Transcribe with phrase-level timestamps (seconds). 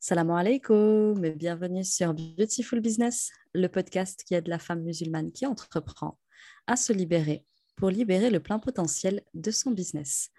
[0.00, 5.44] Salam alaikum et bienvenue sur Beautiful Business, le podcast qui aide la femme musulmane qui
[5.44, 6.20] entreprend
[6.68, 10.30] à se libérer pour libérer le plein potentiel de son business.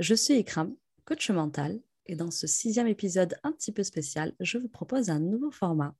[0.00, 0.74] Je suis Ikram,
[1.04, 5.20] coach mental et dans ce sixième épisode un petit peu spécial, je vous propose un
[5.20, 5.94] nouveau format.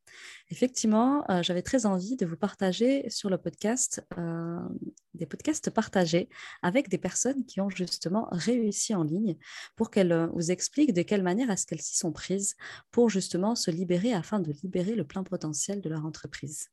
[0.50, 4.58] Effectivement, euh, j'avais très envie de vous partager sur le podcast euh,
[5.14, 6.28] des podcasts partagés
[6.62, 9.36] avec des personnes qui ont justement réussi en ligne
[9.76, 12.56] pour qu'elles euh, vous expliquent de quelle manière est-ce qu'elles s'y sont prises
[12.90, 16.68] pour justement se libérer afin de libérer le plein potentiel de leur entreprise.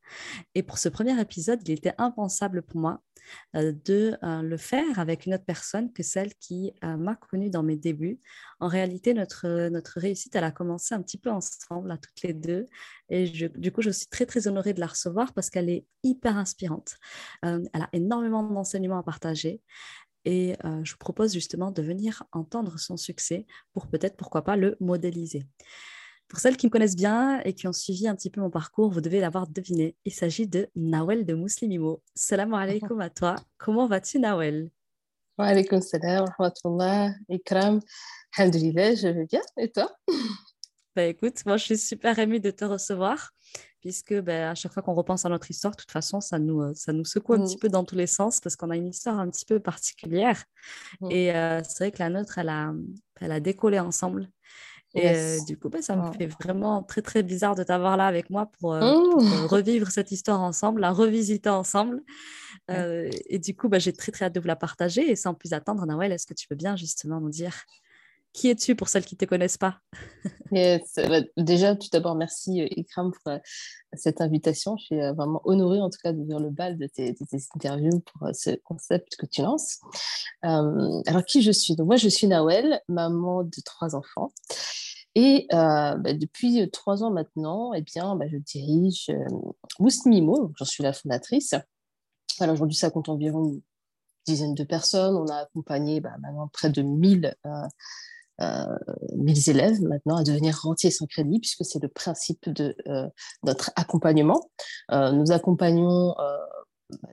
[0.55, 3.01] Et pour ce premier épisode, il était impensable pour moi
[3.53, 8.19] de le faire avec une autre personne que celle qui m'a connue dans mes débuts.
[8.61, 12.33] En réalité, notre, notre réussite, elle a commencé un petit peu ensemble, à toutes les
[12.33, 12.67] deux.
[13.09, 16.37] Et du coup, je suis très, très honorée de la recevoir parce qu'elle est hyper
[16.37, 16.95] inspirante.
[17.43, 19.61] Euh, elle a énormément d'enseignements à partager.
[20.25, 24.55] Et euh, je vous propose justement de venir entendre son succès pour peut-être, pourquoi pas,
[24.55, 25.43] le modéliser.
[26.27, 28.91] Pour celles qui me connaissent bien et qui ont suivi un petit peu mon parcours,
[28.91, 29.95] vous devez l'avoir deviné.
[30.05, 32.03] Il s'agit de Nawel de Muslimimo.
[32.13, 33.35] Salam alaikum à toi.
[33.57, 34.69] Comment vas-tu, Nawel?
[35.39, 37.79] Wa alaikum salam, rahmatullah, ikram.
[38.37, 39.41] Alhamdulillah, je vais bien.
[39.57, 39.91] Et toi?
[40.95, 43.31] Bah, écoute, moi je suis super émue de te recevoir,
[43.79, 46.61] puisque bah, à chaque fois qu'on repense à notre histoire, de toute façon, ça nous,
[46.61, 47.45] euh, ça nous secoue un mmh.
[47.45, 50.43] petit peu dans tous les sens, parce qu'on a une histoire un petit peu particulière.
[50.99, 51.11] Mmh.
[51.11, 52.73] Et euh, c'est vrai que la nôtre, elle a,
[53.21, 54.29] elle a décollé ensemble.
[54.93, 58.07] Et euh, du coup, bah, ça me fait vraiment très, très bizarre de t'avoir là
[58.07, 59.45] avec moi pour, mmh.
[59.47, 62.01] revivre cette histoire ensemble, la revisiter ensemble.
[62.67, 65.09] et du coup, j'ai très, très hâte de vous la partager.
[65.09, 67.63] Et sans plus attendre, Nawel, est-ce que tu peux bien justement nous dire
[68.33, 69.79] qui es-tu pour celles qui ne te connaissent pas?
[70.51, 73.37] Bah, Déjà, tout d'abord, merci euh, Ikram pour euh,
[73.93, 74.75] cette invitation.
[74.75, 77.15] Je suis euh, vraiment honorée en tout cas d'ouvrir le bal de tes,
[77.55, 79.79] interviews pour ce concept que tu lances.
[80.41, 81.77] alors, qui je suis?
[81.77, 84.33] Donc, Moi, je suis Nawel, maman de trois enfants.
[85.15, 89.25] Et bah, depuis trois ans maintenant, eh bien, bah, je dirige euh,
[89.79, 91.55] j'en suis la fondatrice.
[92.39, 93.61] Alors aujourd'hui, ça compte environ une
[94.25, 95.15] dizaine de personnes.
[95.15, 97.49] On a accompagné maintenant près de 1000 euh,
[98.39, 103.07] 1000 élèves maintenant à devenir rentiers sans crédit, puisque c'est le principe de euh,
[103.43, 104.49] notre accompagnement.
[104.91, 106.37] Euh, nous accompagnons euh,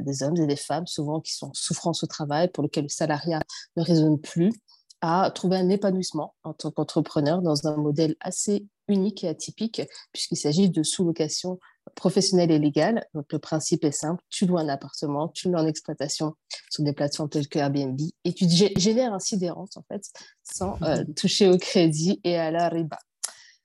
[0.01, 2.89] des hommes et des femmes, souvent qui sont en souffrance au travail, pour lesquels le
[2.89, 3.41] salariat
[3.77, 4.53] ne résonne plus,
[5.01, 10.37] à trouver un épanouissement en tant qu'entrepreneur dans un modèle assez unique et atypique, puisqu'il
[10.37, 11.61] s'agit de sous-location
[11.95, 13.07] professionnelle et légale.
[13.15, 14.23] Donc, le principe est simple.
[14.29, 16.35] Tu loues un appartement, tu le mets en exploitation
[16.71, 20.03] sur des plateformes telles que Airbnb et tu génères ainsi des rentes, en fait,
[20.43, 22.99] sans euh, toucher au crédit et à la riba.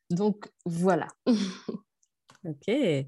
[0.10, 1.08] Donc, voilà.
[2.46, 3.06] ok.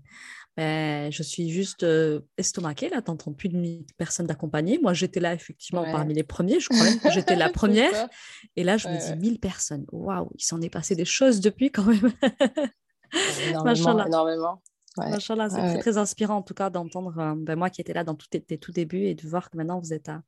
[0.57, 4.79] Ben, je suis juste euh, estomaquée, là, t'entends plus de 1000 personnes d'accompagner.
[4.81, 6.61] Moi, j'étais là, effectivement, parmi les premiers.
[6.61, 8.07] Je crois que j'étais la première.
[8.55, 9.85] Et là, je me dis 1000 personnes.
[9.91, 12.13] Waouh, il s'en est passé des choses depuis quand même.
[13.49, 14.61] énormément, énormément.
[14.97, 15.19] Ouais.
[15.19, 18.15] c'est très, très, inspirant en tout cas d'entendre euh, ben, moi qui étais là dans
[18.15, 20.21] tous tes, tout débuts et de voir que maintenant vous êtes à,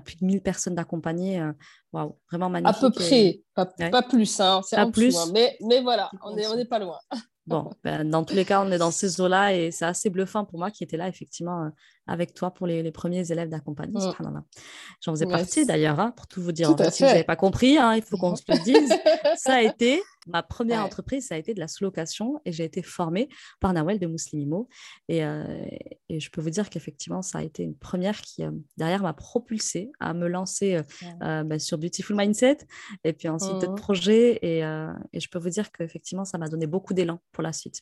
[0.00, 1.40] plus de 1000 personnes d'accompagner.
[1.40, 1.52] Euh,
[1.92, 2.76] waouh, vraiment magnifique.
[2.76, 5.16] À peu près, pas, plus, hein, c'est en plus.
[5.16, 5.30] Hein.
[5.32, 6.98] mais, mais voilà, on n'est on est pas loin.
[7.46, 10.46] Bon, ben, dans tous les cas, on est dans ces eaux-là et c'est assez bluffant
[10.46, 11.68] pour moi qui était là effectivement euh,
[12.06, 14.00] avec toi pour les, les premiers élèves d'accompagnement.
[14.00, 14.42] Mmh.
[15.02, 16.70] J'en faisais partie d'ailleurs, hein, pour tout vous dire.
[16.70, 18.90] en si vous n'avez pas compris, hein, il faut qu'on se le dise.
[19.36, 22.82] ça a été ma première entreprise, ça a été de la sous-location et j'ai été
[22.82, 23.28] formée
[23.60, 24.68] par Nawel de Muslimimo.
[25.08, 25.64] Et, euh,
[26.08, 29.12] et je peux vous dire qu'effectivement, ça a été une première qui, euh, derrière, m'a
[29.12, 30.80] propulsée à me lancer
[31.20, 32.58] ben, sur Beautiful Mindset
[33.04, 33.76] et puis ensuite d'autres mmh.
[33.76, 34.38] projets.
[34.42, 37.80] Et, et je peux vous dire qu'effectivement, ça m'a donné beaucoup d'élan pour la suite.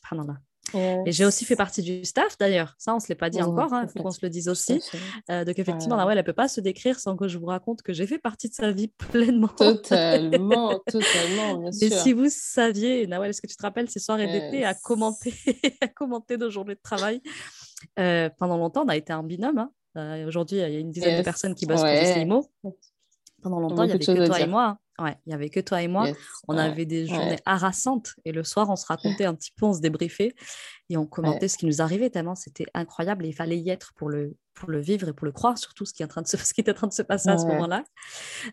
[0.73, 2.75] Et j'ai aussi fait partie du staff d'ailleurs.
[2.77, 4.49] Ça, on ne se l'est pas dit encore, il hein, faut qu'on se le dise
[4.49, 4.81] aussi.
[5.29, 7.93] Euh, donc, effectivement, elle ne peut pas se décrire sans que je vous raconte que
[7.93, 9.47] j'ai fait partie de sa vie pleinement.
[9.47, 11.87] Totalement, totalement, bien sûr.
[11.87, 15.33] Et si vous saviez, Nawel, est-ce que tu te rappelles ces soirées d'été à commenter,
[15.81, 17.21] à commenter nos journées de travail?
[17.99, 19.57] Euh, Pendant longtemps, on a été un binôme.
[19.57, 19.71] Hein.
[19.97, 22.25] Euh, aujourd'hui, il y a une dizaine de personnes qui bossent ouais.
[22.61, 22.77] pour
[23.41, 24.77] Pendant longtemps, il n'y avait que toi et moi.
[24.99, 26.07] Ouais, il n'y avait que toi et moi.
[26.47, 29.73] On avait des journées harassantes et le soir, on se racontait un petit peu, on
[29.73, 30.35] se débriefait
[30.89, 33.93] et on commentait ce qui nous arrivait tellement c'était incroyable et il fallait y être
[33.95, 36.21] pour le, pour le vivre et pour le croire, surtout ce qui, est en train
[36.21, 37.83] de se, ce qui était en train de se passer à ce moment-là.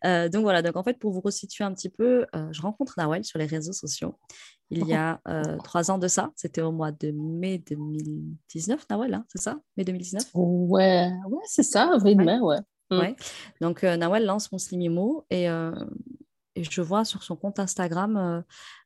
[0.05, 2.95] Euh, donc voilà, donc en fait, pour vous resituer un petit peu, euh, je rencontre
[2.99, 4.19] Nawel sur les réseaux sociaux
[4.73, 6.31] il y a euh, trois ans de ça.
[6.37, 9.59] C'était au mois de mai 2019, Nawel, hein, c'est ça?
[9.77, 12.59] Mai 2019 Ouais, ouais c'est ça, avril, mai, ouais.
[12.93, 13.15] Ouais.
[13.61, 15.49] Donc, Nawel lance Muslimimo et
[16.61, 18.43] et je vois sur son compte Instagram, euh,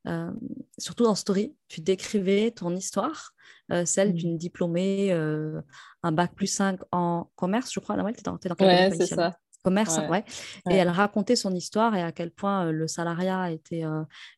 [0.07, 0.31] euh,
[0.79, 3.33] surtout en story, tu décrivais ton histoire,
[3.73, 4.15] euh, celle mmh.
[4.15, 7.97] d'une diplômée, un bac plus 5 en commerce, je crois.
[7.97, 9.37] tu es dans, Ouais, c'est ça.
[9.65, 10.25] Commerce, ouais.
[10.71, 13.83] Et elle racontait son histoire et à quel point le salariat était,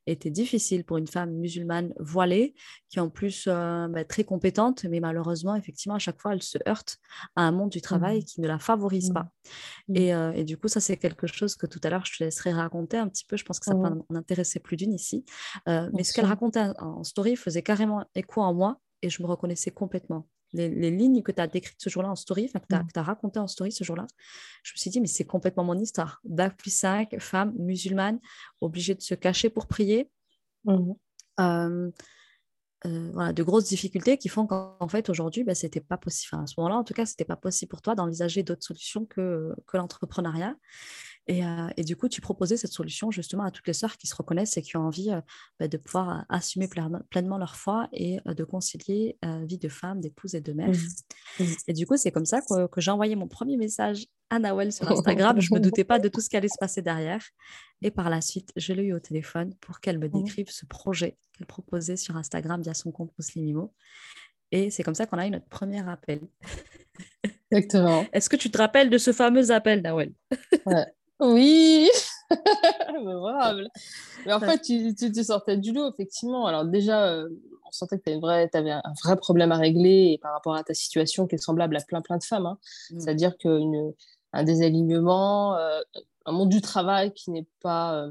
[0.06, 2.55] était difficile pour une femme musulmane voilée,
[2.88, 6.99] qui en plus bah, très compétente, mais malheureusement, effectivement, à chaque fois, elle se heurte
[7.34, 8.25] à un monde du travail mmh.
[8.25, 9.28] qui ne la favorise pas.
[9.88, 9.96] Mmh.
[9.96, 12.52] Et, et, du coup, ça, c'est quelque chose que tout à l'heure, je te laisserai
[12.52, 13.37] raconter un petit peu.
[13.37, 15.25] Je pense que ça peut en intéresser plus d'une ici.
[15.67, 19.70] mais ce qu'elle racontait en story faisait carrément écho en moi et je me reconnaissais
[19.70, 23.04] complètement les, lignes que tu as décrites ce jour-là en story, que tu as, mm.
[23.04, 24.06] racontées en story ce jour-là,
[24.62, 26.20] je me suis dit, mais c'est complètement mon histoire.
[26.25, 28.20] Bac plus 5, femme musulmane,
[28.60, 30.10] obligée de se cacher pour prier.
[30.64, 30.93] Mm.
[31.40, 31.90] Euh,
[32.84, 36.40] euh, voilà, de grosses difficultés qui font qu'en fait aujourd'hui, bah, c'était pas possible.
[36.40, 39.54] à ce moment-là, en tout cas, c'était pas possible pour toi d'envisager d'autres solutions que,
[39.66, 40.54] que l'entrepreneuriat.
[41.28, 44.14] Euh, et, du coup, tu proposais cette solution justement à toutes les sœurs qui se
[44.14, 45.20] reconnaissent et qui ont envie euh,
[45.58, 46.69] bah, de pouvoir euh, assumer
[47.11, 50.69] pleinement leur foi et de concilier vie de femme, d'épouse et de mère.
[50.69, 51.43] Mmh.
[51.43, 51.55] Mmh.
[51.69, 54.90] Et du coup, c'est comme ça que, j'ai envoyé mon premier message à Nawel sur
[54.90, 55.40] Instagram.
[55.40, 57.23] je ne me doutais pas de tout ce qui allait se passer derrière.
[57.82, 60.22] Et par la suite, je l'ai eu au téléphone pour qu'elle me mmh.
[60.22, 63.75] décrive ce projet qu'elle proposait sur Instagram via son compte Muslimimo.
[64.52, 66.20] Et c'est comme ça qu'on a eu notre premier appel.
[67.50, 68.05] Exactement.
[68.12, 70.12] Est-ce que tu te rappelles de ce fameux appel, Nawel?
[70.67, 70.84] Ouais.
[71.20, 71.88] Oui,
[72.92, 73.68] mémorable.
[74.24, 76.46] Mais en fait, tu, tu, sortais du lot, effectivement.
[76.46, 77.28] Alors déjà, euh,
[77.66, 81.26] on sentait que tu avais un vrai problème à régler par rapport à ta situation
[81.26, 82.46] qui est semblable à plein plein de femmes.
[82.46, 82.58] Hein.
[82.90, 83.00] Mm.
[83.00, 85.80] C'est-à-dire qu'un désalignement, euh,
[86.26, 88.10] un monde du travail qui n'est pas euh,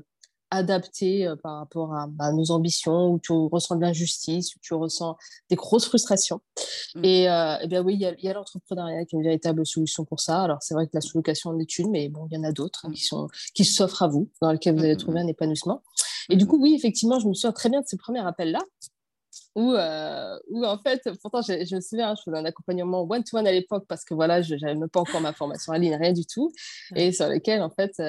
[0.51, 4.73] adapté euh, par rapport à, bah, nos ambitions, où tu ressens de l'injustice, où tu
[4.73, 5.17] ressens
[5.49, 6.41] des grosses frustrations.
[6.95, 7.05] Mm.
[7.05, 10.41] Et, euh, bien oui, il y a, l'entrepreneuriat qui est une véritable solution pour ça.
[10.41, 12.51] Alors c'est vrai que la sous-location en est une, mais bon, il y en a
[12.51, 15.27] d'autres hein, qui, sont, qui s'offrent à vous, dans lesquelles vous allez mm, trouver un
[15.27, 15.81] épanouissement.
[16.29, 18.61] Et du coup, oui, effectivement, je me souviens très bien de ces premiers appels-là.
[19.55, 23.47] Où, euh, où, en fait, pourtant, je, me souviens, hein, je faisais un accompagnement one-to-one
[23.47, 26.11] à l'époque parce que voilà, je n'avais même pas encore ma formation en ligne, rien
[26.11, 26.51] du tout,
[26.93, 28.01] et sur lesquels, en fait,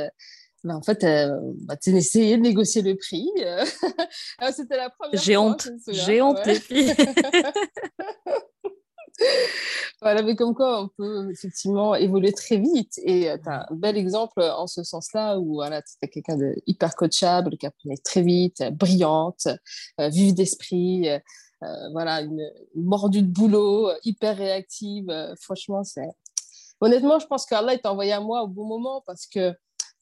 [0.66, 3.30] bah, en fait, euh, bah, tu essayais de négocier le prix.
[3.38, 3.64] Euh.
[4.38, 5.68] Ah, c'était la première J'ai honte.
[5.88, 6.92] J'ai honte, les filles.
[10.02, 12.98] voilà, mais comme quoi on peut effectivement évoluer très vite.
[13.04, 16.36] Et euh, tu as un bel exemple en ce sens-là où voilà, tu es quelqu'un
[16.36, 19.46] de hyper coachable, qui apprenait très vite, brillante,
[19.98, 21.08] vive d'esprit.
[21.92, 22.42] voilà, une,
[22.74, 25.12] mordue de boulot, hyper réactive.
[25.40, 26.10] franchement, c'est.
[26.80, 29.54] Honnêtement, je pense qu'Allah t'a envoyé à moi au bon moment parce que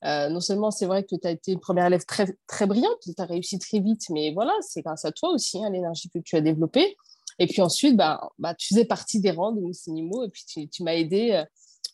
[0.04, 2.98] euh, non seulement c'est vrai que tu as été une première élève très, très brillante,
[3.02, 6.18] tu as réussi très vite, mais voilà, c'est grâce à toi aussi, hein, l'énergie que
[6.18, 6.96] tu as développée.
[7.38, 10.68] Et puis ensuite, bah, bah, tu faisais partie des rangs de Moussinimo et puis tu,
[10.68, 11.44] tu m'as aidé euh,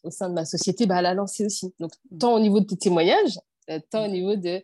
[0.03, 1.73] au sein de ma société bah, à la lancer aussi.
[1.79, 3.39] Donc, tant au niveau de tes témoignages,
[3.71, 4.63] euh, tant au niveau de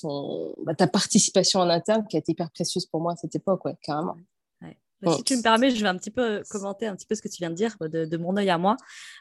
[0.00, 3.34] ton, bah, ta participation en interne qui a été hyper précieuse pour moi à cette
[3.34, 4.16] époque, ouais, carrément.
[5.02, 7.14] Bah, si tu me permets, je vais un petit peu euh, commenter un petit peu
[7.14, 8.76] ce que tu viens de dire de, mon œil à moi.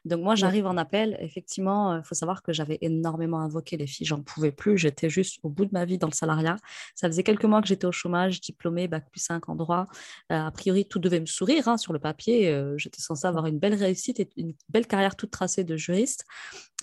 [0.06, 1.18] Donc moi, j'arrive en appel.
[1.22, 4.06] Effectivement, il faut savoir que j'avais énormément invoqué les filles.
[4.06, 4.78] J'en pouvais plus.
[4.78, 6.58] J'étais juste au bout de ma vie dans le salariat.
[6.96, 9.88] Ça faisait quelques mois que j'étais au chômage, diplômée, bac plus 5 en droit.
[10.32, 12.50] Euh, a priori, tout devait me sourire hein, sur le papier.
[12.50, 16.26] Euh, j'étais censée avoir une belle réussite et une belle carrière toute tracée de juriste.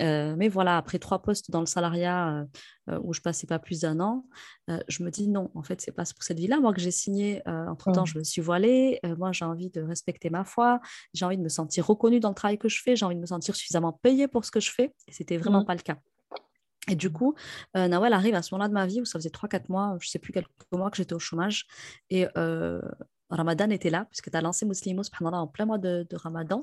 [0.00, 2.44] mais voilà, après trois postes dans le salariat, euh,
[3.03, 4.27] où je passais pas plus d'un an,
[4.71, 6.61] euh, je me dis non, en fait, c'est pas pour cette vie-là.
[6.61, 9.00] Moi que j'ai signé, euh, entre-temps, je me suis voilée.
[9.19, 10.81] moi, j'ai envie de respecter ma foi.
[11.15, 12.97] J'ai envie de me sentir reconnue dans le travail que je fais.
[12.97, 14.94] J'ai envie de me sentir suffisamment payée pour ce que je fais.
[15.09, 15.99] Et c'était vraiment pas le cas.
[16.88, 17.35] Et du coup,
[17.75, 20.21] Nawel arrive à ce moment-là de ma vie où ça faisait 3-4 mois, je sais
[20.21, 21.67] plus quelques mois que j'étais au chômage.
[22.11, 22.27] Et
[23.31, 26.62] Ramadan était là, puisque tu as lancé Muslimos en plein mois de, Ramadan.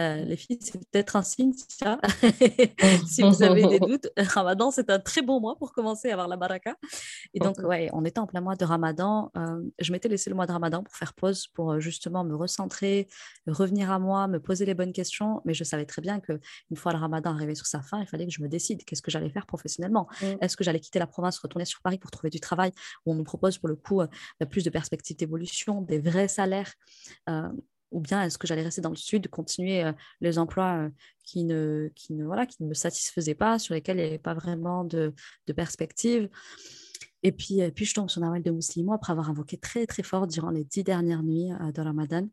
[0.00, 1.98] Euh, les filles, c'est peut-être un signe, ça.
[3.06, 6.28] si vous avez des doutes, Ramadan, c'est un très bon mois pour commencer à avoir
[6.28, 6.76] la baraka.
[7.34, 9.30] Et donc, ouais, on était en plein mois de Ramadan.
[9.36, 12.34] Euh, je m'étais laissé le mois de Ramadan pour faire pause, pour euh, justement me
[12.34, 13.08] recentrer,
[13.46, 15.42] revenir à moi, me poser les bonnes questions.
[15.44, 16.40] Mais je savais très bien qu'une
[16.76, 19.10] fois le Ramadan arrivé sur sa fin, il fallait que je me décide qu'est-ce que
[19.10, 20.08] j'allais faire professionnellement?
[20.22, 20.26] Mm.
[20.40, 22.72] Est-ce que j'allais quitter la province, retourner sur Paris pour trouver du travail?
[23.04, 24.02] Où on nous propose pour le coup
[24.50, 26.72] plus de perspectives d'évolution, des vrais salaires
[27.28, 27.48] euh,
[27.90, 30.90] ou bien est-ce que j'allais rester dans le sud, continuer euh, les emplois euh,
[31.24, 34.18] qui, ne, qui, ne, voilà, qui ne me satisfaisaient pas, sur lesquels il n'y avait
[34.18, 35.14] pas vraiment de,
[35.46, 36.28] de perspective
[37.24, 40.02] et puis, et puis, je tombe sur Nawal de Muslimo après avoir invoqué très, très
[40.02, 42.28] fort durant les dix dernières nuits de Ramadan.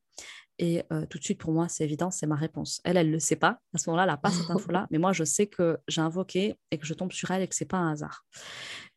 [0.57, 2.81] Et tout de suite, pour moi, c'est évident, c'est ma réponse.
[2.83, 3.59] Elle, elle ne le sait pas.
[3.75, 4.87] À ce moment-là, elle n'a pas cette info-là.
[4.89, 7.53] Mais moi, je sais que j'ai invoqué et que je tombe sur elle et que
[7.53, 8.25] ce n'est pas un hasard.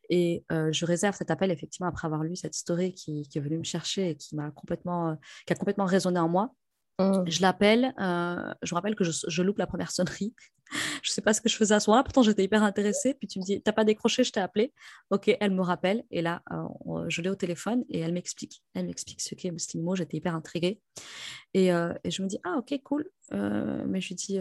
[0.09, 3.57] Et euh, je réserve cet appel effectivement après avoir lu cette story qui, est venue
[3.57, 6.53] me chercher et qui m'a complètement, euh, qui a complètement résonné en moi.
[6.99, 7.23] Mmh.
[7.25, 10.35] Je l'appelle, euh, je me rappelle que je, loupe la première sonnerie.
[11.01, 13.15] je ne sais pas ce que je faisais à ce moment-là, pourtant j'étais hyper intéressée.
[13.15, 14.73] Puis tu me dis, t'as pas décroché, je t'ai appelé.
[15.09, 16.43] Ok, elle me rappelle et là,
[17.07, 18.63] je l'ai au téléphone et elle m'explique.
[18.75, 20.81] Elle m'explique ce qu'est Muslimo, j'étais hyper intriguée.
[21.55, 23.09] Et, et, je me dis, ah ok, cool.
[23.31, 24.39] mais je lui dis,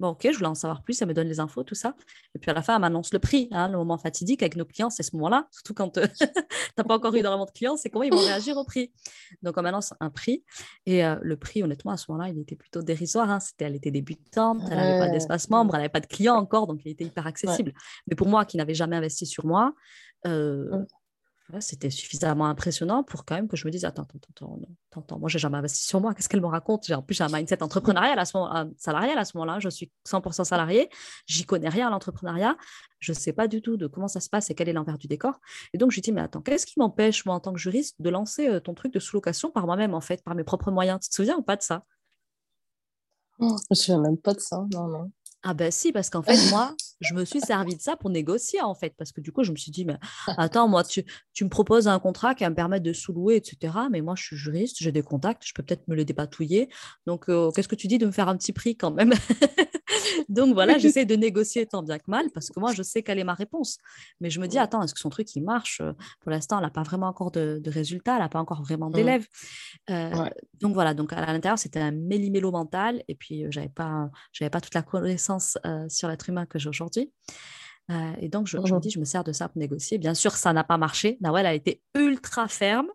[0.00, 1.94] Bon, ok, je voulais en savoir plus, elle me donne les infos, tout ça.
[2.34, 3.48] Et puis à la fin, elle m'annonce le prix.
[3.52, 5.46] Hein, le moment fatidique avec nos clients, c'est ce moment-là.
[5.52, 8.56] Surtout quand tu n'as pas encore eu énormément de clients, c'est comment ils vont réagir
[8.56, 8.90] au prix.
[9.42, 10.42] Donc on m'annonce un prix.
[10.86, 13.30] Et le prix, honnêtement, à ce moment-là, il était plutôt dérisoire.
[13.30, 13.40] Hein.
[13.40, 16.66] C'était, elle était débutante, elle n'avait pas d'espace membre, elle n'avait pas de clients encore,
[16.66, 17.72] donc il était hyper accessible.
[18.06, 19.74] Mais pour moi, qui n'avais jamais investi sur moi,
[21.60, 25.28] c'était suffisamment impressionnant pour quand même que je me dise attends, attends, attends, attends, moi
[25.28, 26.90] j'ai jamais investi sur moi, qu'est-ce qu'elle me raconte?
[26.90, 29.90] En plus, j'ai un mindset entrepreneurial à ce moment, salarial à ce moment-là, je suis
[30.06, 30.88] 100% salarié,
[31.26, 32.56] j'y connais rien à l'entrepreneuriat,
[33.00, 35.08] je sais pas du tout de comment ça se passe et quel est l'envers du
[35.08, 35.40] décor.
[35.72, 37.96] Et donc, je lui dis mais attends, qu'est-ce qui m'empêche, moi, en tant que juriste,
[38.00, 41.00] de lancer euh, ton truc de sous-location par moi-même, en fait, par mes propres moyens?
[41.00, 41.84] Tu te souviens ou pas de ça?
[43.40, 45.10] Je ne me souviens même pas de ça, non, non.
[45.42, 48.60] Ah ben si, parce qu'en fait, moi, je me suis servi de ça pour négocier,
[48.60, 48.94] en fait.
[48.98, 49.96] Parce que du coup, je me suis dit, mais
[50.36, 53.74] attends, moi, tu, tu me proposes un contrat qui va me permettre de sous-louer, etc.
[53.90, 56.68] Mais moi, je suis juriste, j'ai des contacts, je peux peut-être me les dépatouiller.
[57.06, 59.12] Donc, euh, qu'est-ce que tu dis de me faire un petit prix quand même?
[60.28, 63.18] Donc voilà, j'essaie de négocier tant bien que mal, parce que moi, je sais quelle
[63.18, 63.78] est ma réponse.
[64.20, 65.80] Mais je me dis, attends, est-ce que son truc, il marche?
[66.20, 68.92] Pour l'instant, elle n'a pas vraiment encore de, résultats, elle n'a pas encore vraiment mmh.
[68.92, 69.26] d'élèves.
[69.88, 70.28] Euh,
[70.60, 73.02] donc voilà, donc à l'intérieur, c'était un méli-mélo mental.
[73.08, 75.29] Et puis, j'avais pas, j'avais pas toute la connaissance
[75.66, 77.12] euh, sur l'être humain que j'ai aujourd'hui.
[77.90, 79.98] Euh, et donc, je, me mmh dis, je me sers de ça pour négocier.
[79.98, 81.18] Bien sûr, ça n'a pas marché.
[81.20, 82.88] Nawel a été ultra ferme.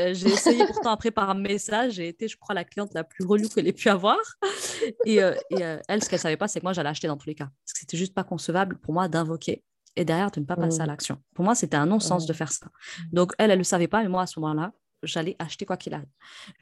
[0.00, 1.92] Euh, j'ai essayé pourtant après par un message.
[1.94, 4.18] J'ai été, je crois, la cliente la plus relou qu'elle ait pu avoir.
[5.06, 7.48] Et, elle, ce qu'elle savait pas, c'est que moi, j'allais acheter dans tous les cas.
[7.64, 9.62] Parce que c'était juste pas concevable pour moi d'invoquer
[9.96, 10.88] et derrière de ne pas passer à mmh.
[10.88, 11.22] l'action.
[11.34, 12.36] Pour moi, c'était un non-sens de mmh.
[12.36, 12.66] faire ça.
[13.12, 14.72] Donc, elle, elle ne le savait pas, mais moi, à ce moment-là,
[15.06, 16.08] j'allais acheter quoi qu'il arrive.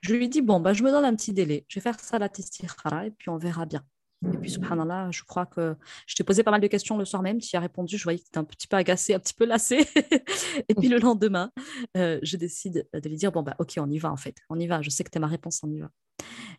[0.03, 1.65] Je lui dit, bon, bah, je me donne un petit délai.
[1.69, 3.83] Je vais faire ça à la testira et puis on verra bien.
[4.25, 5.75] Et puis, subhanallah, je crois que
[6.07, 7.39] je t'ai posé pas mal de questions le soir même.
[7.39, 7.99] Tu y as répondu.
[7.99, 9.79] Je voyais que tu étais un petit peu agacé, un petit peu lassé.
[10.69, 11.51] et puis, le lendemain,
[11.97, 14.37] euh, je décide de lui dire Bon, bah, ok, on y va en fait.
[14.49, 14.81] On y va.
[14.83, 15.91] Je sais que tu ma réponse, on y va.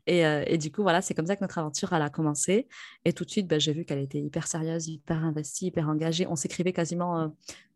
[0.05, 2.67] Et, euh, et, du coup, voilà, c'est comme ça que notre aventure elle a commencé.
[3.05, 6.27] Et tout de suite, bah, j'ai vu qu'elle était hyper sérieuse, hyper investie, hyper engagée.
[6.27, 7.27] On s'écrivait quasiment euh,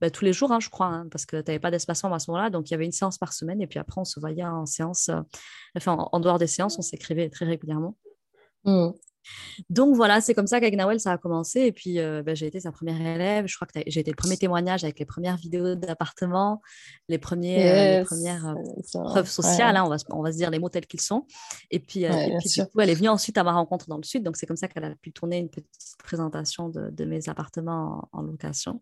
[0.02, 2.20] bah, tous les jours, hein, je crois, hein, parce que tu n'avais pas d'espacement à
[2.20, 2.50] ce moment-là.
[2.50, 3.62] Donc, il y avait une séance par semaine.
[3.62, 5.10] Et puis après, on se voyait en séance,
[5.76, 7.96] enfin, en, dehors des séances, on s'écrivait très régulièrement.
[8.66, 8.90] Mmh.
[9.70, 11.62] Donc voilà, c'est comme ça qu'avec Nawel, ça a commencé.
[11.62, 13.48] Et puis, euh, bah, j'ai été sa première élève.
[13.48, 16.62] Je crois que j'ai été le premier témoignage avec les premières vidéos d'appartement,
[17.10, 19.76] les, premiers, euh, les premières euh, preuves sociales.
[19.76, 21.26] Hein, on, va, on va se dire les mots tels qu'ils sont.
[21.72, 24.24] Et puis, du coup, elle est venue ensuite à ma rencontre dans le Sud.
[24.24, 25.68] Donc, c'est comme ça qu'elle a pu tourner une petite
[26.04, 28.82] présentation de, mes appartements en location.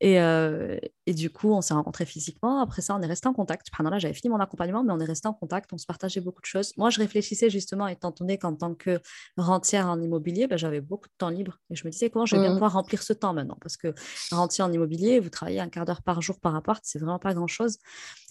[0.00, 2.60] Et, euh, et, du coup, on s'est rencontrés physiquement.
[2.60, 3.68] Après ça, on est resté en contact.
[3.74, 5.72] Pendant là, j'avais fini mon accompagnement, mais on est resté en contact.
[5.72, 6.72] On se partageait beaucoup de choses.
[6.76, 9.00] Moi, je réfléchissais justement, étant donné qu'en tant que
[9.38, 11.58] rentière en immobilier, ben, j'avais beaucoup de temps libre.
[11.70, 12.54] Et je me disais comment je vais bien mmh.
[12.54, 13.56] pouvoir remplir ce temps maintenant?
[13.60, 13.94] Parce que
[14.30, 17.32] rentier en immobilier, vous travaillez un quart d'heure par jour par appart, c'est vraiment pas
[17.32, 17.78] grand-chose.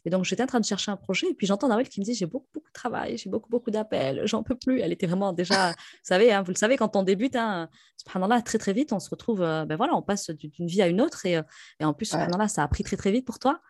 [0.06, 1.28] Et donc, j'étais en train de chercher un projet.
[1.30, 3.72] Et puis, j'entends Nawel qui me dit J'ai beaucoup, beaucoup de travail, j'ai beaucoup, beaucoup
[3.72, 4.80] d'appels, j'en peux plus.
[4.80, 7.70] Elle était vraiment déjà, vous savez, hein, vous le savez, quand on débute, hein,
[8.16, 10.88] là très, très vite, on se retrouve, euh, ben voilà, on passe d'une vie à
[10.88, 11.26] une autre.
[11.26, 11.44] Et, euh,
[11.80, 13.62] et en plus, là ça a pris très, très vite pour toi.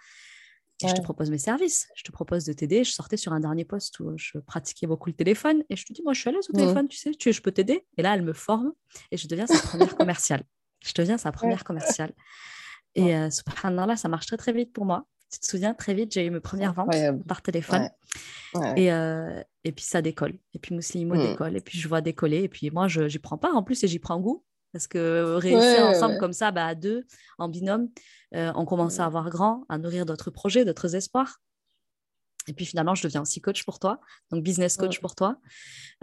[0.83, 2.83] Et je te propose mes services, je te propose de t'aider.
[2.83, 5.93] Je sortais sur un dernier poste où je pratiquais beaucoup le téléphone et je te
[5.93, 7.87] dis, moi, je suis à l'aise au téléphone, tu sais, tu, je peux t'aider.
[7.97, 8.73] Et là, elle me forme
[9.09, 10.43] et je deviens sa première commerciale.
[10.83, 12.11] Je deviens sa première commerciale.
[12.93, 15.05] Et euh, subhanallah, ça marche très, très vite pour moi.
[15.35, 16.95] Tu te souviens, très vite, j'ai eu mes premières ventes
[17.27, 17.89] par téléphone.
[18.77, 20.35] Et, euh, et puis ça décolle.
[20.53, 21.27] Et puis Mouslimo mmh.
[21.27, 21.57] décolle.
[21.57, 22.43] Et puis je vois décoller.
[22.43, 24.43] Et puis moi, je n'y prends pas en plus et j'y prends goût.
[24.71, 27.05] Parce que réussir ensemble comme ça, bah, à deux,
[27.37, 27.89] en binôme,
[28.33, 31.41] euh, on commence à avoir grand, à nourrir d'autres projets, d'autres espoirs.
[32.47, 33.99] Et puis finalement, je deviens aussi coach pour toi,
[34.31, 35.37] donc business coach pour toi.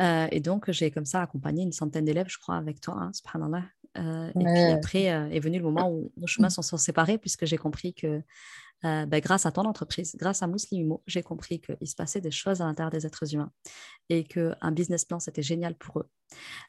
[0.01, 3.13] Euh, et donc, j'ai comme ça accompagné une centaine d'élèves, je crois, avec toi, hein,
[3.13, 3.65] subhanallah.
[3.95, 7.59] et puis après est venu le moment où nos chemins se sont séparés, puisque j'ai
[7.59, 8.23] compris que
[8.85, 12.31] euh, ben, grâce à ton entreprise, grâce à Mouslimimo, j'ai compris qu'il se passait des
[12.31, 13.53] choses à l'intérieur des êtres humains
[14.09, 16.09] et qu'un business plan, c'était génial pour eux.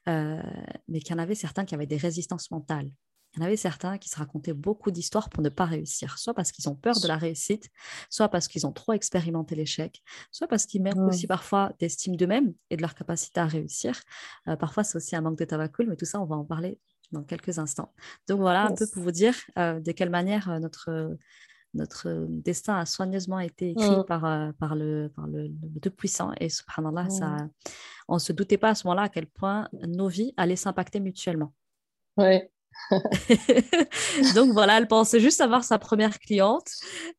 [0.07, 0.41] Euh,
[0.87, 2.91] mais qu'il y en avait certains qui avaient des résistances mentales.
[3.35, 6.35] Il y en avait certains qui se racontaient beaucoup d'histoires pour ne pas réussir, soit
[6.35, 7.67] parce qu'ils ont peur de la réussite,
[8.11, 12.53] soit parce qu'ils ont trop expérimenté l'échec, soit parce qu'ils manquent aussi parfois d'estime d'eux-mêmes
[12.69, 13.99] et de leur capacité à réussir.
[14.47, 16.79] Euh, parfois, c'est aussi un manque de tabacul, mais tout ça, on va en parler
[17.11, 17.91] dans quelques instants.
[18.27, 21.15] Donc voilà un peu pour vous dire de quelle manière notre
[21.73, 24.05] notre destin a soigneusement été écrit mmh.
[24.05, 25.49] par, euh, par, le, par le,
[25.81, 26.31] Tout-Puissant.
[26.39, 27.49] Et subhanallah, ça, mmh.
[28.09, 30.99] on ne se doutait pas à ce moment-là à quel point nos vies allaient s'impacter
[30.99, 31.53] mutuellement.
[32.17, 32.41] Oui.
[34.35, 36.69] Donc voilà, elle pensait juste avoir sa première cliente.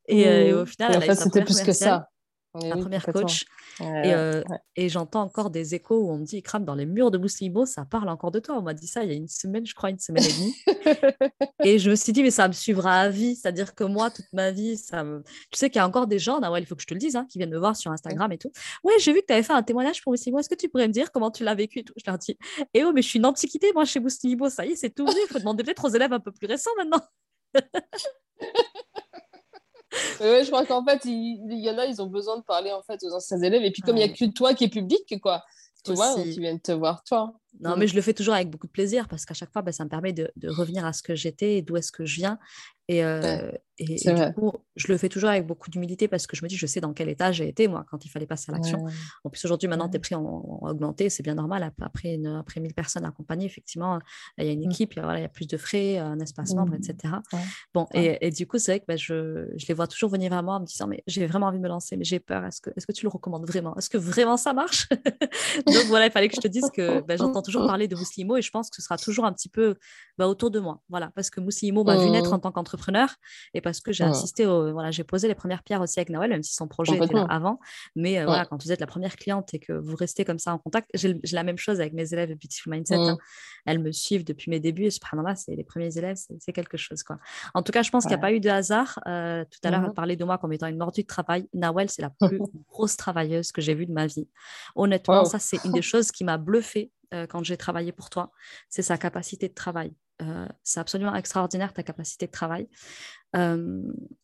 [0.07, 2.09] Et, euh, au final, elle a c'était plus que ça.
[2.55, 3.47] La première coach.
[3.81, 4.43] Euh,
[4.77, 7.67] et, j'entends encore des échos où on me dit, crame dans les murs de Bouslimo,
[7.67, 8.57] ça parle encore de toi.
[8.57, 10.55] On m'a dit ça il y a une semaine, je crois, une semaine et demie.
[11.65, 13.35] et je me suis dit, mais ça me suivra à vie.
[13.35, 15.23] C'est-à-dire que moi, toute ma vie, ça me...
[15.51, 17.01] tu sais qu'il y a encore des gens, ouais, il faut que je te le
[17.01, 18.53] dise, hein, qui viennent me voir sur Instagram et tout.
[18.85, 20.39] Ouais, j'ai vu que tu avais fait un témoignage pour Bouslimo.
[20.39, 21.95] Est-ce que tu pourrais me dire comment tu l'as vécu et tout?
[21.97, 22.39] Je leur dis,
[22.75, 24.49] eh oh, mais je suis une antiquité, moi, chez Bouslimo.
[24.49, 26.71] Ça y est, c'est tout Il faut demander peut-être aux élèves un peu plus récents
[26.77, 27.01] maintenant.
[30.21, 33.03] je crois qu'en fait, il, y en a, ils ont besoin de parler en fait
[33.03, 33.63] aux anciens élèves.
[33.63, 35.45] Et puis, comme il n'y a que toi qui es public, quoi,
[35.85, 37.35] tu vois, donc ils viennent te voir toi.
[37.61, 39.73] Non, mais je le fais toujours avec beaucoup de plaisir parce qu'à chaque fois, bah,
[39.73, 42.17] ça me permet de, de, revenir à ce que j'étais et d'où est-ce que je
[42.17, 42.39] viens.
[42.89, 46.45] Et, euh, et, du coup, je le fais toujours avec beaucoup d'humilité parce que je
[46.45, 48.55] me dis, je sais dans quel état j'ai été, moi, quand il fallait passer à
[48.55, 48.85] l'action.
[49.25, 51.73] En plus, aujourd'hui, maintenant, tes prix ont, augmenté, c'est bien normal.
[51.81, 53.99] Après, une, après 1000 personnes accompagnées, effectivement,
[54.39, 54.71] il y a une mmh.
[54.71, 57.15] équipe, il y a, voilà, il y a plus de frais, un espace membre, etc.
[57.33, 57.37] Mmh.
[57.73, 60.31] Bon, et, et, du coup, c'est vrai que bah, je, je, les vois toujours venir
[60.31, 62.45] vers moi en me disant, mais j'ai vraiment envie de me lancer, mais j'ai peur.
[62.45, 63.75] Est-ce que, est que tu le recommandes vraiment?
[63.77, 64.89] Est-ce que vraiment ça marche?
[65.67, 68.37] Donc voilà, il fallait que je te dise que bah, j'entends toujours parler de Mouslimo
[68.37, 69.77] et je pense que ce sera toujours un petit peu
[70.19, 70.81] bah, autour de moi.
[70.89, 72.35] Voilà, parce que Mouslimo m'a vu naître mmh.
[72.35, 73.09] en tant qu'entrepreneur
[73.53, 76.31] et parce que j'ai assisté, au, voilà, j'ai posé les premières pierres aussi avec Noël,
[76.31, 77.61] même si son projet était là avant.
[77.95, 80.53] Mais euh, voilà, quand vous êtes la première cliente et que vous restez comme ça
[80.53, 82.97] en contact, j'ai la même chose avec mes élèves de Beautiful Mindset.
[82.97, 83.19] Hein.
[83.67, 87.03] Elles me suivent depuis mes débuts et subhanallah, c'est les premiers élèves, c'est quelque chose.
[87.03, 87.19] Quoi.
[87.55, 88.99] En tout cas, je pense qu'il n'y a pas eu de hasard.
[89.07, 91.49] Euh, tout à l'heure, on mmh parlait de moi comme étant une mordue de travail.
[91.53, 94.29] Nawel, c'est la plus grosse travailleuse que j'ai vue de ma vie.
[94.75, 98.33] Honnêtement, ça, c'est une des choses qui m'a bluffée euh, quand j'ai travaillé pour toi.
[98.69, 99.95] C'est sa capacité de travail.
[100.23, 102.69] Euh, c'est absolument extraordinaire ta capacité de travail.
[103.37, 103.83] Euh,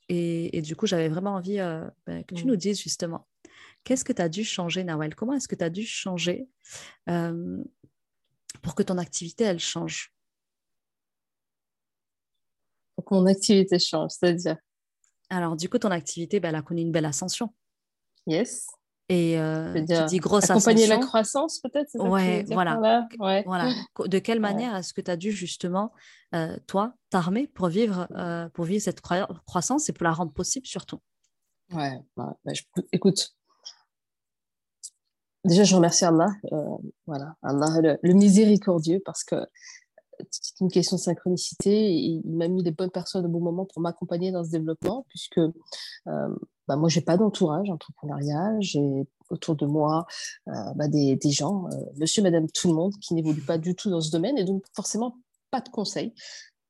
[0.09, 1.59] et, du coup, j'avais vraiment envie
[2.07, 2.49] ben, que tu mmh.
[2.49, 3.29] nous dises justement,
[3.85, 5.15] qu'est-ce que tu as dû changer, Nawel?
[5.15, 6.49] Comment est-ce que tu as dû changer
[7.07, 10.13] pour que ton activité, elle change?
[12.97, 14.57] Pour que mon activité change, c'est-à-dire?
[15.29, 17.55] Alors, du coup, ton activité, ben, elle a connu une belle ascension.
[18.27, 18.67] Yes.
[19.11, 23.09] Et euh, tu dis grosse accompagner la croissance, peut-être Ouais, voilà.
[23.45, 23.73] voilà.
[24.07, 25.93] De quelle manière est-ce que tu as dû justement,
[26.33, 30.65] euh, toi, t'armer pour vivre, euh, pour vivre cette croissance et pour la rendre possible
[30.65, 31.01] surtout?
[31.73, 32.37] Ouais, bah,
[32.93, 33.35] écoute.
[35.45, 36.29] Déjà, je remercie Allah,
[37.05, 39.35] voilà, Allah le, miséricordieux, parce que
[40.31, 41.91] c'est une question de synchronicité.
[41.93, 45.41] il m'a mis les bonnes personnes au bon moment pour m'accompagner dans ce développement, puisque
[46.71, 48.59] bah, moi, je n'ai pas d'entourage entrepreneurial.
[48.61, 50.07] J'ai autour de moi
[50.47, 53.75] euh, bah, des, des, gens, euh, monsieur, madame, tout le monde, qui n'évoluent pas du
[53.75, 55.17] tout dans ce domaine et donc forcément
[55.51, 56.15] pas de conseils,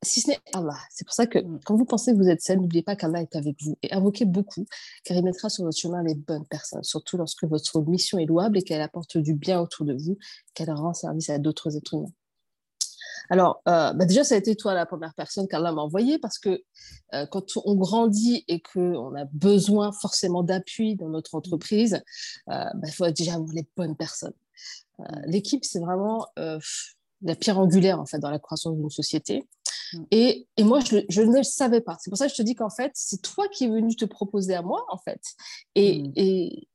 [0.03, 0.79] si ce n'est Allah.
[0.89, 1.61] C'est pour ça que mm.
[1.67, 4.25] quand vous pensez que vous êtes seul, n'oubliez pas qu'Allah est avec vous et invoquez
[4.25, 4.65] beaucoup,
[5.05, 8.57] car il mettra sur votre chemin les bonnes personnes, surtout lorsque votre mission est louable
[8.57, 10.17] et qu'elle apporte du bien autour de vous,
[10.55, 12.13] qu'elle rend service à d'autres êtres humains.
[13.31, 16.39] Alors, euh, bah, déjà, ça a été toi la première personne qu'Allah m'a envoyée parce
[16.39, 16.63] que
[17.15, 22.03] euh, quand on grandit et qu'on a besoin forcément d'appui dans notre entreprise,
[22.51, 24.35] euh, bah, il faut déjà avoir les bonnes personnes.
[25.25, 29.49] L'équipe, c'est vraiment la pierre angulaire en fait dans la croissance d'une société.
[29.93, 30.03] Mm.
[30.11, 31.97] Et, et, moi, je, je, ne le savais pas.
[32.01, 34.05] C'est pour ça que je te dis qu'en fait, c'est toi qui es venu te
[34.05, 35.21] proposer à moi, en fait.
[35.75, 36.13] Et, mm.
[36.17, 36.69] et,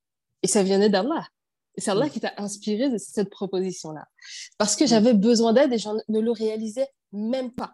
[0.43, 1.27] et ça venait d'Allah.
[1.77, 4.05] C'est Allah qui t'a inspiré de cette proposition-là.
[4.57, 7.73] Parce que j'avais besoin d'aide et je ne le réalisais même pas.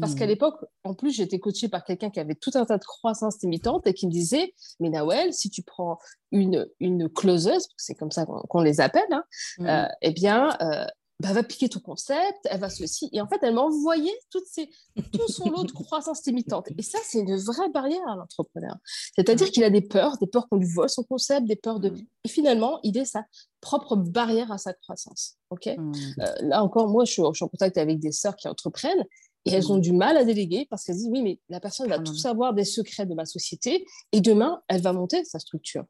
[0.00, 0.28] Parce qu'à hmm.
[0.28, 3.86] l'époque, en plus, j'étais coachée par quelqu'un qui avait tout un tas de croissances limitantes
[3.86, 5.98] et qui me disait Mais Nawel, si tu prends
[6.32, 9.24] une, une closeuse, c'est comme ça qu'on les appelle, hein,
[9.60, 10.86] euh, eh bien, euh,
[11.20, 13.08] bah, va piquer ton concept, elle va ceci.
[13.12, 14.68] Et en fait, elle m'a envoyé toutes ces,
[15.12, 16.68] tout son lot de croissance limitante.
[16.76, 18.76] Et ça, c'est une vraie barrière à l'entrepreneur.
[19.14, 21.90] C'est-à-dire qu'il a des peurs, des peurs qu'on lui vole son concept, des peurs de...
[21.90, 22.06] Mm.
[22.24, 23.24] Et finalement, il est sa
[23.62, 25.36] propre barrière à sa croissance.
[25.50, 25.66] ok?
[25.78, 25.92] Mm.
[26.20, 29.04] euh, là encore, moi, je suis, en contact avec des sœurs qui entreprennent
[29.46, 29.82] et elles ont mm.
[29.82, 32.64] du mal à déléguer parce qu'elles disent, oui, mais la personne va tout savoir des
[32.64, 35.84] secrets de ma société et demain, elle va monter sa structure.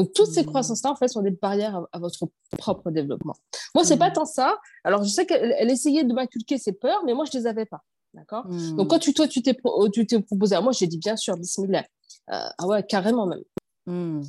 [0.00, 0.46] Donc, toutes ces mmh.
[0.46, 3.34] croissances-là, en fait, sont des barrières à, votre propre développement.
[3.74, 4.14] Moi, c'est pas mmh.
[4.14, 4.56] tant ça.
[4.82, 7.82] Alors, je sais qu'elle essayait de m'inculquer ses peurs, mais moi, je les avais pas.
[8.14, 8.46] D'accord?
[8.48, 8.76] Mmh.
[8.76, 9.54] Donc, quand tu, toi, tu t'es,
[9.92, 11.84] tu t'es proposé à moi, j'ai dit bien sûr, bismillah.
[12.32, 13.42] Euh, ah ouais, carrément même.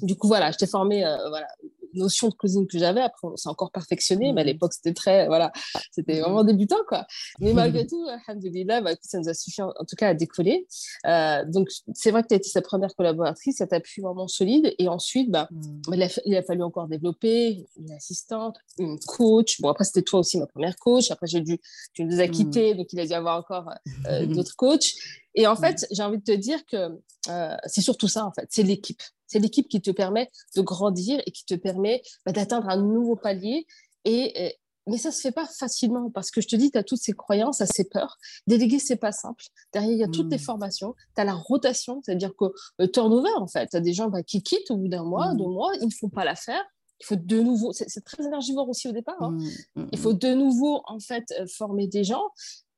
[0.01, 1.47] Du coup, voilà, je t'ai formé euh, voilà,
[1.93, 3.01] notion de cuisine que j'avais.
[3.01, 4.47] Après, on s'est encore perfectionné, mais à mmh.
[4.47, 5.51] l'époque, c'était très, voilà,
[5.91, 6.23] c'était mmh.
[6.23, 7.05] vraiment débutant, quoi.
[7.39, 10.67] Mais malgré tout, alhamdoulilah, bah, ça nous a suffi en, tout cas à décoller.
[11.05, 14.27] Euh, donc, c'est vrai que tu as été sa première collaboratrice, ça t'a pu vraiment
[14.27, 14.73] solide.
[14.79, 15.81] Et ensuite, bah, mmh.
[15.87, 19.61] bah il, a, fallu encore développer une assistante, une coach.
[19.61, 21.11] Bon, après, c'était toi aussi ma première coach.
[21.11, 21.59] Après, j'ai dû,
[21.93, 23.69] tu nous as quittés, donc il a dû y avoir encore
[24.07, 24.93] euh, d'autres coachs.
[25.35, 26.99] Et en fait, j'ai envie de te dire que
[27.29, 29.01] euh, c'est surtout ça, en fait, c'est l'équipe.
[29.31, 33.15] C'est l'équipe qui te permet de grandir et qui te permet bah, d'atteindre un nouveau
[33.15, 33.65] palier
[34.03, 37.01] et, mais ça se fait pas facilement parce que je te dis, tu as toutes
[37.01, 38.17] ces croyances, à ces peurs.
[38.47, 39.43] Déléguer, c'est pas simple.
[39.73, 40.41] Derrière, il y a toutes les mmh.
[40.41, 40.95] formations.
[41.15, 42.45] Tu as la rotation, c'est-à-dire que
[42.79, 45.33] le turnover, en fait, tu as des gens bah, qui quittent au bout d'un mois,
[45.35, 45.53] deux mmh.
[45.53, 46.63] mois, ils ne font pas l'affaire.
[46.99, 49.21] Il faut de nouveau, c'est très énergivore aussi au départ.
[49.21, 49.37] Hein.
[49.75, 52.29] Mmh, il faut de nouveau, en fait, euh, former des gens.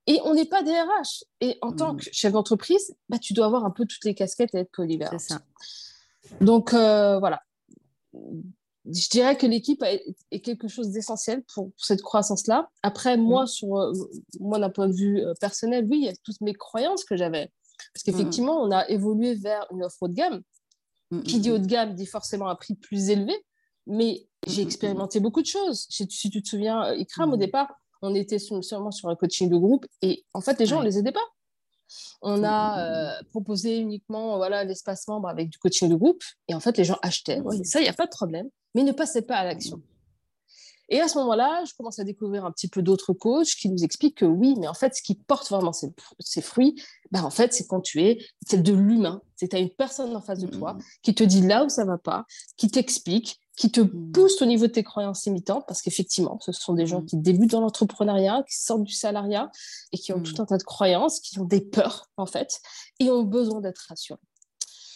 [0.06, 1.24] Et on n'est pas des RH.
[1.40, 4.54] Et en tant que chef d'entreprise, bah, tu dois avoir un peu toutes les casquettes
[4.54, 5.18] et être polyvalent.
[5.18, 5.42] C'est ça.
[6.42, 7.42] Donc, euh, voilà
[8.92, 9.84] je dirais que l'équipe
[10.32, 12.70] est quelque chose d'essentiel pour, cette croissance-là.
[12.82, 13.48] Après, moi, mm.
[13.48, 13.94] sur, euh,
[14.40, 17.16] moi d'un point de vue euh, personnel, oui, il y a toutes mes croyances que
[17.16, 17.52] j'avais.
[17.94, 20.42] Parce qu'effectivement, on a évolué vers une offre haut de gamme.
[21.12, 23.34] Mm, Qui dit mm, haut de gamme dit forcément un prix plus élevé.
[23.88, 25.88] Mais j'ai expérimenté beaucoup de choses.
[25.90, 29.86] Si tu te souviens, Ikram, au départ, on était seulement sur un coaching de groupe
[30.02, 31.26] et en fait, les gens, on les aidait pas.
[32.22, 36.78] On a proposé uniquement voilà l'espace membre avec du coaching de groupe et en fait
[36.78, 37.42] les gens achetaient.
[37.64, 39.82] ça, il n'y a pas de problème mais ne passez pas à l'action.
[40.90, 43.84] Et à ce moment-là, je commence à découvrir un petit peu d'autres coachs qui nous
[43.84, 46.76] expliquent que oui, mais en fait, ce qui porte vraiment ses, fruits,
[47.10, 49.22] ben en fait, c'est quand tu es, c'est de l'humain.
[49.36, 50.82] C'est tu as une personne en face de toi mmh.
[51.02, 52.26] qui te dit là où ça va pas,
[52.58, 54.12] qui t'explique, qui te mmh.
[54.12, 57.06] pousse au niveau de tes croyances limitantes, parce qu'effectivement, ce sont des gens mmh.
[57.06, 59.52] qui débutent dans l'entrepreneuriat, qui sortent du salariat
[59.92, 62.62] et qui ont tout un tas de croyances, qui ont des peurs, en fait,
[63.00, 64.20] et ont besoin d'être rassurés.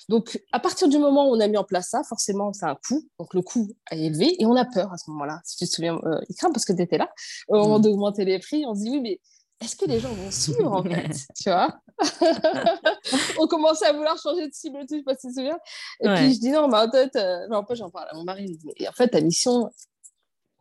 [0.09, 2.71] Donc, à partir du moment où on a mis en place ça, forcément, ça a
[2.71, 3.05] un coût.
[3.19, 5.41] Donc, le coût est élevé et on a peur à ce moment-là.
[5.43, 7.09] Si tu te souviens, euh, Ikram, parce que tu étais là,
[7.49, 9.19] au moment d'augmenter les prix, on se dit oui, mais
[9.61, 11.79] est-ce que les gens vont suivre en fait Tu vois?
[13.39, 15.57] On commençait à vouloir changer de cible, je sais pas si tu te souviens.
[16.01, 18.59] Et puis je dis non, mais en fait, euh, en j'en parle à mon mari.
[18.75, 19.71] Et en fait, ta mission,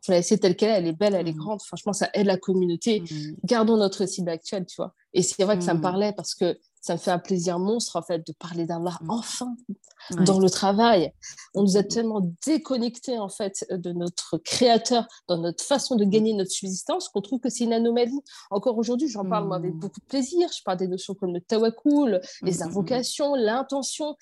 [0.07, 1.37] faut la laisser telle qu'elle est, elle est belle, elle est mm.
[1.37, 1.61] grande.
[1.61, 3.01] Franchement, ça aide la communauté.
[3.01, 3.05] Mm.
[3.43, 4.93] Gardons notre cible actuelle, tu vois.
[5.13, 7.97] Et c'est vrai que ça me parlait parce que ça me fait un plaisir monstre
[7.97, 9.09] en fait de parler d'Allah mm.
[9.09, 9.55] enfin
[10.25, 11.11] dans le travail.
[11.53, 11.87] On nous a mm.
[11.87, 17.21] tellement déconnectés en fait de notre créateur dans notre façon de gagner notre subsistance qu'on
[17.21, 18.21] trouve que c'est une anomalie.
[18.51, 19.79] Encore aujourd'hui, j'en parle moi avec mm.
[19.79, 20.49] beaucoup de plaisir.
[20.55, 24.15] Je parle des notions comme le tawakul, les invocations, l'intention.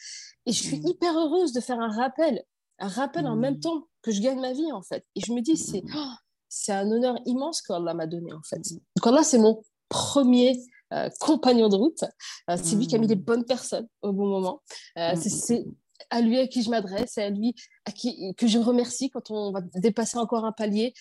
[0.45, 2.43] Et je suis hyper heureuse de faire un rappel,
[2.80, 5.04] un rappel en même temps que je gagne ma vie en fait.
[5.15, 6.12] Et je me dis, c'est oh,
[6.48, 8.62] c'est un honneur immense qu'Allah m'a donné en fait.
[8.96, 10.60] Donc Allah, c'est mon premier
[10.94, 12.04] euh, compagnon de route.
[12.50, 13.24] Euh, c'est lui qui a mis les hmm.
[13.24, 14.62] bonnes personnes au bon moment.
[15.00, 15.20] Euh, hmm.
[15.20, 15.65] c'est
[16.12, 19.32] à lui à qui je m'adresse, c'est à lui à qui, que je remercie quand
[19.32, 20.94] on va dépasser encore un palier.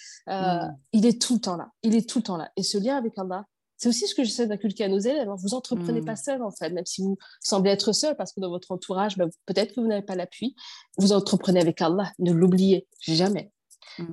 [0.92, 1.68] Il est tout le temps là.
[1.82, 2.50] Il est tout le temps là.
[2.56, 3.44] Et ce lien avec Allah,
[3.84, 5.28] c'est aussi ce que j'essaie d'inculquer à nos élèves.
[5.28, 5.36] Hein.
[5.38, 8.48] Vous entreprenez pas seul, en fait, même si vous semblez être seul, parce que dans
[8.48, 10.56] votre entourage, ben, peut-être que vous n'avez pas l'appui.
[10.96, 12.10] Vous entreprenez avec Allah.
[12.18, 13.52] Ne l'oubliez jamais.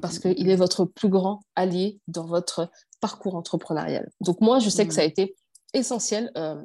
[0.02, 4.12] Parce qu'il est votre plus grand allié dans votre parcours entrepreneurial.
[4.20, 5.38] Donc moi, je sais que ça a été
[5.74, 6.62] essentiel euh,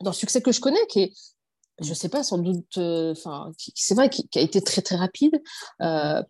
[0.00, 1.12] dans le succès que je connais, qui est,
[1.82, 5.38] je sais pas, sans doute, euh, enfin, c'est vrai, qui, a été très très rapide.
[5.82, 6.22] Euh,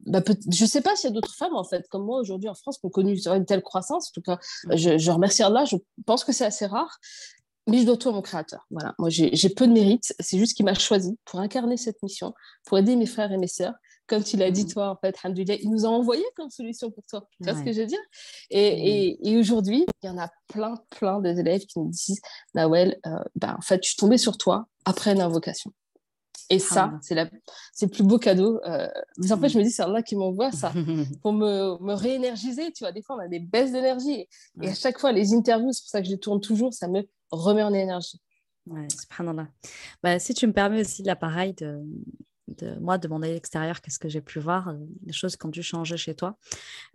[0.00, 2.48] bah, je ne sais pas s'il y a d'autres femmes, en fait, comme moi aujourd'hui
[2.48, 4.08] en France, qui ont connu une telle croissance.
[4.08, 4.38] En tout cas,
[4.74, 6.98] je, je remercie Allah, je pense que c'est assez rare,
[7.68, 8.66] mais je dois tout à mon créateur.
[8.70, 12.34] Voilà, moi j'ai peu de mérite, c'est juste qu'il m'a choisi pour incarner cette mission,
[12.64, 13.74] pour aider mes frères et mes sœurs
[14.12, 14.68] comme tu l'as dit, mm.
[14.68, 17.26] toi, en fait, il nous a envoyé comme solution pour toi.
[17.38, 18.00] Tu vois ce que je veux dire?
[18.50, 19.26] Et, mm.
[19.26, 22.20] et, aujourd'hui, il y en a plein, plein d'élèves qui nous disent
[22.54, 25.72] Nawel, euh, ben, en fait, je suis tombée sur toi après une invocation.
[26.50, 28.60] Et ça, c'est le plus beau cadeau.
[28.66, 30.72] Euh, mais en fait, je me dis, c'est Allah qui m'envoie ça
[31.22, 32.72] pour me, me, réénergiser.
[32.72, 34.26] Tu vois, des fois, on a des baisses d'énergie.
[34.60, 36.88] Et à chaque fois, les interviews, c'est pour ça que je les tourne toujours, ça
[36.88, 38.20] me remet en énergie.
[38.66, 39.48] Ouais, subhanallah.
[40.02, 41.82] Bah, si tu me permets aussi l'appareil de,
[42.48, 45.46] de moi, de mon œil extérieur, qu'est-ce que j'ai pu voir, les euh, choses qui
[45.46, 46.36] ont dû changer chez toi.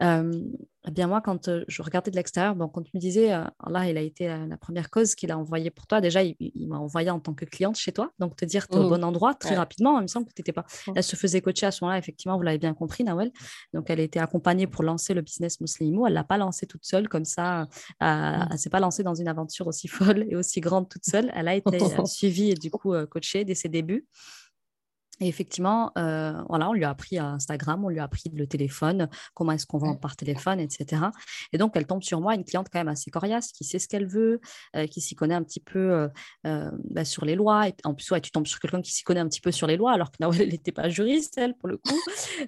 [0.04, 0.34] Euh,
[0.88, 3.90] eh bien, moi, quand euh, je regardais de l'extérieur, bon, quand tu me disais, là,
[3.90, 7.10] il a été la première cause qu'il a envoyé pour toi, déjà, il, m'a envoyé
[7.10, 8.90] en tant que cliente chez toi, donc te dire, tu es au mmh.
[8.90, 10.66] bon endroit très rapidement, il me semble que tu n'étais pas.
[10.88, 10.94] Mmh.
[10.96, 13.32] Elle se faisait coacher à ce moment-là, effectivement, vous l'avez bien compris, Nawel.
[13.74, 16.06] Donc, elle était accompagnée pour lancer le business Muslimo.
[16.06, 17.68] Elle ne l'a pas lancé toute seule comme ça.
[18.00, 18.58] elle ne mmh.
[18.58, 21.32] s'est pas lancée dans une aventure aussi folle et aussi grande toute seule.
[21.34, 24.06] Elle a été suivie et du coup coachée dès ses débuts.
[25.20, 29.10] Et effectivement, euh, voilà, on lui a appris Instagram, on lui a appris le téléphone,
[29.34, 31.04] comment est-ce qu'on vend par téléphone, etc.
[31.54, 33.88] Et donc, elle tombe sur moi, une cliente quand même assez coriace, qui sait ce
[33.88, 34.40] qu'elle veut,
[34.76, 36.10] euh, qui s'y connaît un petit peu
[36.46, 37.68] euh, bah, sur les lois.
[37.68, 39.68] Et en plus, ouais, tu tombes sur quelqu'un qui s'y connaît un petit peu sur
[39.68, 42.00] les lois, alors que n'était pas juriste, elle, pour le coup.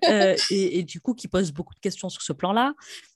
[0.52, 2.74] et, et, du coup, qui pose beaucoup de questions sur ce plan-là.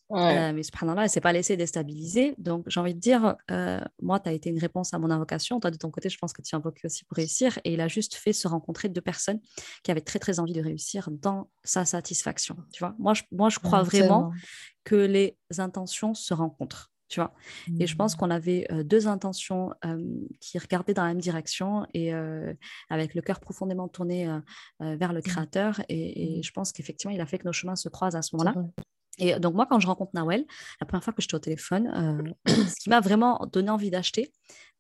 [0.09, 0.37] Ouais.
[0.37, 2.35] Euh, mais subhanallah, elle ne s'est pas laissée déstabiliser.
[2.37, 5.59] Donc, j'ai envie de dire, euh, moi, tu as été une réponse à mon invocation.
[5.59, 7.57] Toi, de ton côté, je pense que tu invoques aussi pour réussir.
[7.63, 9.39] Et il a juste fait se rencontrer deux personnes
[9.83, 12.57] qui avaient très, très envie de réussir dans sa satisfaction.
[12.71, 14.31] Tu vois, moi, je, moi, je crois vraiment
[14.83, 16.91] que les intentions se rencontrent.
[17.09, 17.33] Tu vois
[17.79, 18.17] Et je pense mmh.
[18.17, 19.71] qu'on avait euh, deux intentions
[20.39, 22.11] qui regardaient dans la même direction et
[22.89, 24.27] avec le cœur profondément tourné
[24.79, 25.23] vers le mmh.
[25.23, 25.81] créateur.
[25.89, 26.43] Et, et, mmh.
[26.43, 28.53] je pense qu'effectivement, il a fait que nos chemins se croisent à ce moment-là.
[29.19, 30.45] Et donc, moi, quand je rencontre Nawel,
[30.81, 34.31] la première fois que j'étais au téléphone, euh, ce qui m'a vraiment donné envie d'acheter,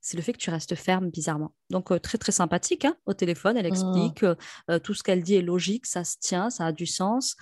[0.03, 1.53] c'est le fait que tu restes ferme bizarrement.
[1.69, 3.55] Donc, euh, très, très sympathique hein, au téléphone.
[3.55, 3.67] Elle mmh.
[3.67, 4.35] explique euh,
[4.69, 7.37] euh, tout ce qu'elle dit est logique, ça se tient, ça a du sens.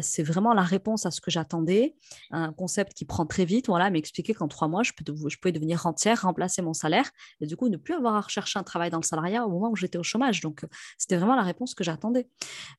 [0.00, 1.94] c'est vraiment la réponse à ce que j'attendais.
[2.30, 3.66] Un concept qui prend très vite.
[3.66, 7.46] Voilà, m'expliquer qu'en trois mois, je, peux, je pouvais devenir rentière, remplacer mon salaire et
[7.46, 9.76] du coup, ne plus avoir à rechercher un travail dans le salariat au moment où
[9.76, 10.40] j'étais au chômage.
[10.40, 10.64] Donc,
[10.96, 12.28] c'était vraiment la réponse que j'attendais.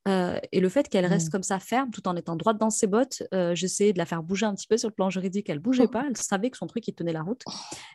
[0.08, 1.32] et le fait qu'elle reste mmh.
[1.32, 3.22] comme ça ferme tout en étant droite dans ses bottes,
[3.54, 5.48] j'essayais de la faire bouger un petit peu sur le plan juridique.
[5.50, 6.06] Elle bougeait pas.
[6.08, 7.44] Elle savait que son truc, il tenait la route.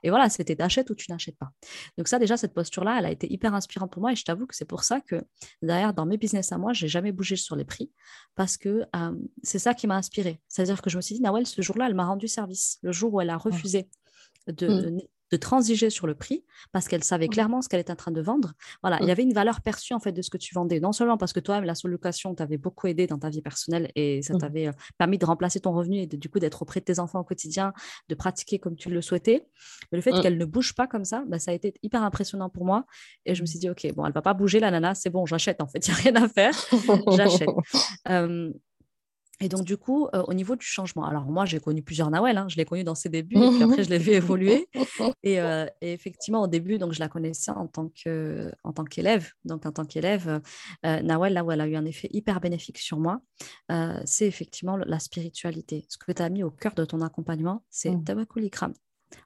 [0.04, 1.50] Et voilà, c'était t'achètes ou tu n'achètes pas.
[1.98, 4.46] Donc ça, déjà, cette posture-là, elle a été hyper inspirante pour moi et je t'avoue
[4.46, 5.16] que c'est pour ça que
[5.62, 7.90] derrière, dans mes business à moi, j'ai jamais bougé sur les prix
[8.34, 10.40] parce que euh, c'est ça qui m'a inspiré.
[10.48, 12.78] C'est-à-dire que je me suis dit, Nawel, ce jour-là, elle m'a rendu service.
[12.82, 13.88] Le jour où elle a refusé
[14.46, 15.00] de, mmh
[15.32, 18.20] de transiger sur le prix parce qu'elle savait clairement ce qu'elle était en train de
[18.20, 18.52] vendre.
[18.82, 20.78] Voilà, il y avait une valeur perçue en fait de ce que tu vendais.
[20.78, 24.20] Non seulement parce que toi-même, la sous-location t'avait beaucoup aidé dans ta vie personnelle et
[24.20, 24.38] ça mmh.
[24.38, 27.20] t'avait euh, permis de remplacer ton revenu et du coup d'être auprès de tes enfants
[27.20, 27.72] au quotidien,
[28.10, 29.46] de pratiquer comme tu le souhaitais.
[29.90, 30.20] Mais le fait mmh.
[30.20, 32.84] qu'elle ne bouge pas comme ça, bah, ça a été hyper impressionnant pour moi.
[33.24, 33.46] Et je me mmh.
[33.46, 35.86] suis dit, OK, bon, elle va pas bouger, la nana, c'est bon, j'achète en fait,
[35.88, 36.54] il n'y a rien à faire.
[37.16, 37.48] j'achète.
[39.42, 42.38] Et donc, du coup, euh, au niveau du changement, alors moi, j'ai connu plusieurs Nawel,
[42.38, 42.46] hein.
[42.48, 44.68] je l'ai connu dans ses débuts, et puis après, je l'ai vu évoluer.
[45.24, 49.30] Euh, et, effectivement, au début, donc, je la connaissais en tant, que, en tant qu'élève.
[49.44, 50.40] Donc, en tant qu'élève,
[50.84, 53.20] euh, Nawel, là où elle a eu un effet hyper bénéfique sur moi,
[54.04, 55.84] c'est effectivement la spiritualité.
[55.88, 57.90] Ce que tu as mis au cœur de ton accompagnement, c'est
[58.36, 58.74] Ikram.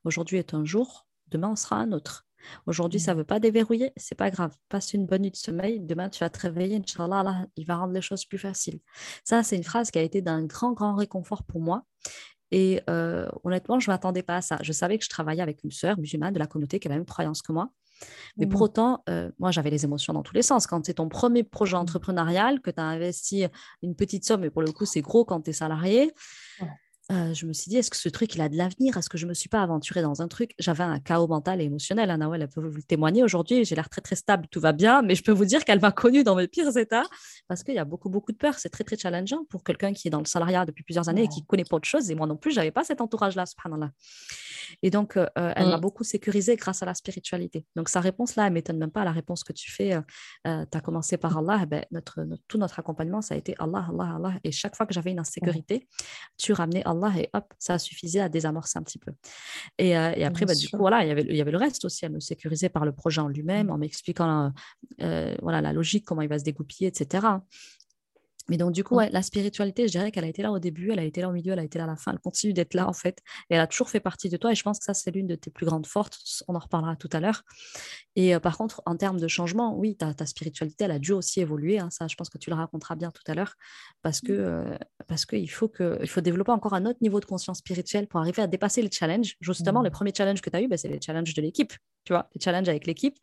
[0.04, 2.25] Aujourd'hui est un jour, demain, on sera un autre.
[2.66, 3.18] Aujourd'hui, ça ne mmh.
[3.18, 4.52] veut pas déverrouiller, c'est pas grave.
[4.68, 7.92] Passe une bonne nuit de sommeil, demain tu vas te réveiller, Inch'Allah, il va rendre
[7.92, 8.80] les choses plus faciles.
[9.24, 11.84] Ça, c'est une phrase qui a été d'un grand, grand réconfort pour moi.
[12.52, 14.58] Et euh, honnêtement, je ne m'attendais pas à ça.
[14.62, 17.00] Je savais que je travaillais avec une sœur musulmane de la communauté qui avait la
[17.00, 17.70] même croyance que moi.
[18.36, 18.64] Mais pour mmh.
[18.64, 20.66] autant, euh, moi, j'avais les émotions dans tous les sens.
[20.66, 21.80] Quand c'est ton premier projet mmh.
[21.80, 23.46] entrepreneurial, que tu as investi
[23.82, 26.12] une petite somme, et pour le coup, c'est gros quand tu es salarié,
[27.12, 28.96] euh, je me suis dit, est-ce que ce truc, il a de l'avenir?
[28.96, 30.54] Est-ce que je ne me suis pas aventurée dans un truc?
[30.58, 32.10] J'avais un chaos mental et émotionnel.
[32.10, 33.64] Anna, elle peut vous le témoigner aujourd'hui.
[33.64, 35.02] J'ai l'air très, très stable, tout va bien.
[35.02, 37.04] Mais je peux vous dire qu'elle m'a connue dans mes pires états
[37.46, 38.58] parce qu'il y a beaucoup, beaucoup de peur.
[38.58, 41.28] C'est très, très challengeant pour quelqu'un qui est dans le salariat depuis plusieurs années et
[41.28, 42.10] qui connaît pas autre chose.
[42.10, 43.92] Et moi non plus, je n'avais pas cet entourage-là, subhanallah.
[44.82, 45.80] Et donc, euh, euh, elle m'a mmh.
[45.80, 47.64] beaucoup sécurisée grâce à la spiritualité.
[47.76, 49.04] Donc, sa réponse-là, elle ne m'étonne même pas.
[49.04, 49.98] La réponse que tu fais,
[50.44, 51.60] tu as commencé par Allah.
[51.62, 54.34] Eh ben, notre, tout notre accompagnement, ça a été Allah, Allah, Allah.
[54.44, 55.88] Et chaque fois que j'avais une insécurité,
[56.36, 59.12] tu ramenais Allah et hop, ça suffisait à désamorcer un petit peu.
[59.78, 61.84] Et, euh, après, bah, du coup, voilà, il y, avait, il y avait le reste
[61.84, 62.04] aussi.
[62.04, 63.70] à me sécuriser par le projet en lui-même, mmh.
[63.70, 64.52] en m'expliquant
[65.00, 67.26] euh, voilà, la logique, comment il va se dégoupiller, etc.
[68.48, 69.08] Mais donc, du coup, mmh.
[69.12, 71.32] la spiritualité, je dirais qu'elle a été là au début, elle a été là au
[71.32, 73.18] milieu, elle a été là à la fin, elle continue d'être là, en fait.
[73.50, 74.52] Et elle a toujours fait partie de toi.
[74.52, 76.44] Et je pense que ça, c'est l'une de tes plus grandes forces.
[76.48, 77.42] On en reparlera tout à l'heure.
[78.14, 81.12] Et euh, par contre, en termes de changement, oui, ta, ta, spiritualité, elle a dû
[81.12, 81.78] aussi évoluer.
[81.78, 81.90] Hein.
[81.90, 83.54] ça, je pense que tu le raconteras bien tout à l'heure.
[84.02, 84.36] Parce que mmh.
[84.36, 88.06] euh, parce qu'il faut, que, il faut développer encore un autre niveau de conscience spirituelle
[88.06, 89.36] pour arriver à dépasser les challenges.
[89.40, 89.92] Justement, les mmh.
[89.92, 91.72] premiers challenges que tu as eu, ben, c'est les challenges de l'équipe
[92.06, 93.18] tu vois, les challenges avec l'équipe.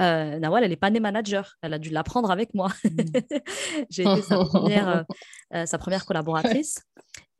[0.00, 2.68] Euh, Nawal, elle n'est pas née manager, elle a dû l'apprendre avec moi.
[2.84, 2.88] Mmh.
[3.90, 5.02] J'ai été sa première, euh,
[5.54, 6.82] euh, sa première collaboratrice.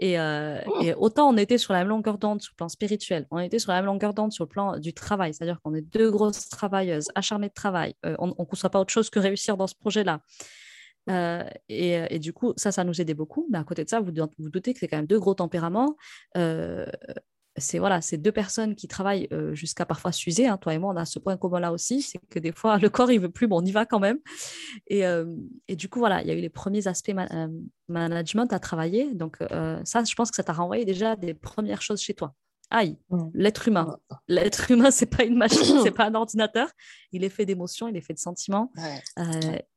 [0.00, 3.38] Et, et, autant on était sur la même longueur d'onde sur le plan spirituel, on
[3.38, 6.10] était sur la même longueur d'onde sur le plan du travail, c'est-à-dire qu'on est deux
[6.10, 9.76] grosses travailleuses, acharnées de travail, on ne conçoit pas autre chose que réussir dans ce
[9.76, 10.20] projet-là.
[11.68, 13.46] et, et, du coup, ça, ça nous aidait beaucoup.
[13.52, 15.96] Mais à côté de ça, vous vous doutez que c'est quand même deux gros tempéraments
[17.56, 20.46] c'est voilà, c'est deux personnes qui travaillent euh, jusqu'à parfois s'user.
[20.46, 20.56] Hein.
[20.56, 22.88] Toi et moi, on a ce point commun là aussi, c'est que des fois le
[22.88, 24.18] corps il veut plus, bon, on y va quand même.
[24.88, 25.26] Et, euh,
[25.68, 27.12] et du coup voilà, il y a eu les premiers aspects
[27.88, 29.14] management à travailler.
[29.14, 29.38] Donc
[29.84, 32.34] ça, je pense que ça t'a renvoyé déjà des premières choses chez toi.
[32.70, 32.98] Aïe,
[33.34, 33.98] l'être humain.
[34.26, 36.68] L'être humain, c'est pas une machine, c'est pas un ordinateur.
[37.12, 38.72] Il est fait d'émotions, il est fait de sentiments,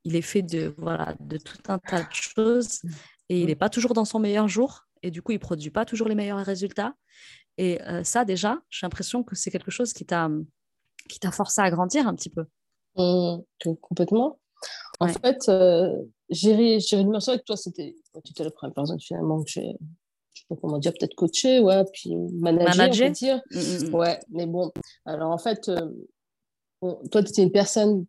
[0.04, 2.82] il est fait de voilà de tout un tas de choses.
[3.30, 4.88] Et il n'est pas toujours dans son meilleur jour.
[5.04, 6.94] Et du coup, il produit pas toujours les meilleurs résultats.
[7.58, 10.30] Et euh, ça, déjà, j'ai l'impression que c'est quelque chose qui t'a
[11.10, 12.46] qui t'a forcé à grandir un petit peu.
[12.98, 13.38] Mmh,
[13.82, 14.40] complètement.
[15.00, 15.96] En fait, euh,
[16.30, 19.76] j'ai dimension avec toi, c'était tu étais la première personne finalement que j'ai,
[20.34, 23.42] je sais pas comment dire, peut-être coaché, ouais, puis manager, dire.
[23.52, 24.72] Mmh, mmh, ouais, mais bon,
[25.06, 25.92] alors en fait, euh,
[27.12, 28.06] toi, tu étais une personne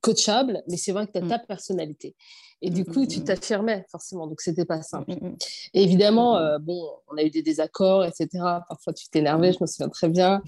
[0.00, 2.14] coachable, mais c'est vrai que tu as ta personnalité.
[2.64, 5.12] Et du coup, tu t'affirmais forcément, donc c'était pas simple.
[5.74, 8.28] Et évidemment, euh, bon, on a eu des désaccords, etc.
[8.68, 10.40] Parfois, tu t'énervais, je me souviens très bien.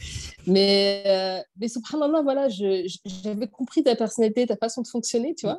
[0.46, 5.59] Mais, euh, mais subhanallah, voilà, j'avais compris ta personnalité, ta façon de fonctionner, tu vois.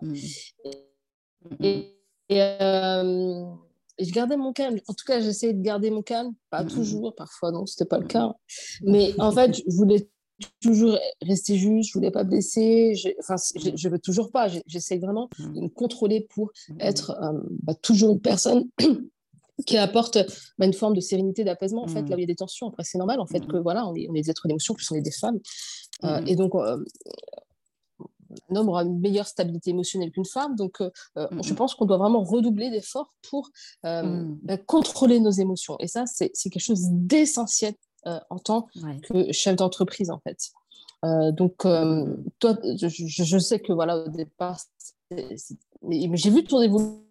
[1.61, 1.93] Et,
[2.31, 3.45] euh,
[3.97, 4.79] et, je gardais mon calme.
[4.87, 6.33] En tout cas, j'essayais de garder mon calme.
[6.49, 8.33] Pas toujours, parfois non, c'était pas le cas.
[8.81, 10.07] Mais en fait, je voulais
[10.61, 15.29] toujours rester juste, je voulais pas blesser, je, enfin, je, veux toujours pas, j'essaie vraiment
[15.39, 15.53] mmh.
[15.53, 16.75] de me contrôler pour mmh.
[16.79, 18.65] être euh, bah, toujours une personne
[19.65, 20.17] qui apporte
[20.57, 21.83] bah, une forme de sérénité, d'apaisement.
[21.83, 23.57] En fait, là où il y a des tensions, après, c'est normal, en fait, que
[23.57, 25.39] voilà, on est, on est des êtres d'émotion, plus on est des femmes.
[26.25, 26.53] et donc,
[28.49, 30.55] un homme aura une meilleure stabilité émotionnelle qu'une femme.
[30.55, 33.49] Donc, euh, euh, je pense qu'on doit vraiment redoubler d'efforts pour
[33.85, 34.39] euh, mmh.
[34.43, 35.77] bah, contrôler nos émotions.
[35.79, 37.73] Et ça, c'est quelque chose d'essentiel
[38.05, 38.67] en tant
[39.03, 40.51] que chef d'entreprise, en fait.
[41.33, 41.57] donc,
[42.39, 44.59] toi, je, sais que voilà, au départ,
[45.11, 47.04] j'ai vu ton évolution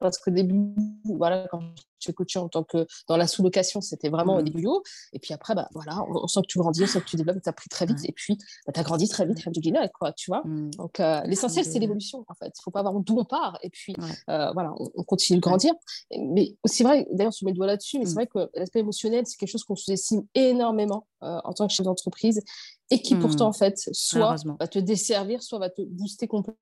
[0.00, 0.74] parce qu'au début,
[1.04, 1.60] voilà, quand
[1.98, 4.44] tu es coaché en tant que dans la sous-location, c'était vraiment au mmh.
[4.44, 4.66] début
[5.12, 7.42] Et puis après, bah, voilà, on, sent que tu grandis, on sent que tu développes,
[7.42, 7.98] tu as pris très vite.
[8.04, 10.42] Et puis, bah, tu as grandi très vite, Alhamdoulilah, quoi, tu vois.
[10.44, 10.70] Mmh.
[10.72, 12.46] Donc, euh, l'essentiel, c'est l'évolution, en fait.
[12.46, 13.58] Il ne faut pas avoir d'où on part.
[13.62, 13.94] Et puis,
[14.28, 15.72] euh, voilà, on, continue de grandir.
[16.18, 18.14] Mais c'est vrai, d'ailleurs, je mets le doigt là-dessus, mais c'est mmh.
[18.14, 21.84] vrai que l'aspect émotionnel, c'est quelque chose qu'on sous-estime énormément euh, en tant que chef
[21.84, 22.42] d'entreprise
[22.90, 26.58] et qui, pourtant, en fait, soit va te desservir, soit va te booster complètement.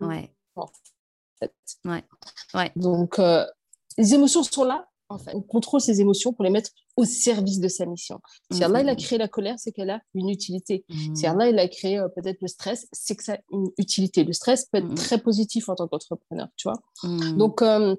[0.00, 0.30] Ouais.
[1.84, 2.04] Ouais.
[2.54, 2.72] ouais.
[2.76, 3.44] Donc, euh,
[3.98, 4.88] les émotions sont là.
[5.08, 5.32] En fait.
[5.36, 8.18] On contrôle ses émotions pour les mettre au service de sa mission.
[8.50, 8.96] Si Allah il a mmh.
[8.96, 10.84] créé la colère, c'est qu'elle a une utilité.
[11.14, 11.30] Si mmh.
[11.30, 14.24] Allah il a créé euh, peut-être le stress, c'est que ça a une utilité.
[14.24, 14.94] Le stress peut être mmh.
[14.96, 16.80] très positif en tant qu'entrepreneur, tu vois.
[17.34, 17.94] Donc, euh,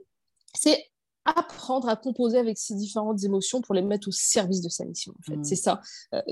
[0.53, 0.83] c'est
[1.23, 5.13] apprendre à composer avec ces différentes émotions pour les mettre au service de sa mission.
[5.17, 5.45] En fait.
[5.45, 5.79] C'est ça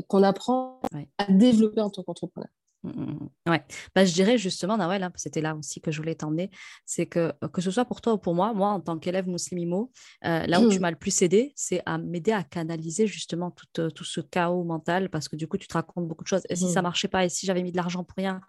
[0.09, 0.81] qu'on apprend
[1.17, 2.49] à développer en tant qu'entrepreneur.
[2.85, 3.49] Mmh, mmh, mmh.
[3.49, 3.63] Ouais,
[3.95, 6.51] bah, je dirais justement, Nawel, hein, c'était là aussi que je voulais t'emmener,
[6.85, 9.27] c'est que euh, que ce soit pour toi ou pour moi, moi en tant qu'élève
[9.27, 9.91] muslimimo,
[10.25, 13.65] euh, là où tu m'as le plus aidé, c'est à m'aider à canaliser justement tout,
[13.79, 16.43] euh, tout, ce chaos mental parce que du coup, tu te racontes beaucoup de choses.
[16.49, 18.41] Et si ça marchait pas, et si j'avais mis de l'argent pour rien,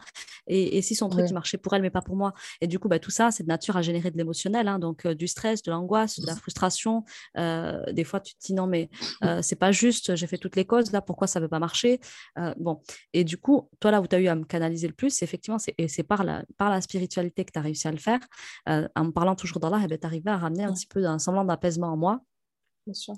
[0.46, 2.88] et, et si son truc marchait pour elle mais pas pour moi, et du coup,
[2.88, 5.70] bah, tout ça, c'est de nature à générer de l'émotionnel, hein, donc du stress, de
[5.70, 7.04] l'angoisse, de la frustration.
[7.36, 8.90] des fois, tu te dis non, mais
[9.42, 12.00] c'est pas juste, j'ai fait toutes les causes là, pourquoi ça veut pas marcher?
[12.58, 12.80] Bon,
[13.12, 15.58] et du coup, toi là où tu as eu à me canaliser le plus, effectivement,
[15.58, 18.20] c'est, et c'est par la, par la spiritualité que tu as réussi à le faire.
[18.68, 21.04] Euh, en me parlant toujours d'Allah, eh ben, tu arrivé à ramener un petit peu
[21.06, 22.20] un semblant d'apaisement en moi.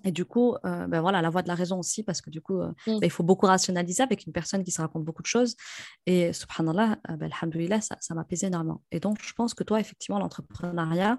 [0.02, 2.40] Et du coup, euh, ben voilà, la voix de la raison aussi, parce que du
[2.40, 3.00] coup, euh, mm.
[3.00, 5.56] ben, il faut beaucoup rationaliser avec une personne qui se raconte beaucoup de choses.
[6.06, 8.82] Et subhanallah, ben, alhamdoulilah, ça, ça m'apaisait énormément.
[8.90, 11.18] Et donc, je pense que toi, effectivement, l'entrepreneuriat,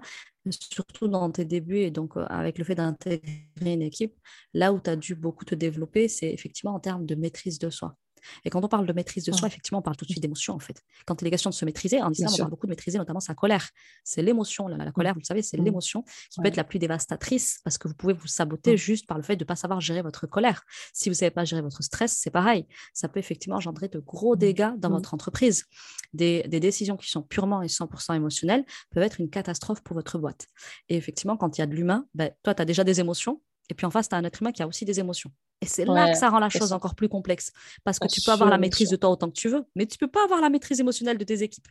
[0.50, 4.18] surtout dans tes débuts et donc avec le fait d'intégrer une équipe,
[4.54, 7.70] là où tu as dû beaucoup te développer, c'est effectivement en termes de maîtrise de
[7.70, 7.96] soi.
[8.44, 10.54] Et quand on parle de maîtrise de soi, effectivement, on parle tout de suite d'émotion,
[10.54, 10.82] en fait.
[11.06, 13.20] Quand il est question de se maîtriser, en islam, on parle beaucoup de maîtriser notamment
[13.20, 13.68] sa colère.
[14.04, 15.64] C'est l'émotion, la, colère, vous le savez, c'est mmh.
[15.64, 18.76] l'émotion qui peut être la plus dévastatrice parce que vous pouvez vous saboter mmh.
[18.76, 20.62] juste par le fait de ne pas savoir gérer votre colère.
[20.92, 22.66] Si vous ne savez pas gérer votre stress, c'est pareil.
[22.92, 24.38] Ça peut effectivement engendrer de gros mmh.
[24.38, 25.66] dégâts dans votre entreprise.
[26.12, 30.46] Des, décisions qui sont purement et 100% émotionnelles peuvent être une catastrophe pour votre boîte.
[30.88, 33.40] Et effectivement, quand il y a de l'humain, ben, toi, tu as déjà des émotions,
[33.70, 35.30] et puis en face, tu as un être humain qui a aussi des émotions.
[35.62, 37.52] Et c'est là que ça rend la chose encore plus complexe.
[37.84, 39.96] Parce que tu peux avoir la maîtrise de toi autant que tu veux, mais tu
[40.00, 41.68] ne peux pas avoir la maîtrise émotionnelle de tes équipes.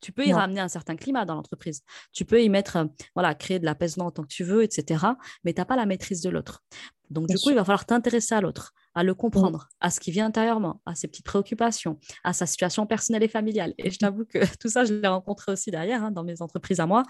[0.00, 1.82] Tu peux y ramener un certain climat dans l'entreprise.
[2.12, 5.04] Tu peux y mettre, euh, voilà, créer de l'apaisement autant que tu veux, etc.
[5.42, 6.62] Mais tu n'as pas la maîtrise de l'autre.
[7.10, 10.10] Donc, du coup, il va falloir t'intéresser à l'autre, à le comprendre, à ce qui
[10.10, 13.74] vient intérieurement, à ses petites préoccupations, à sa situation personnelle et familiale.
[13.78, 16.80] Et je t'avoue que tout ça, je l'ai rencontré aussi derrière hein, dans mes entreprises
[16.80, 17.02] à moi.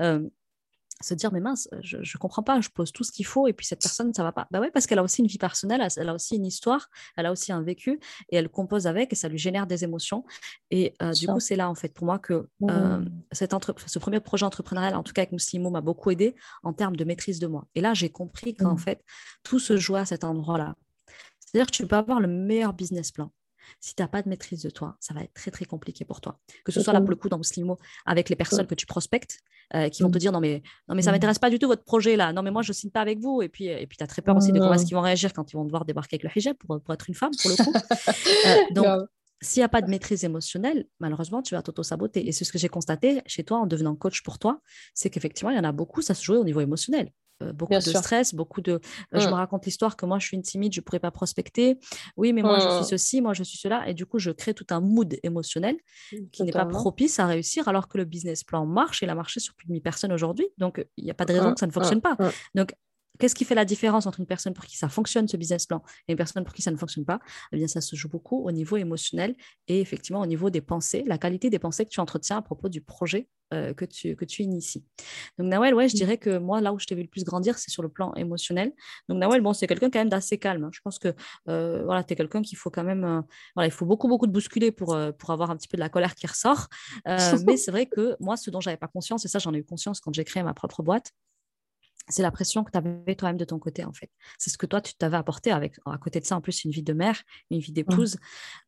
[0.00, 0.28] Euh,
[1.00, 3.52] se dire mais mince je, ne comprends pas je pose tout ce qu'il faut et
[3.52, 4.46] puis cette personne ça va pas.
[4.50, 7.26] Bah ouais parce qu'elle a aussi une vie personnelle elle a aussi une histoire elle
[7.26, 10.24] a aussi un vécu et elle compose avec et ça lui génère des émotions.
[10.70, 13.54] Et euh, du coup c'est là en fait pour moi que euh, cette
[13.86, 17.04] ce premier projet entrepreneurial en tout cas avec Moussimo m'a beaucoup aidé en termes de
[17.04, 17.66] maîtrise de moi.
[17.74, 18.78] Et là j'ai compris qu'en mmh.
[18.78, 19.04] fait
[19.42, 20.74] tout se joue à cet endroit là
[21.40, 23.32] c'est-à-dire que tu peux avoir le meilleur business plan
[23.78, 26.20] si tu n'as pas de maîtrise de toi, ça va être très très compliqué pour
[26.20, 26.38] toi.
[26.64, 29.38] Que ce soit là pour le coup dans Muslimo avec les personnes que tu prospectes
[29.74, 31.84] euh, qui vont te dire non mais non mais ça m'intéresse pas du tout votre
[31.84, 32.32] projet là.
[32.32, 34.22] Non mais moi je signe pas avec vous et puis et puis tu as très
[34.22, 36.30] peur aussi de comment est-ce qu'ils vont réagir quand ils vont devoir débarquer avec le
[36.34, 37.72] hijab pour, pour être une femme pour le coup.
[38.46, 39.08] Euh, donc
[39.42, 42.28] s'il n'y a pas de maîtrise émotionnelle, malheureusement, tu vas t'auto-saboter.
[42.28, 44.60] Et c'est ce que j'ai constaté chez toi en devenant coach pour toi,
[44.94, 47.10] c'est qu'effectivement, il y en a beaucoup, ça se jouait au niveau émotionnel.
[47.42, 48.72] Euh, beaucoup de stress, beaucoup de.
[48.72, 48.78] Euh,
[49.14, 49.34] je me mmh.
[49.34, 51.78] raconte l'histoire que moi, je suis une timide, je ne pourrais pas prospecter.
[52.16, 52.84] Oui, mais moi, je suis mmh.
[52.84, 53.88] ceci, moi, je suis cela.
[53.88, 55.76] Et du coup, je crée tout un mood émotionnel
[56.32, 59.02] qui n'est pas propice à réussir, alors que le business plan marche.
[59.02, 60.48] Il a marché sur plus de 1000 personnes aujourd'hui.
[60.58, 62.16] Donc, il n'y a pas de raison que ça ne fonctionne pas.
[62.54, 62.74] Donc,
[63.20, 65.82] Qu'est-ce qui fait la différence entre une personne pour qui ça fonctionne, ce business plan,
[66.08, 67.20] et une personne pour qui ça ne fonctionne pas?
[67.52, 69.36] Eh bien, ça se joue beaucoup au niveau émotionnel
[69.68, 72.68] et effectivement au niveau des pensées, la qualité des pensées que tu entretiens à propos
[72.68, 74.84] du projet euh, que, tu, que tu inities.
[75.36, 75.96] Donc, Nawel, ouais, je mmh.
[75.96, 78.14] dirais que moi, là où je t'ai vu le plus grandir, c'est sur le plan
[78.14, 78.72] émotionnel.
[79.08, 80.62] Donc, Nawel, bon, c'est quelqu'un quand même d'assez calme.
[80.64, 80.70] Hein.
[80.72, 81.12] Je pense que
[81.48, 83.04] euh, voilà, tu es quelqu'un qu'il faut quand même.
[83.04, 83.20] Euh,
[83.56, 85.88] voilà, il faut beaucoup, beaucoup de bousculer pour, pour avoir un petit peu de la
[85.88, 86.68] colère qui ressort.
[87.44, 89.64] mais c'est vrai que moi, ce dont j'avais pas conscience, et ça, j'en ai eu
[89.64, 91.12] conscience quand j'ai créé ma propre boîte,
[92.08, 94.10] c'est la pression que tu avais toi-même de ton côté, en fait.
[94.38, 96.70] C'est ce que toi, tu t'avais apporté avec, à côté de ça, en plus, une
[96.70, 98.16] vie de mère, une vie d'épouse.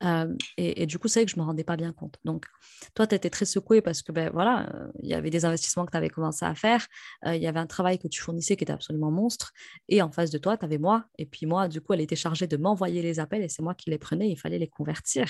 [0.05, 2.17] Euh, et, du coup, c'est vrai que je ne me rendais pas bien compte.
[2.25, 2.47] Donc,
[2.95, 5.87] toi, tu étais très secouée parce que, ben voilà, euh, il y avait des investissements
[5.87, 6.87] que tu avais commencé à faire.
[7.27, 9.53] Euh, il y avait un travail que tu fournissais qui était absolument monstre.
[9.89, 11.05] Et en face de toi, tu avais moi.
[11.19, 13.75] Et puis, moi, du coup, elle était chargée de m'envoyer les appels et c'est moi
[13.75, 14.31] qui les prenais.
[14.31, 15.27] Il fallait les convertir.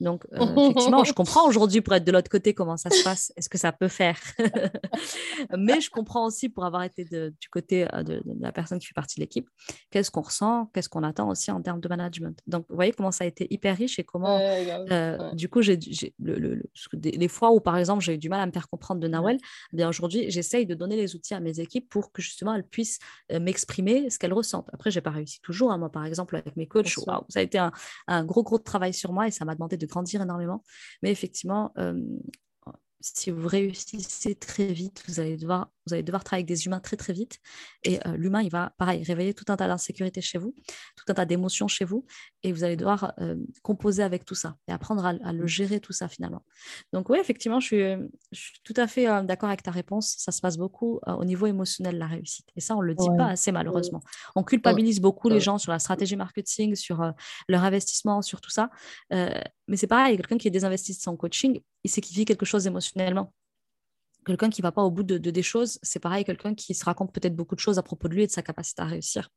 [0.00, 3.32] Donc, effectivement, je comprends aujourd'hui pour être de l'autre côté comment ça se passe.
[3.36, 4.18] Est-ce que ça peut faire?
[5.56, 8.86] Mais je comprends aussi pour avoir été de, du côté euh, de, la personne qui
[8.86, 9.48] fait partie de l'équipe,
[9.90, 12.38] qu'est-ce qu'on ressent, qu'est-ce qu'on attend aussi en termes de management?
[12.46, 15.78] Donc, vous voyez comment ça a été hyper riche et comment, euh, du coup, j'ai,
[16.18, 16.62] le,
[17.02, 19.38] les fois où, par exemple, j'ai eu du mal à me faire comprendre de Nawel,
[19.72, 22.66] eh bien aujourd'hui, j'essaye de donner les outils à mes équipes pour que justement elles
[22.66, 22.98] puissent
[23.32, 24.68] euh, m'exprimer ce qu'elles ressentent.
[24.72, 25.72] Après, j'ai pas réussi toujours.
[25.72, 25.78] Hein.
[25.78, 26.88] Moi, par exemple, avec mes coachs,
[27.28, 27.72] ça a été un,
[28.06, 30.62] un, gros, gros travail sur moi et ça m'a demandé de grandir énormément.
[31.02, 31.72] Mais effectivement,
[33.04, 36.80] si vous réussissez très vite, vous allez devoir, vous allez devoir travailler avec des humains
[36.80, 37.38] très très vite.
[37.82, 40.54] Et euh, l'humain, il va, pareil, réveiller tout un tas d'insécurité chez vous,
[40.96, 42.06] tout un tas d'émotions chez vous.
[42.42, 45.92] Et vous allez devoir euh, composer avec tout ça et apprendre à, le gérer tout
[45.92, 46.44] ça finalement.
[46.92, 48.00] Donc oui, effectivement, je
[48.32, 50.14] suis, tout à fait euh, d'accord avec ta réponse.
[50.18, 52.46] Ça se passe beaucoup au niveau émotionnel, la réussite.
[52.56, 54.00] Et ça, on ne le dit pas assez malheureusement.
[54.36, 57.12] On culpabilise beaucoup les gens sur la stratégie marketing, sur
[57.48, 58.70] leur investissement, sur tout ça.
[59.10, 62.46] mais c'est pareil, quelqu'un qui est désinvesti de son coaching, il sait qu'il vit quelque
[62.46, 63.32] chose émotionnellement.
[64.24, 66.84] Quelqu'un qui ne va pas au bout de, des choses, c'est pareil, quelqu'un qui se
[66.84, 69.30] raconte peut-être beaucoup de choses à propos de lui et de sa capacité à réussir.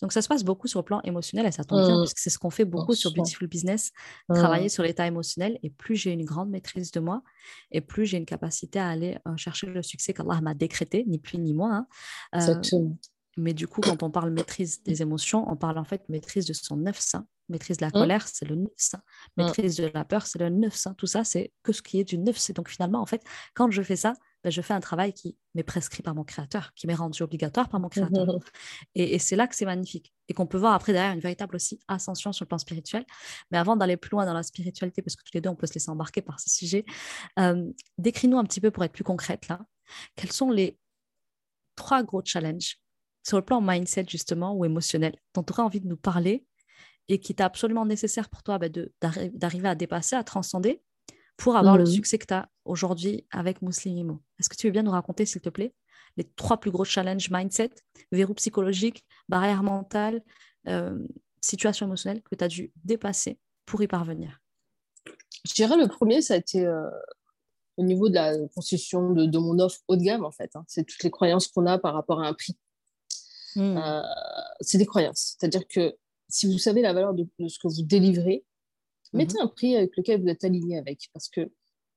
[0.00, 2.02] Donc ça se passe beaucoup sur le plan émotionnel et ça tombe bien, mmh.
[2.02, 3.90] puisque c'est ce qu'on fait beaucoup sur Beautiful Business,
[4.28, 4.34] mmh.
[4.34, 5.58] travailler sur l'état émotionnel.
[5.62, 7.22] Et plus j'ai une grande maîtrise de moi,
[7.70, 11.18] et plus j'ai une capacité à aller euh, chercher le succès qu'Allah m'a décrété, ni
[11.18, 11.86] plus ni moins.
[12.32, 12.52] Hein.
[12.52, 12.88] Euh,
[13.36, 16.52] mais du coup, quand on parle maîtrise des émotions, on parle en fait maîtrise de
[16.52, 17.92] son neuf sein, Maîtrise de la mmh.
[17.92, 18.98] colère, c'est le neuf mmh.
[19.36, 22.18] Maîtrise de la peur, c'est le neuf Tout ça, c'est que ce qui est du
[22.18, 23.22] neuf Donc finalement, en fait,
[23.54, 26.72] quand je fais ça, ben, je fais un travail qui m'est prescrit par mon créateur,
[26.74, 28.08] qui m'est rendu obligatoire par mon créateur.
[28.28, 28.40] Mmh,
[28.94, 30.12] et, c'est là que c'est magnifique.
[30.28, 33.04] Et qu'on peut voir après derrière une véritable aussi ascension sur le plan spirituel.
[33.50, 35.66] Mais avant d'aller plus loin dans la spiritualité, parce que tous les deux, on peut
[35.66, 36.84] se laisser embarquer par ce sujet,
[37.38, 39.60] euh, décris-nous un petit peu pour être plus concrète là.
[40.16, 40.78] Quels sont les
[41.76, 42.78] trois gros challenges
[43.26, 46.46] sur le plan mindset justement ou émotionnel dont tu aurais envie de nous parler
[47.08, 48.68] et qui est absolument nécessaire pour toi bah,
[49.32, 50.82] d'arriver à dépasser, à transcender
[51.36, 51.86] pour avoir le mmh.
[51.86, 54.20] succès que tu as aujourd'hui avec Muslimimo.
[54.38, 55.72] Est-ce que tu veux bien nous raconter, s'il te plaît,
[56.16, 57.70] les trois plus gros challenges mindset,
[58.10, 60.22] verrou psychologique, barrière mentale,
[60.66, 60.98] euh,
[61.40, 64.40] situation émotionnelle que tu as dû dépasser pour y parvenir?
[65.44, 66.90] Je dirais le premier, ça a été euh,
[67.76, 70.50] au niveau de la construction de, mon offre haut de gamme, en fait.
[70.56, 70.64] Hein.
[70.66, 72.58] C'est toutes les croyances qu'on a par rapport à un prix.
[73.54, 73.76] Mmh.
[73.78, 74.02] Euh,
[74.60, 75.36] c'est des croyances.
[75.38, 75.96] C'est-à-dire que
[76.28, 78.44] si vous savez la valeur de, ce que vous délivrez,
[79.12, 79.18] mhm.
[79.18, 81.08] mettez un prix avec lequel vous êtes aligné avec.
[81.12, 81.50] Parce que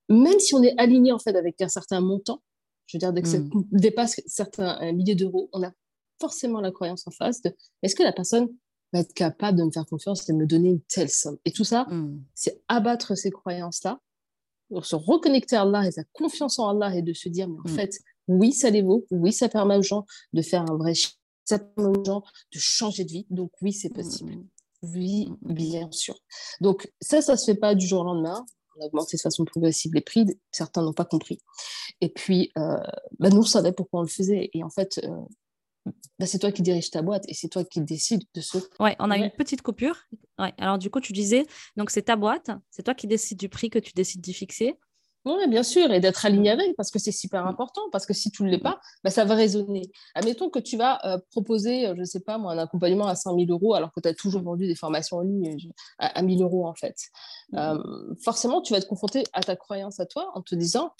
[0.08, 2.42] même si on est aligné en fait avec un certain montant,
[2.86, 3.64] je veux dire, dès que ça mhm.
[3.72, 5.72] dépasse certains milliers d'euros, on a
[6.20, 8.48] forcément la croyance en face de est-ce que la personne
[8.92, 11.38] va être capable de me faire confiance et de me donner une telle somme?
[11.44, 12.22] Et tout ça, mhm.
[12.34, 14.00] c'est abattre ces croyances-là,
[14.82, 17.74] se reconnecter à Allah et sa confiance en Allah et de se dire, mais en
[17.74, 20.94] fait, oui, ça les vaut, oui, ça permet aux gens de faire un vrai
[21.44, 22.22] ça permet aux gens
[22.52, 23.26] de changer de vie.
[23.30, 24.32] Donc oui, c'est possible.
[24.32, 24.48] Mmh.
[24.82, 25.54] Oui, mmh.
[25.54, 26.18] bien sûr.
[26.60, 28.44] Donc ça, ça ne se fait pas du jour au lendemain.
[28.76, 30.26] On a augmenté de façon progressive les prix.
[30.50, 31.38] Certains n'ont pas compris.
[32.00, 32.78] Et puis, euh,
[33.18, 34.50] bah, nous, on savait pourquoi on le faisait.
[34.54, 37.80] Et en fait, euh, bah, c'est toi qui diriges ta boîte et c'est toi qui
[37.80, 38.58] décides de ce.
[38.80, 39.96] Ouais, on a une petite coupure.
[40.38, 40.52] Ouais.
[40.58, 43.70] Alors du coup, tu disais, donc c'est ta boîte, c'est toi qui décides du prix
[43.70, 44.78] que tu décides d'y fixer.
[45.24, 48.32] Oui, bien sûr, et d'être aligné avec, parce que c'est super important, parce que si
[48.32, 49.82] tu ne l'es pas, bah, ça va résonner.
[50.16, 53.14] Admettons que tu vas euh, proposer, euh, je ne sais pas, moi, un accompagnement à
[53.14, 55.56] 5 000 euros, alors que tu as toujours vendu des formations en ligne
[55.98, 56.96] à, 1 000 euros, en fait.
[57.52, 57.58] Mmh.
[57.58, 60.90] Euh, forcément, tu vas te confronter à ta croyance à toi en te disant,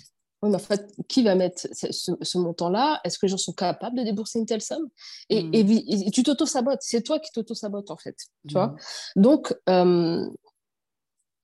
[0.43, 3.01] oui, mais en fait, qui va mettre ce, montant-là?
[3.03, 4.89] Est-ce que les gens sont capables de débourser une telle somme?
[5.31, 6.11] Et, mmh.
[6.13, 8.17] tu t'auto-sabotes, c'est toi qui t'auto-sabotes, en fait.
[8.47, 8.69] Tu vois?
[9.17, 9.23] Mmh.
[9.23, 9.55] Donc,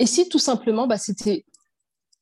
[0.01, 1.45] et si tout simplement, bah, c'était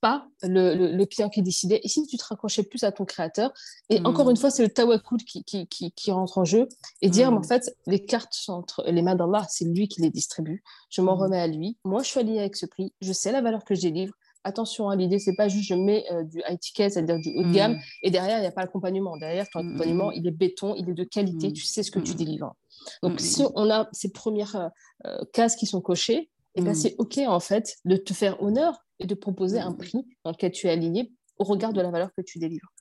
[0.06, 1.80] pas le, client qui décidait.
[1.82, 3.52] Et si tu te raccrochais plus à ton créateur,
[3.90, 4.06] et hmm.
[4.06, 6.68] encore une fois, c'est le tawakul qui, qui, qui, rentre en jeu,
[7.02, 7.44] et dire, mais en hmm.
[7.44, 10.62] fait, les cartes sont entre les mains d'Allah, c'est lui qui les distribue.
[10.90, 11.20] Je m'en hmm.
[11.20, 11.76] remets à lui.
[11.84, 12.92] Moi, je suis aligné avec ce prix.
[13.00, 14.14] Je sais la valeur que je délivre.
[14.44, 17.30] Attention, à hein, l'idée, c'est pas juste je mets euh, du high ticket, c'est-à-dire du
[17.34, 19.16] haut de gamme, et derrière, il n'y a pas l'accompagnement.
[19.16, 22.14] Derrière, ton accompagnement, il est béton, il est de qualité, tu sais ce que tu
[22.14, 22.54] délivres.
[23.02, 24.68] Donc, si on a ces premières euh,
[25.06, 28.40] euh, cases qui sont cochées, et eh ben, c'est OK, en fait, de te faire
[28.42, 29.76] honneur et de proposer un mmh.
[29.76, 32.72] prix dans lequel tu es aligné au regard de la valeur que tu délivres.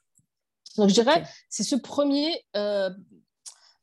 [0.78, 2.90] Donc, je dirais, c'est ce premier euh,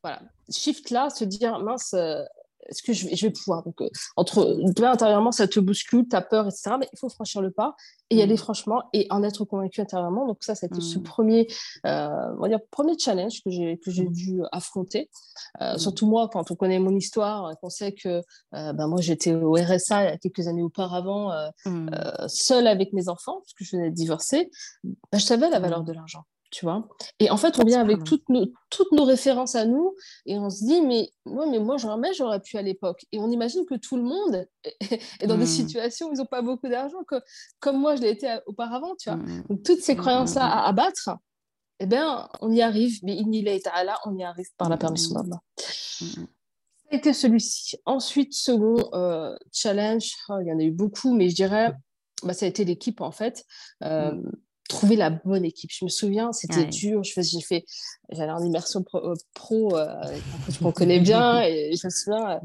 [0.02, 2.22] voilà, shift-là, se dire, mince, euh,
[2.68, 3.62] est-ce que je vais, je vais pouvoir.
[3.62, 6.76] Donc, euh, entre, toi, intérieurement, ça te bouscule, tu as peur, etc.
[6.78, 7.74] Mais il faut franchir le pas
[8.10, 10.26] et y aller franchement et en être convaincu intérieurement.
[10.26, 11.46] Donc, ça, c'était ce premier,
[11.84, 15.08] on va dire, premier challenge que j'ai, que j'ai dû affronter.
[15.76, 18.20] Surtout moi, quand on connaît mon histoire, qu'on sait que
[18.52, 21.32] ben, moi, j'étais au RSA il y a quelques années auparavant,
[22.26, 24.50] seule avec mes enfants, puisque je venais de divorcer,
[24.84, 26.86] ben, je savais la valeur de l'argent tu vois.
[27.18, 29.96] Et en fait, on vient avec toutes nos, toutes nos références à nous
[30.26, 33.06] et on se dit, mais moi, mais moi jamais j'aurais pu à l'époque.
[33.10, 34.46] Et on imagine que tout le monde
[35.20, 35.46] est dans des hmm.
[35.46, 37.16] situations où ils n'ont pas beaucoup d'argent, que,
[37.58, 39.18] comme moi, je l'ai été auparavant, tu vois.
[39.18, 39.42] Hmm.
[39.48, 41.10] Donc, toutes ces hmm, croyances-là à abattre,
[41.80, 45.40] eh bien, on y arrive, mais là, on y arrive par la permission d'Allah.
[45.56, 46.20] Ça
[46.90, 47.78] a été celui-ci.
[47.86, 51.72] Ensuite, second euh, challenge, oh, il y en a eu beaucoup, mais je dirais,
[52.22, 53.46] bah, ça a été l'équipe, en fait.
[53.82, 54.20] Euh,
[54.72, 55.70] trouver la bonne équipe.
[55.72, 57.04] Je me souviens, c'était dur.
[57.04, 57.64] Je j'ai fait,
[58.10, 59.86] j'allais en immersion pro, pro euh,
[60.60, 62.38] qu'on connaît bien, et je me souviens euh,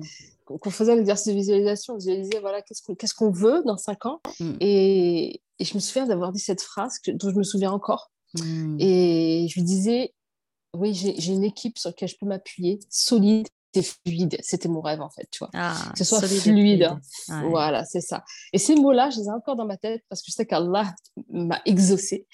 [0.57, 1.95] qu'on faisait l'exercice de visualisation.
[1.95, 4.21] On visualisait, voilà, qu'est-ce qu'on veut dans cinq ans.
[4.39, 4.53] Mm.
[4.59, 8.11] Et, et, je me souviens d'avoir dit cette phrase que, dont je me souviens encore.
[8.39, 8.77] Mm.
[8.79, 10.13] Et je lui disais,
[10.73, 13.47] oui, j'ai une équipe sur laquelle je peux m'appuyer, solide,
[13.81, 14.37] fluide.
[14.41, 15.49] C'était mon rêve, en fait, tu vois.
[15.53, 16.89] Ah, que ce soit fluide.
[17.49, 18.23] Voilà, c'est ça.
[18.53, 20.93] Et ces mots-là, je les ai encore dans ma tête parce que je sais qu'Allah
[21.29, 22.27] m'a exaucé.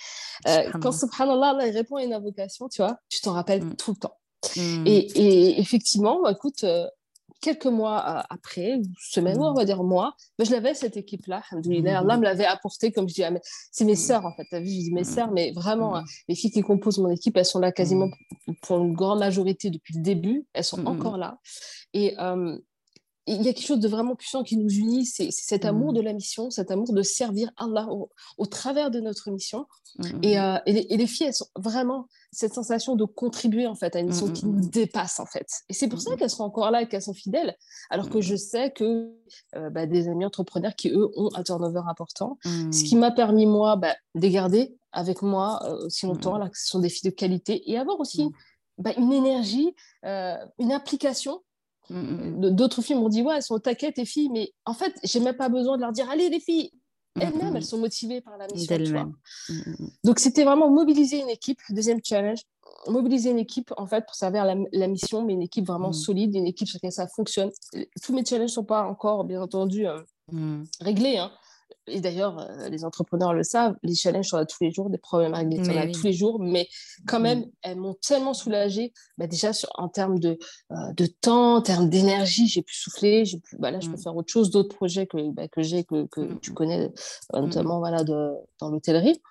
[0.48, 3.76] Euh, quand, subhanallah, Allah répond à une invocation, tu vois, tu t'en rappelles mm.
[3.76, 4.18] tout le temps.
[4.56, 4.88] Mm.
[4.88, 6.88] Et, et, effectivement, bah, écoute, euh,
[7.44, 11.44] quelques mois euh, après, semaines, on va dire mois, mais je l'avais cette équipe-là.
[11.52, 13.24] Allah me l'avait apporté, comme je dis,
[13.72, 14.48] c'est mes sœurs en fait.
[14.56, 17.36] As vu, je dis mes sœurs, mais vraiment, hein, les filles qui composent mon équipe,
[17.36, 18.10] elles sont là quasiment
[18.62, 20.46] pour une grande majorité depuis le début.
[20.54, 21.38] Elles sont encore là.
[21.94, 22.58] Et euh,
[23.26, 26.02] il y a quelque chose de vraiment puissant qui nous unit, c'est cet amour de
[26.02, 27.88] la mission, cet amour de servir Allah
[28.38, 29.66] au, travers de notre mission.
[30.24, 34.00] Et, euh, et, les, filles, elles sont vraiment cette sensation de contribuer en fait à
[34.00, 35.48] une mission qui nous dépasse en fait.
[35.70, 37.56] Et c'est pour ça qu'elles sont encore là et qu'elles sont fidèles,
[37.90, 39.12] alors que je sais que
[39.56, 43.46] euh, bah, des amis entrepreneurs qui eux ont un turnover important, ce qui m'a permis
[43.46, 47.12] moi bah, de garder avec moi euh, aussi longtemps, là, que ce sont des filles
[47.12, 48.28] de qualité et avoir aussi
[48.80, 51.40] bah, une énergie, une implication mm.
[51.90, 55.36] D'autres filles m'ont dit Ouais, elles sont taquet, tes filles, mais en fait, j'ai même
[55.36, 56.72] pas besoin de leur dire Allez, les filles
[57.20, 59.14] Elles-mêmes, elles sont motivées par la mission.
[60.04, 61.60] Donc, c'était vraiment mobiliser une équipe.
[61.70, 62.40] Deuxième challenge
[62.88, 66.36] mobiliser une équipe en fait pour servir la, la mission, mais une équipe vraiment solide,
[66.36, 67.52] une équipe sur laquelle ça fonctionne.
[68.02, 70.02] Tous mes challenges ne sont pas encore, bien entendu, euh,
[70.82, 71.18] réglés.
[71.18, 71.32] Hein
[71.88, 74.98] et d'ailleurs, euh, les entrepreneurs le savent, les challenges sont là tous les jours, des
[74.98, 76.68] problèmes réglés sont là tous les jours, mais
[77.08, 77.24] quand mm.
[77.24, 80.38] même, elles m'ont tellement soulagée, bah, déjà en termes de,
[80.72, 83.96] euh, de temps, en termes d'énergie, j'ai pu souffler, j'ai pu, bah, là, je peux
[83.96, 84.04] mm.
[84.04, 86.40] faire autre chose, d'autres projets que, bah, que j'ai, que, que mm.
[86.42, 86.92] tu connais,
[87.36, 89.22] euh, notamment voilà, de, dans l'hôtellerie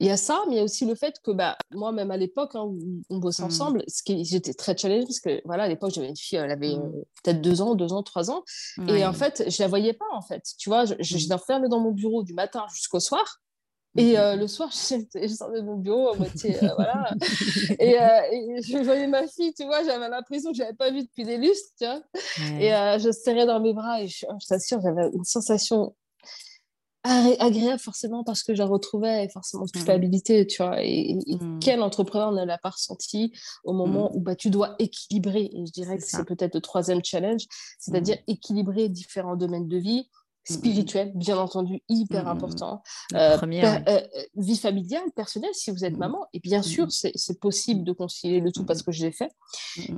[0.00, 2.10] il y a ça, mais il y a aussi le fait que bah, moi, même
[2.10, 2.78] à l'époque, hein, où
[3.10, 3.46] on bossait mmh.
[3.46, 6.50] ensemble, ce qui, j'étais très challenge parce que voilà, à l'époque, j'avais une fille, elle
[6.50, 6.82] avait mmh.
[6.82, 8.42] euh, peut-être deux ans, deux ans, trois ans.
[8.88, 10.42] Et en fait, je la voyais pas, en fait.
[10.58, 11.68] Tu vois, je, je, mmh.
[11.68, 13.40] dans mon bureau du matin jusqu'au soir.
[13.98, 17.10] Et euh, le soir, je, sortais de mon bureau à moitié, euh, voilà.
[17.78, 17.92] Et,
[18.62, 21.36] je voyais ma fille, tu vois, j'avais l'impression que je n'avais pas vu depuis des
[21.36, 22.00] lustres, tu vois.
[22.58, 25.94] Et je serrais dans mes bras et je, je t'assure, j'avais une sensation
[27.04, 29.78] agréable forcément parce que je la retrouvais forcément de mmh.
[29.78, 30.82] culpabilité, tu vois.
[30.82, 31.58] Et, mmh.
[31.60, 33.32] quel entrepreneur ne l'a pas ressenti
[33.64, 34.16] au moment mmh.
[34.16, 37.42] où bah, tu dois équilibrer, et je dirais que c'est peut-être le troisième challenge,
[37.78, 40.08] c'est-à-dire équilibrer différents domaines de vie,
[40.44, 42.82] spirituel, bien entendu, hyper important.
[43.14, 44.00] Euh, euh,
[44.36, 46.26] vie familiale, personnelle, si vous êtes maman.
[46.32, 49.30] Et bien sûr, c'est possible de concilier le tout parce que je l'ai fait.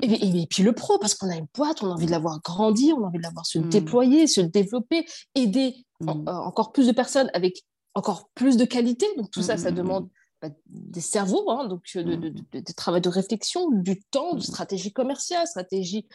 [0.02, 2.40] Et, puis le pro, parce qu'on a une boîte, on a envie de la voir
[2.42, 6.86] grandir, on a envie de la voir se déployer, se développer, aider euh, encore plus
[6.86, 7.62] de personnes avec
[7.94, 9.06] encore plus de qualité.
[9.16, 10.08] Donc tout ça, ça demande
[10.40, 15.46] bah, des cerveaux, hein, donc de, de, travail de réflexion, du temps, de stratégie commerciale,
[15.46, 16.08] stratégie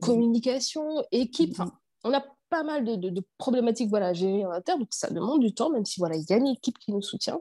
[0.00, 1.60] communication, équipe.
[2.04, 5.52] on a pas mal de, problématiques voilà, à gérer en interne, donc ça demande du
[5.52, 7.38] temps, même si voilà, il y a une équipe qui nous soutient.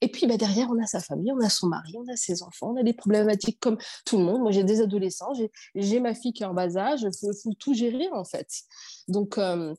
[0.00, 2.42] Et puis bah, derrière, on a sa famille, on a son mari, on a ses
[2.42, 4.42] enfants, on a des problématiques comme tout le monde.
[4.42, 5.32] Moi, j'ai des adolescents,
[5.74, 8.48] j'ai ma fille qui est en bas âge, il faut, tout gérer en fait.
[9.08, 9.74] Donc, euh,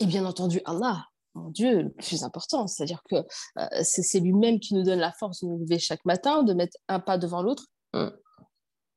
[0.00, 4.74] et bien entendu, Allah, mon Dieu, le plus important, c'est-à-dire que euh, c'est lui-même qui
[4.74, 7.66] nous donne la force de nous lever chaque matin, de mettre un pas devant l'autre.
[7.92, 8.12] Hum.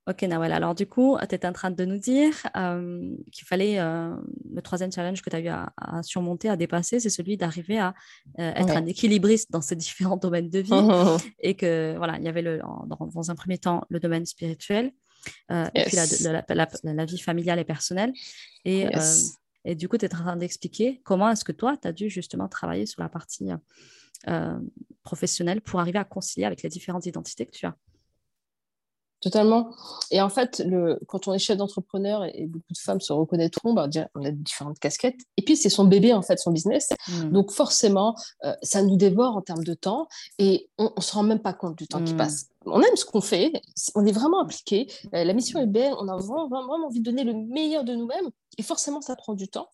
[0.09, 0.51] Ok, Nawel.
[0.53, 4.15] Alors, du coup, tu étais en train de nous dire euh, qu'il fallait euh,
[4.51, 5.71] le troisième challenge que tu as eu à,
[6.01, 7.93] surmonter, à dépasser, c'est celui d'arriver à
[8.39, 10.71] euh, être un équilibriste dans ces différents domaines de vie.
[11.39, 14.93] et que, voilà, il y avait le, dans, un premier temps le domaine spirituel,
[15.51, 18.11] et puis la, vie familiale et personnelle.
[18.65, 18.87] Et,
[19.65, 22.09] et du coup, tu es en train d'expliquer comment est-ce que toi, tu as dû
[22.09, 23.49] justement travailler sur la partie
[25.03, 27.75] professionnelle pour arriver à concilier avec les différentes identités que tu as.
[29.21, 29.71] Totalement.
[30.11, 33.73] Et en fait, le, quand on est chef d'entrepreneur, et, beaucoup de femmes se reconnaîtront,
[33.73, 35.19] bah, on a différentes casquettes.
[35.35, 36.89] Et puis, c'est son bébé, en fait, son business.
[37.09, 37.29] Mmh.
[37.31, 40.07] Donc, forcément, euh, ça nous dévore en termes de temps
[40.37, 42.17] et on ne se rend même pas compte du temps qui mmh.
[42.17, 42.47] passe.
[42.65, 43.53] On aime ce qu'on fait,
[43.95, 44.87] on est vraiment impliqué.
[45.13, 47.95] Euh, la mission est belle, on a vraiment, vraiment envie de donner le meilleur de
[47.95, 48.29] nous-mêmes.
[48.57, 49.69] Et forcément, ça prend du temps.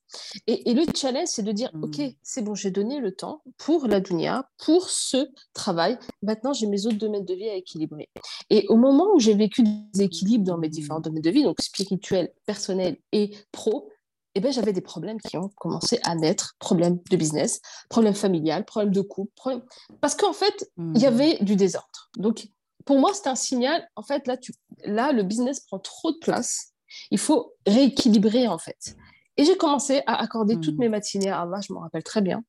[0.46, 2.12] Et, le challenge, c'est de dire, OK, mmh.
[2.22, 5.98] c'est bon, j'ai donné le temps pour la dunia, pour ce travail.
[6.22, 8.10] Maintenant, j'ai mes autres domaines de vie à équilibrer.
[8.52, 11.62] Et au moment où j'ai vécu des équilibres dans mes différents domaines de vie, donc
[11.62, 13.90] spirituel, personnel et pro,
[14.36, 18.66] eh ben, j'avais des problèmes qui ont commencé à naître, problèmes de business, problèmes familial,
[18.66, 19.62] problèmes de couple,
[20.02, 21.08] parce qu'en fait, il y mmh.
[21.08, 22.12] avait du désordre.
[22.18, 22.50] Donc,
[22.86, 24.54] pour moi, c'est un signal, en fait, là, tu...
[24.84, 26.76] là, le business prend trop de place
[27.12, 28.96] il faut rééquilibrer en fait.
[29.38, 30.82] Et j'ai commencé à accorder toutes hmm.
[30.82, 32.44] mes matinées à Allah, je me rappelle très bien.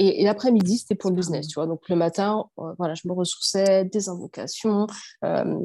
[0.00, 1.66] Et, l'après-midi, c'était pour le business, tu vois.
[1.66, 4.86] Donc le matin, euh, voilà, je me ressourçais, des invocations,
[5.24, 5.58] euh,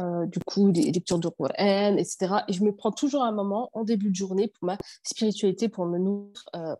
[0.00, 2.34] euh, du coup, des lectures de Qur'an, etc.
[2.48, 5.86] Et je me prends toujours un moment en début de journée pour ma spiritualité, pour
[5.86, 6.32] me nourrir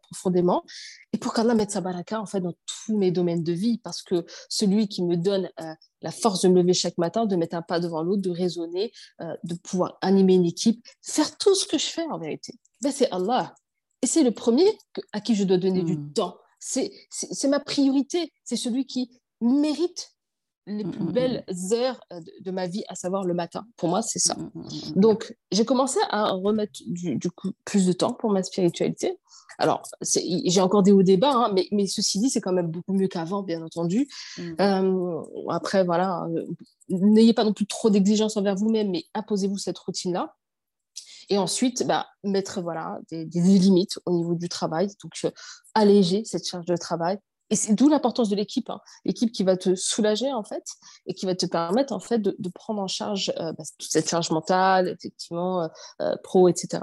[0.03, 0.65] profondément
[1.13, 4.03] et pour qu'Allah mette sa baraka en fait dans tous mes domaines de vie parce
[4.03, 5.51] que celui qui me donne
[6.03, 8.93] la force de me lever chaque matin, de mettre un pas devant l'autre, de raisonner,
[9.21, 12.55] euh, de pouvoir animer une équipe, faire tout ce que je fais en vérité.
[12.83, 13.55] Ben, c'est Allah.
[14.03, 14.67] Et c'est le premier
[15.13, 16.13] à qui je dois donner du hmm.
[16.13, 16.37] temps.
[16.59, 16.91] C'est
[17.49, 18.33] ma priorité.
[18.45, 20.12] C'est celui qui mérite
[20.67, 23.67] les plus hmm, hmm, belles heures euh, de, ma vie, à savoir le matin.
[23.77, 24.37] Pour moi, c'est ça.
[24.95, 29.19] Donc, j'ai commencé à remettre du, coup plus de temps pour ma spiritualité.
[29.59, 32.95] Alors, j'ai encore des hauts débats, hein, mais, mais, ceci dit, c'est quand même beaucoup
[32.95, 34.09] mieux qu'avant, bien entendu.
[34.61, 36.47] Euh, après, voilà, euh,
[36.89, 40.35] n'ayez pas non plus trop d'exigences envers vous-même, mais imposez-vous cette routine-là.
[41.29, 45.31] Et ensuite, bah, mettre voilà, des, limites au niveau du travail, donc euh,
[45.75, 47.19] alléger cette charge de travail.
[47.53, 48.81] Et c'est d'où l'importance de l'équipe, hein.
[49.05, 50.65] l'équipe qui va te soulager en fait
[51.07, 54.31] et qui va te permettre en fait de, prendre en charge bah, toute cette charge
[54.31, 55.69] mentale, effectivement,
[56.23, 56.81] pro, etc.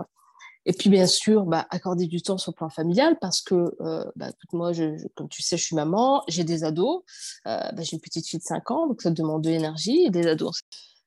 [0.65, 4.05] Et puis, bien sûr, bah, accorder du temps sur le plan familial parce que, euh,
[4.15, 7.01] bah, moi, je, comme tu sais, je suis maman, j'ai des ados,
[7.47, 10.27] euh, j'ai une petite fille de 5 ans, donc ça demande de l'énergie et des
[10.27, 10.61] ados.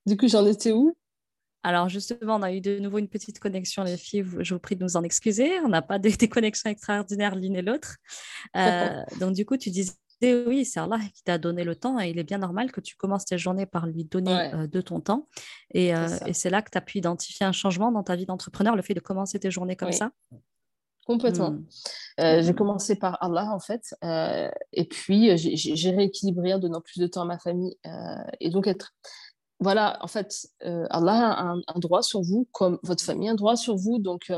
[0.07, 0.97] Du coup, j'en étais où?
[1.63, 4.25] Alors justement, on a eu de nouveau une petite connexion, les filles.
[4.41, 5.61] Je vous prie de nous en excuser.
[5.61, 7.97] On n'a pas des, connexions extraordinaires l'une et l'autre.
[8.57, 9.93] Euh, donc du coup, tu disais
[10.47, 12.97] oui, c'est Allah qui t'a donné le temps et il est bien normal que tu
[12.97, 15.29] commences tes journées par lui donner euh, de ton temps.
[15.73, 18.77] Et, euh, c'est là que tu as pu identifier un changement dans ta vie d'entrepreneur,
[18.77, 20.11] le fait de commencer tes journées comme ça?
[21.05, 21.51] Complètement.
[21.51, 21.65] Hmm.
[22.21, 23.95] Euh, j'ai commencé par Allah en fait,
[24.73, 27.77] et puis j'ai rééquilibré en donnant plus de temps à ma famille
[28.41, 28.95] et donc être
[29.63, 30.47] voilà, en fait,
[30.91, 33.99] Allah a un, droit sur vous, comme votre famille a un droit sur vous.
[33.99, 34.33] Donc,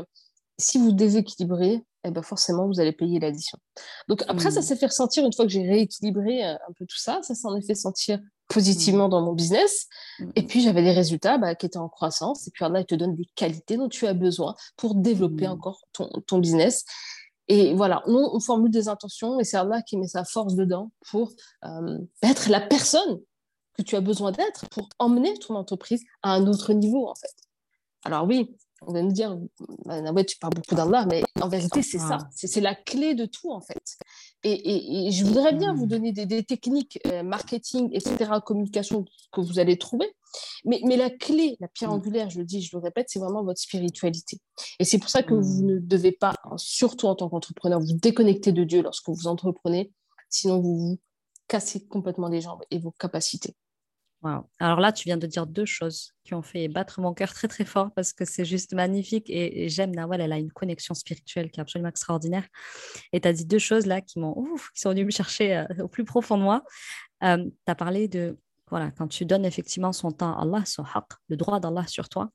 [0.57, 3.57] si vous déséquilibrez, eh ben forcément, vous allez payer l'addition.
[4.07, 4.63] Donc après, ça mmh.
[4.63, 7.19] s'est fait ressentir une fois que j'ai rééquilibré euh, un peu tout ça.
[7.23, 9.11] Ça s'en est fait sentir positivement mmh.
[9.11, 9.87] dans mon business.
[10.19, 10.29] Mmh.
[10.35, 12.47] Et puis, j'avais des résultats bah, qui étaient en croissance.
[12.47, 15.81] Et puis, Allah, il te donne des qualités dont tu as besoin pour développer encore
[15.93, 16.85] ton, ton, business.
[17.47, 20.91] Et voilà, nous, on formule des intentions et c'est Allah qui met sa force dedans
[21.09, 21.31] pour
[21.63, 23.19] euh, être la personne
[23.77, 27.33] que tu as besoin d'être pour emmener ton entreprise à un autre niveau, en fait.
[28.03, 29.37] Alors oui, on va nous dire,
[29.85, 32.17] ouais, tu parles beaucoup d'Allah, mais en vérité, c'est ça.
[32.31, 33.97] C'est la clé de tout, en fait.
[34.43, 35.89] Et, je voudrais bien vous hmm.
[35.89, 40.13] donner des, techniques euh, marketing, etc., communication que vous allez trouver.
[40.65, 41.95] Mais, mais la clé, la pierre hmm.
[41.95, 44.39] angulaire, je le dis, je le répète, c'est vraiment votre spiritualité.
[44.79, 45.65] Et c'est pour ça que vous hmm.
[45.65, 49.91] ne devez pas, surtout en tant qu'entrepreneur, vous déconnecter de Dieu lorsque vous entreprenez.
[50.29, 50.99] Sinon, vous vous
[51.47, 53.55] cassez complètement les jambes et vos capacités.
[54.59, 57.47] Alors là, tu viens de dire deux choses qui ont fait battre mon cœur très
[57.47, 61.51] très fort parce que c'est juste magnifique et, j'aime Nawal, elle a une connexion spirituelle
[61.51, 62.45] qui est absolument extraordinaire.
[63.13, 64.35] Et tu as dit deux choses là qui m'ont
[64.73, 66.63] qui sont venues me chercher euh, au plus profond de moi.
[67.23, 68.37] Euh, tu as parlé de
[68.69, 72.09] voilà, quand tu donnes effectivement son temps à Allah, son haq, le droit d'Allah sur
[72.09, 72.31] toi,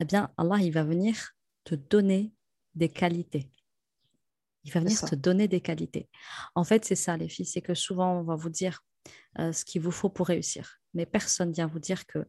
[0.00, 1.30] eh bien Allah il va venir
[1.64, 2.32] te donner
[2.74, 3.50] des qualités.
[4.64, 6.08] Il va venir te donner des qualités.
[6.54, 8.84] En fait, c'est ça les filles, c'est que souvent on va vous dire
[9.38, 12.26] euh, ce qu'il vous faut pour réussir mais personne vient vous dire que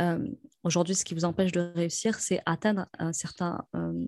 [0.00, 0.28] euh,
[0.62, 4.06] aujourd'hui, ce qui vous empêche de réussir, c'est atteindre un certain, euh,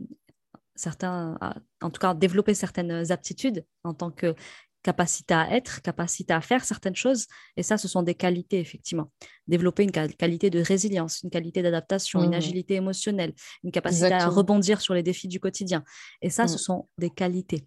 [0.77, 1.37] certain,
[1.81, 4.35] en tout cas, développer certaines aptitudes en tant que
[4.83, 7.27] capacité à être, capacité à faire certaines choses.
[7.57, 9.11] Et ça, ce sont des qualités, effectivement.
[9.47, 12.35] Développer une qualité de résilience, une qualité d'adaptation, une mmh.
[12.35, 13.35] agilité émotionnelle,
[13.65, 15.85] une capacité à rebondir sur les défis du quotidien.
[16.23, 16.59] Et ça, ce mmh.
[16.59, 17.67] sont des qualités.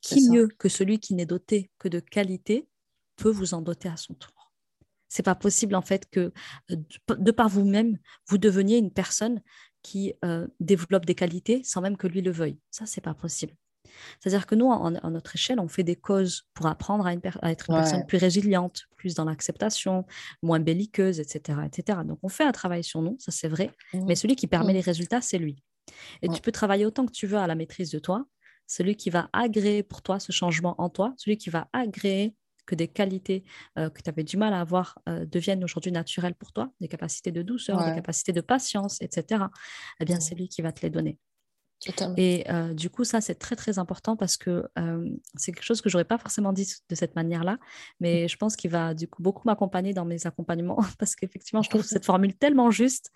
[0.00, 2.68] Qui mieux que celui qui n'est doté que de qualités
[3.16, 4.42] peut vous en doter à son tour
[5.12, 6.32] c'est pas possible en fait que
[6.70, 6.76] euh,
[7.18, 7.98] de par vous-même,
[8.28, 9.42] vous deveniez une personne
[9.82, 12.58] qui euh, développe des qualités sans même que lui le veuille.
[12.70, 13.52] Ça, c'est pas possible.
[14.20, 17.76] C'est-à-dire que nous, en, notre échelle, on fait des causes pour apprendre à, être une
[17.76, 20.06] personne plus résiliente, plus dans l'acceptation,
[20.42, 21.98] moins belliqueuse, etc., etc.
[22.06, 24.04] Donc, on fait un travail sur nous, ça c'est vrai, mmh.
[24.06, 24.76] mais celui qui permet mmh.
[24.76, 25.62] les résultats, c'est lui.
[26.22, 28.24] Et tu peux travailler autant que tu veux à la maîtrise de toi.
[28.66, 32.34] Celui qui va agréer pour toi ce changement en toi, celui qui va agréer
[32.66, 33.44] que des qualités
[33.78, 36.88] euh, que tu avais du mal à avoir euh, deviennent aujourd'hui naturelles pour toi, des
[36.88, 39.44] capacités de douceur, des capacités de patience, etc.,
[40.00, 41.18] eh bien, c'est lui qui va te les donner.
[42.16, 44.68] Et euh, du coup, ça, c'est très, très important parce que
[45.34, 47.58] c'est quelque chose que je n'aurais pas forcément dit de cette manière-là,
[47.98, 51.70] mais je pense qu'il va du coup beaucoup m'accompagner dans mes accompagnements parce qu'effectivement, je
[51.70, 53.10] trouve cette formule tellement juste.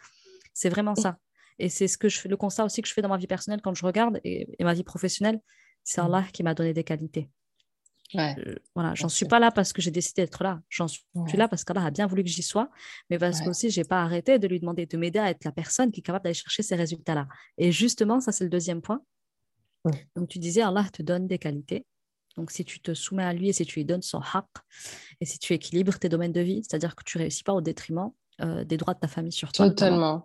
[0.53, 1.19] C'est vraiment ça.
[1.59, 3.27] Et c'est ce que je fais, le constat aussi que je fais dans ma vie
[3.27, 5.41] personnelle quand je regarde et, ma vie professionnelle.
[5.85, 6.07] C'est mmh.
[6.07, 7.31] Allah qui m'a donné des qualités.
[8.15, 8.37] Ouais.
[8.75, 10.61] voilà, j'en suis pas là parce que j'ai décidé d'être là.
[10.69, 11.05] J'en suis
[11.35, 12.71] là parce qu'Allah a bien voulu que j'y sois,
[13.11, 15.53] mais parce que aussi j'ai pas arrêté de lui demander de m'aider à être la
[15.53, 17.27] personne qui est capable d'aller chercher ces résultats-là.
[17.59, 19.03] Et justement, ça c'est le deuxième point.
[20.17, 21.85] Donc tu disais Allah te donne des qualités.
[22.37, 24.47] Donc si tu te soumets à lui et si tu lui donnes son haq
[25.21, 28.11] et si tu équilibres tes domaines de vie, c'est-à-dire que tu réussis pas au détriment
[28.43, 29.69] euh, des droits de ta famille sur toi.
[29.69, 30.25] Totalement.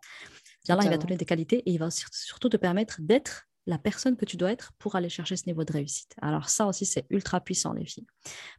[0.67, 3.77] Allah, il va te donner des qualités et il va surtout te permettre d'être la
[3.77, 6.15] personne que tu dois être pour aller chercher ce niveau de réussite.
[6.21, 8.07] Alors ça aussi, c'est ultra puissant, les filles.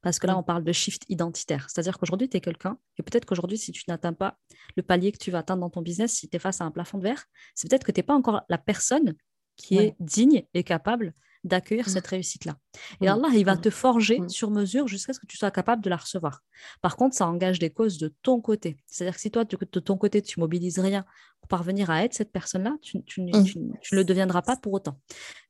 [0.00, 1.68] Parce que là, on parle de shift identitaire.
[1.68, 4.38] C'est-à-dire qu'aujourd'hui, tu es quelqu'un, et peut-être qu'aujourd'hui, si tu n'atteins pas
[4.76, 6.70] le palier que tu vas atteindre dans ton business, si tu es face à un
[6.70, 7.24] plafond de verre,
[7.54, 9.14] c'est peut-être que tu n'es pas encore la personne
[9.56, 11.14] qui est digne et capable
[11.44, 11.90] d'accueillir mmh.
[11.90, 12.56] cette réussite-là.
[13.00, 13.08] Et mmh.
[13.08, 13.60] Allah, il va mmh.
[13.60, 16.42] te forger sur mesure jusqu'à ce que tu sois capable de la recevoir.
[16.80, 18.76] Par contre, ça engage des causes de ton côté.
[18.86, 21.04] C'est-à-dire que si toi, de ton côté, tu mobilises rien
[21.40, 24.98] pour parvenir à être cette personne-là, tu, ne le deviendras pas pour autant.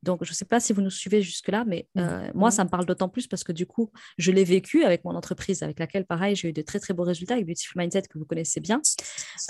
[0.03, 2.69] Donc, je ne sais pas si vous nous suivez jusque-là, mais euh, moi, ça me
[2.69, 6.05] parle d'autant plus parce que du coup, je l'ai vécu avec mon entreprise, avec laquelle,
[6.05, 8.81] pareil, j'ai eu de très, très beaux résultats avec Beautiful Mindset que vous connaissez bien.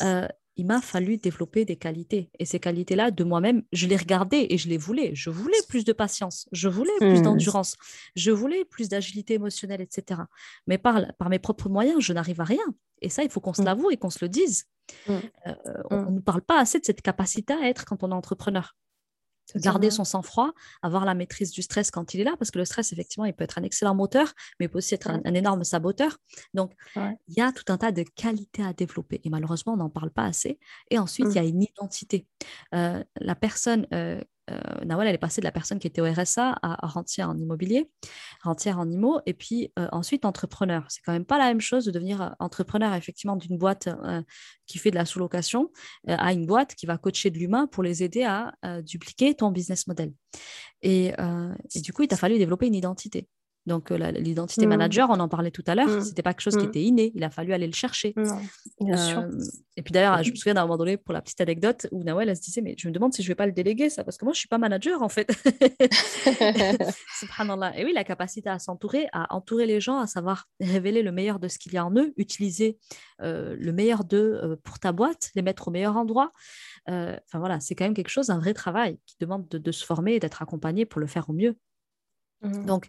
[0.03, 2.31] Euh, il m'a fallu développer des qualités.
[2.39, 5.15] Et ces qualités-là, de moi-même, je les regardais et je les voulais.
[5.15, 7.23] Je voulais plus de patience, je voulais plus hmm.
[7.23, 7.77] d'endurance,
[8.17, 10.21] je voulais plus d'agilité émotionnelle, etc.
[10.67, 12.65] Mais par, par mes propres moyens, je n'arrive à rien.
[13.01, 13.67] Et ça, il faut qu'on se hmm.
[13.67, 14.67] l'avoue et qu'on se le dise.
[15.09, 15.19] Hmm.
[15.47, 15.55] Euh,
[15.91, 18.77] on ne parle pas assez de cette capacité à être quand on est entrepreneur
[19.57, 22.65] garder son sang-froid, avoir la maîtrise du stress quand il est là, parce que le
[22.65, 25.65] stress, effectivement, il peut être un excellent moteur, mais il peut aussi être un, énorme
[25.65, 26.19] saboteur.
[26.55, 29.91] Donc, il y a tout un tas de qualités à développer, et malheureusement, on n'en
[29.91, 30.59] parle pas assez.
[30.91, 31.49] Et ensuite, il y a mmh.
[31.49, 32.27] une identité.
[32.75, 34.21] Euh, la personne euh,
[34.51, 37.39] euh, Nawal, elle est passée de la personne qui était au RSA à, rentière en
[37.39, 37.91] immobilier,
[38.43, 40.85] rentière en IMO, et puis euh, ensuite entrepreneur.
[40.89, 43.89] C'est quand même pas la même chose de devenir euh, entrepreneur, effectivement, d'une boîte
[44.67, 45.71] qui fait de la sous-location
[46.09, 49.87] à une boîte qui va coacher de l'humain pour les aider à dupliquer ton business
[49.87, 50.13] model.
[50.83, 51.13] et,
[51.77, 53.29] du coup, il t'a fallu développer une identité.
[53.67, 54.69] Donc, l'identité mmh.
[54.69, 56.01] manager, on en parlait tout à l'heure, mmh.
[56.01, 56.69] ce n'était pas quelque chose qui mmh.
[56.69, 58.13] était inné, il a fallu aller le chercher.
[58.81, 59.21] bien sûr.
[59.21, 59.31] Euh,
[59.77, 62.29] et puis d'ailleurs, je me souviens d'un moment donné, pour la petite anecdote, où Nawel,
[62.29, 64.03] elle se disait, mais je me demande si je ne vais pas le déléguer, ça,
[64.03, 65.31] parce que moi, je ne suis pas manager, en fait.
[67.21, 67.79] Subhanallah.
[67.79, 71.39] Et oui, la capacité à s'entourer, à entourer les gens, à savoir révéler le meilleur
[71.39, 72.79] de ce qu'il y a en eux, utiliser
[73.21, 76.33] euh, le meilleur d'eux pour ta boîte, les mettre au meilleur endroit.
[76.89, 80.15] Enfin voilà, c'est quand même quelque chose, un vrai travail qui demande de se former
[80.15, 81.57] et d'être accompagné pour le faire au mieux.
[82.43, 82.67] Mmh.
[82.67, 82.89] Donc,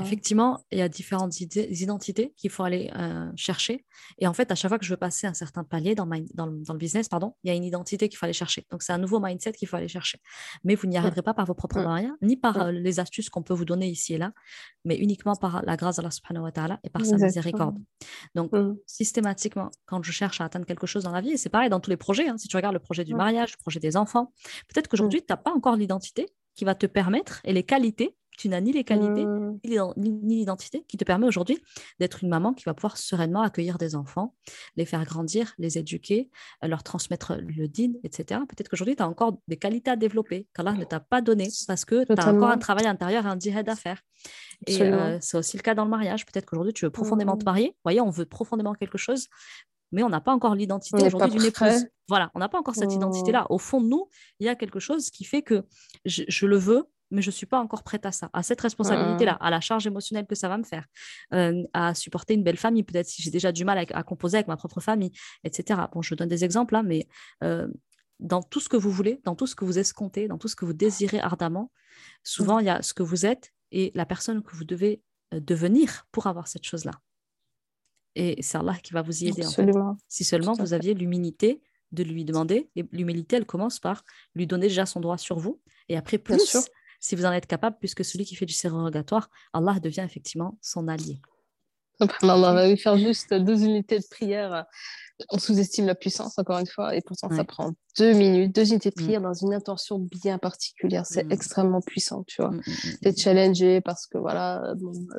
[0.00, 3.84] effectivement, il y a différentes identités qu'il faut aller euh, chercher.
[4.18, 6.46] Et en fait, à chaque fois que je veux passer un certain palier dans, dans,
[6.46, 8.66] le business, pardon, il y a une identité qu'il faut aller chercher.
[8.70, 10.18] Donc, c'est un nouveau mindset qu'il faut aller chercher.
[10.64, 13.42] Mais vous n'y arriverez pas par vos propres moyens, ni par euh, les astuces qu'on
[13.42, 14.32] peut vous donner ici et là,
[14.84, 17.76] mais uniquement par la grâce d'Allah subhanahu wa ta'ala et par sa miséricorde.
[18.34, 18.52] Donc,
[18.86, 21.80] systématiquement, quand je cherche à atteindre quelque chose dans la vie, et c'est pareil dans
[21.80, 24.32] tous les projets, hein, si tu regardes le projet du mariage, le projet des enfants,
[24.68, 28.48] peut-être qu'aujourd'hui, tu n'as pas encore l'identité qui va te permettre et les qualités tu
[28.48, 29.58] n'as ni les qualités mmh.
[29.96, 31.58] ni l'identité qui te permet aujourd'hui
[32.00, 34.34] d'être une maman qui va pouvoir sereinement accueillir des enfants,
[34.76, 36.30] les faire grandir, les éduquer,
[36.62, 38.40] euh, leur transmettre le din, etc.
[38.48, 41.84] Peut-être qu'aujourd'hui, tu as encore des qualités à développer qu'Allah ne t'a pas donné parce
[41.84, 44.00] que tu as encore un travail intérieur et un djihad à faire.
[44.66, 46.26] Et euh, c'est aussi le cas dans le mariage.
[46.26, 47.46] Peut-être qu'aujourd'hui, tu veux profondément te mmh.
[47.46, 47.66] marier.
[47.68, 49.28] Vous voyez, on veut profondément quelque chose,
[49.92, 51.86] mais on n'a pas encore l'identité aujourd'hui d'une épouse.
[52.08, 52.96] Voilà, on n'a pas encore cette mmh.
[52.96, 53.46] identité-là.
[53.50, 54.08] Au fond de nous,
[54.40, 55.64] il y a quelque chose qui fait que
[56.04, 59.34] je le veux, mais je ne suis pas encore prête à ça, à cette responsabilité-là,
[59.34, 60.86] à la charge émotionnelle que ça va me faire,
[61.32, 64.48] euh, à supporter une belle famille, peut-être si j'ai déjà du mal à, composer avec
[64.48, 65.12] ma propre famille,
[65.44, 65.80] etc.
[65.92, 67.06] Bon, je donne des exemples, là, hein, mais
[67.42, 67.68] euh,
[68.20, 70.56] dans tout ce que vous voulez, dans tout ce que vous escomptez, dans tout ce
[70.56, 71.70] que vous désirez ardemment,
[72.22, 75.02] souvent il y a ce que vous êtes et la personne que vous devez
[75.32, 76.92] euh, devenir pour avoir cette chose-là.
[78.16, 79.42] Et c'est Allah qui va vous y aider.
[80.08, 84.04] Si seulement vous aviez l'humilité de lui demander, et l'humilité, elle commence par
[84.34, 86.56] lui donner déjà son droit sur vous, et après, plus
[87.04, 90.88] si vous en êtes capable, puisque celui qui fait du sérogatoire, Allah devient effectivement son
[90.88, 91.20] allié.
[92.22, 94.66] on va faire juste deux unités de prière
[95.30, 98.90] on sous-estime la puissance, encore une fois, et pourtant ça prend deux minutes, deux unités
[98.90, 99.24] de prière mm.
[99.24, 101.06] dans une intention bien particulière.
[101.06, 101.32] C'est mm.
[101.32, 102.50] extrêmement puissant, tu vois.
[102.50, 102.62] Mm,
[103.00, 104.74] tu es challengé parce que voilà,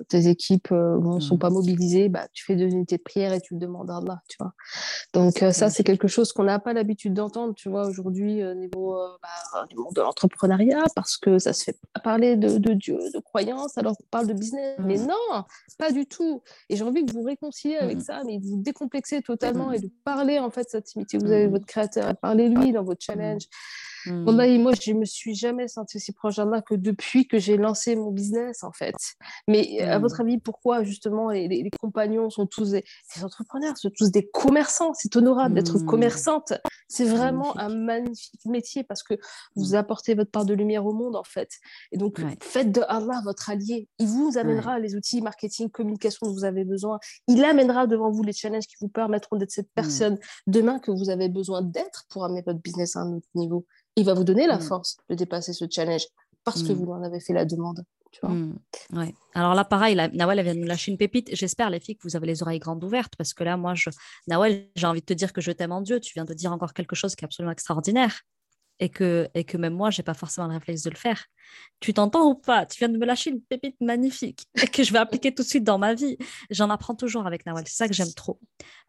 [0.09, 3.39] tes équipes ne euh, sont pas mobilisées, bah, tu fais deux unités de prière et
[3.39, 4.53] tu le demandes à Allah, tu vois.
[5.13, 8.53] Donc euh, ça, c'est quelque chose qu'on n'a pas l'habitude d'entendre, tu vois, aujourd'hui au
[8.53, 13.19] niveau bah, du monde de l'entrepreneuriat, parce que ça se fait parler de, Dieu, de
[13.19, 14.75] croyance, alors qu'on parle de business.
[14.79, 15.45] Mais non,
[15.77, 16.41] pas du tout.
[16.69, 20.39] Et j'ai envie que vous réconciliez avec ça, mais vous décomplexez totalement et de parler
[20.39, 21.17] en fait cette intimité.
[21.17, 23.43] Vous avez votre créateur, parlez-lui dans votre challenge.
[24.07, 24.61] Mm.
[24.61, 28.11] moi, je me suis jamais sentie aussi proche d'Allah que depuis que j'ai lancé mon
[28.11, 28.95] business, en fait.
[29.47, 30.27] Mais euh, à votre mm.
[30.27, 32.83] avis, pourquoi justement les, compagnons sont tous des,
[33.21, 34.93] entrepreneurs, sont tous des commerçants?
[34.93, 35.85] C'est honorable d'être mm.
[35.85, 36.53] commerçante.
[36.87, 39.15] C'est vraiment un magnifique métier parce que
[39.55, 41.49] vous apportez votre part de lumière au monde, en fait.
[41.91, 43.87] Et donc, faites de Allah votre allié.
[43.99, 46.99] Il vous amènera les outils marketing, communication dont vous avez besoin.
[47.27, 51.09] Il amènera devant vous les challenges qui vous permettront d'être cette personne demain que vous
[51.09, 53.65] avez besoin d'être pour amener votre business à un autre niveau
[53.95, 54.61] il va vous donner la mm.
[54.61, 56.05] force de dépasser ce challenge
[56.43, 56.75] parce que mm.
[56.75, 57.83] vous en avez fait la demande.
[58.11, 58.59] Tu vois mm.
[58.93, 59.13] ouais.
[59.33, 61.29] Alors là, pareil, Nawel vient de nous lâcher une pépite.
[61.33, 63.89] J'espère, les filles, que vous avez les oreilles grandes ouvertes parce que là, moi, je...
[64.27, 65.99] Nawel, j'ai envie de te dire que je t'aime en Dieu.
[65.99, 68.21] Tu viens de dire encore quelque chose qui est absolument extraordinaire
[68.79, 71.25] et que, et que même moi, je n'ai pas forcément le réflexe de le faire.
[71.79, 72.65] Tu t'entends ou pas?
[72.65, 75.63] Tu viens de me lâcher une pépite magnifique que je vais appliquer tout de suite
[75.63, 76.17] dans ma vie.
[76.49, 77.63] J'en apprends toujours avec Nawel.
[77.67, 78.39] C'est ça que j'aime trop.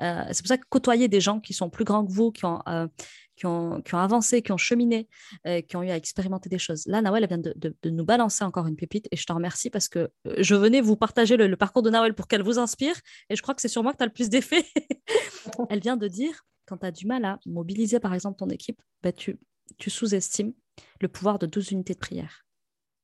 [0.00, 2.44] Euh, c'est pour ça que côtoyer des gens qui sont plus grands que vous, qui
[2.44, 2.88] ont, euh,
[3.36, 5.08] qui ont, qui ont avancé, qui ont cheminé,
[5.46, 6.86] euh, qui ont eu à expérimenter des choses.
[6.86, 10.10] Là, Nawel vient de, nous balancer encore une pépite et je te remercie parce que
[10.38, 12.96] je venais vous partager le, parcours de Nawel pour qu'elle vous inspire
[13.30, 14.64] et je crois que c'est sur moi que tu as le plus d'effet.
[15.70, 18.80] Elle vient de dire, quand tu as du mal à mobiliser par exemple ton équipe,
[19.02, 19.38] bah, tu,
[19.78, 20.54] tu sous-estimes
[21.00, 22.46] le pouvoir de 12 unités de prière.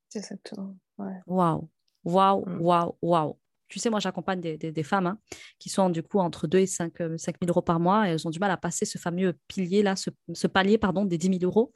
[0.09, 0.77] C'est exactement.
[1.25, 1.69] Waouh,
[2.03, 2.61] waouh, mm.
[2.61, 3.39] waouh, waouh
[3.73, 5.17] tu sais, moi, j'accompagne des, femmes hein,
[5.57, 8.27] qui sont du coup entre 2 et 5, 5 000 euros par mois et elles
[8.27, 11.43] ont du mal à passer ce fameux pilier là, ce, palier pardon, des 10 000
[11.43, 11.73] euros.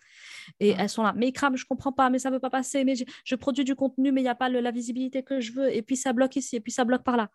[0.60, 2.84] Et elles sont là, mais crame, je comprends pas, mais ça ne veut pas passer,
[2.84, 5.76] mais je, produis du contenu, mais il n'y a pas la visibilité que je veux,
[5.76, 7.32] et puis ça bloque ici, et puis ça bloque par là.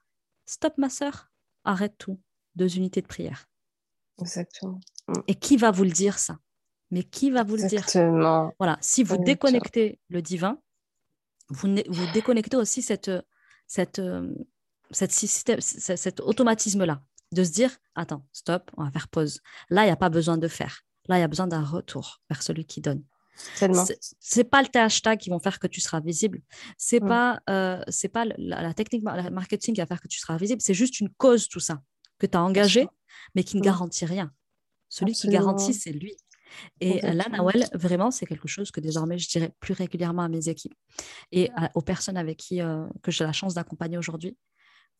[0.47, 1.33] Stop, ma soeur,
[1.65, 2.21] arrête tout.
[2.55, 3.47] Deux unités de prière.
[4.21, 4.79] Exactement.
[5.09, 5.15] Mm.
[5.27, 6.39] Et qui va vous le dire ça?
[6.93, 7.85] Mais qui va vous le dire?
[8.59, 10.59] Voilà, si vous déconnectez le divin,
[11.49, 13.11] vous, vous déconnectez aussi cette,
[13.67, 14.33] cette, euh,
[14.91, 19.41] cette système, cet automatisme-là, de se dire, attends, stop, on va faire pause.
[19.71, 20.83] Là, il n'y a pas besoin de faire.
[21.09, 23.03] Là, il y a besoin d'un retour vers celui qui donne.
[24.21, 26.43] C'est pas le hashtag qui vont faire que tu seras visible.
[26.77, 30.37] C'est n'est pas, euh, c'est pas la, technique marketing qui va faire que tu seras
[30.37, 30.61] visible.
[30.61, 31.81] C'est juste une cause, tout ça,
[32.19, 32.87] que tu as engagé,
[33.35, 34.31] mais qui ne garantit rien.
[34.91, 36.15] Celui qui garantit, c'est lui.
[36.81, 40.49] Et là, Nawel, vraiment, c'est quelque chose que désormais, je dirais plus régulièrement à mes
[40.49, 40.75] équipes
[41.31, 44.37] et aux personnes avec qui euh, que j'ai la chance d'accompagner aujourd'hui.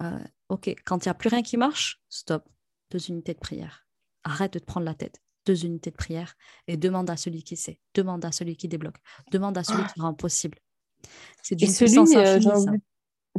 [0.03, 2.49] Euh, ok, quand il n'y a plus rien qui marche, stop,
[2.91, 3.87] deux unités de prière.
[4.25, 5.21] Arrête de te prendre la tête.
[5.45, 6.35] Deux unités de prière
[6.69, 8.99] et demande à celui qui sait, demande à celui qui débloque,
[9.33, 10.59] demande à celui qui rend possible.
[11.43, 12.79] C'est d'une puissance euh, infinie,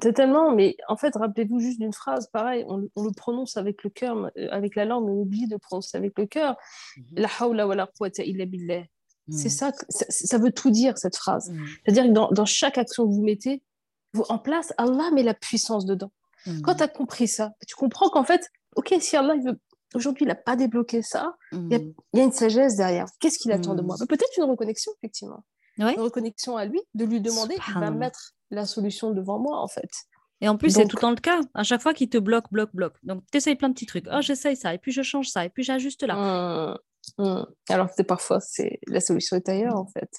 [0.01, 4.31] Totalement, mais en fait, rappelez-vous juste d'une phrase, pareil, on, le prononce avec le cœur,
[4.37, 6.57] euh, avec la langue, on oublie de prononcer avec le cœur.
[6.97, 7.03] Mhm.
[7.17, 7.87] La hawla wa la
[8.17, 8.83] illa billah.
[9.29, 9.49] C'est mhm.
[9.49, 11.51] ça, ça, veut tout dire, cette phrase.
[11.51, 11.65] Mhm.
[11.85, 13.61] C'est-à-dire que dans, dans, chaque action que vous mettez
[14.13, 16.11] vous, en place, Allah met la puissance dedans.
[16.63, 19.35] Quand tu as compris ça, tu comprends qu'en fait, ok, si Allah,
[19.95, 23.05] aujourd'hui, il n'a pas débloqué ça, il y, a une sagesse derrière.
[23.19, 23.95] Qu'est-ce qu'il attend de moi?
[24.09, 25.45] Peut-être une reconnexion, effectivement.
[25.77, 29.67] Une reconnexion à lui, de lui demander, il va mettre la solution devant moi, en
[29.67, 29.89] fait.
[30.41, 31.39] Et en plus, c'est tout le temps le cas.
[31.53, 32.97] À chaque fois qu'il te bloque, bloque, bloque.
[33.03, 34.07] Donc, tu essayes plein de petits trucs.
[34.11, 36.77] Oh, j'essaye ça, et puis je change ça, et puis j'ajuste là.
[37.17, 37.45] Mmh, mmh.
[37.69, 40.09] Alors que parfois, c'est la solution est ailleurs, en fait.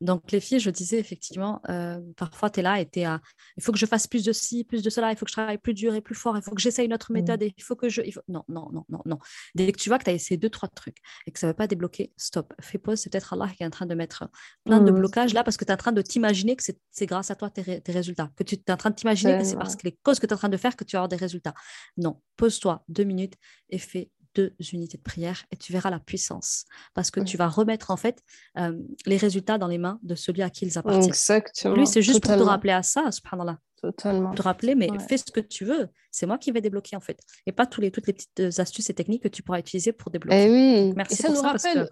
[0.00, 3.20] Donc, les filles, je disais effectivement, euh, parfois, tu es là et tu es à
[3.56, 5.34] il faut que je fasse plus de ci, plus de cela, il faut que je
[5.34, 7.14] travaille plus dur et plus fort, il faut que j'essaye une autre mmh.
[7.14, 8.02] méthode, et il faut que je.
[8.02, 8.20] Il faut...
[8.28, 9.18] Non, non, non, non, non.
[9.54, 11.50] Dès que tu vois que tu as essayé deux, trois trucs et que ça ne
[11.50, 13.00] va pas débloquer, stop, fais pause.
[13.00, 14.28] C'est peut-être Allah qui est en train de mettre
[14.64, 14.94] plein de mmh.
[14.94, 17.50] blocages là parce que tu es en train de t'imaginer que c'est grâce à toi
[17.50, 20.18] tes, résultats, que tu es en train de t'imaginer que c'est parce que les causes
[20.20, 21.54] que tu es en train de faire que tu vas avoir des résultats.
[21.96, 23.34] Non, pose-toi deux minutes
[23.70, 26.64] et fais deux unités de prière et tu verras la puissance
[26.94, 28.22] parce que tu vas remettre en fait
[28.58, 31.08] euh, les résultats dans les mains de celui à qui ils appartiennent.
[31.08, 31.74] Exactement.
[31.74, 33.58] Lui, c'est juste pour te rappeler à ça, subhanallah.
[33.80, 34.34] Totalement.
[34.34, 35.88] Te rappeler, mais fais ce que tu veux.
[36.10, 37.20] C'est moi qui vais débloquer en fait.
[37.46, 39.92] Et pas tous les, toutes les petites euh, astuces et techniques que tu pourras utiliser
[39.92, 40.36] pour débloquer.
[40.36, 40.50] Et eh
[40.86, 40.92] oui.
[40.96, 41.88] merci ça nous rappelle,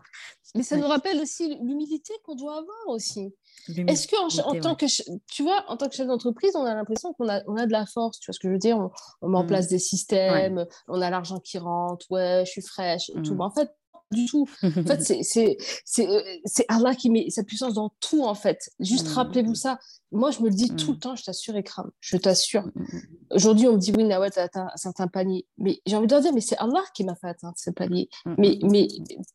[0.55, 3.33] Mais ça nous rappelle aussi l'humilité qu'on doit avoir aussi.
[3.69, 4.87] Est-ce que en, tant que
[5.31, 7.73] tu vois, en tant que chef d'entreprise, on a l'impression qu'on a, on a de
[7.73, 8.79] la force, tu vois ce que je veux dire?
[9.23, 9.47] On, met en mm.
[9.47, 13.35] place des systèmes, on a l'argent qui rentre, ouais, je suis fraîche et tout.
[13.35, 13.39] Mm.
[13.39, 13.71] Mais en fait,
[14.11, 14.49] du tout.
[14.63, 15.57] En fait, c'est
[16.01, 16.23] euh,
[16.69, 18.71] Allah qui met sa puissance dans tout, en fait.
[18.81, 19.13] Juste mm.
[19.13, 19.79] rappelez-vous ça.
[20.13, 21.01] Moi, je me le dis tout le mm.
[21.01, 22.67] temps, je t'assure, Ekram, je t'assure.
[22.67, 22.85] Mm,
[23.33, 25.47] Aujourd'hui, on me dit, oui, Nawal, tu as atteint un certain panier.
[25.59, 28.09] Mais j'ai envie de dire, mais c'est Allah qui m'a fait atteindre ce palier.
[28.39, 28.89] Mais, mais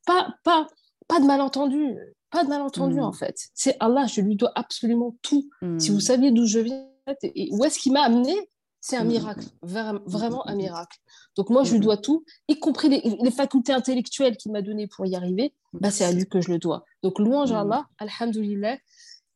[0.06, 0.68] pas, pas,
[1.08, 1.96] pas de malentendu.
[2.30, 3.36] Pas de malentendu, en fait.
[3.54, 5.50] C'est Allah, je lui dois absolument tout.
[5.78, 6.88] Si vous saviez d'où je viens
[7.24, 8.36] et où est-ce qu'il m'a amené,
[8.82, 10.98] c'est un miracle, vraiment un miracle.
[11.38, 15.06] Donc moi, je lui dois tout, y compris les, facultés intellectuelles qu'il m'a données pour
[15.06, 16.84] y arriver, bah, c'est à lui que je le dois.
[17.04, 18.78] Donc louange à Allah, alhamdoulilah,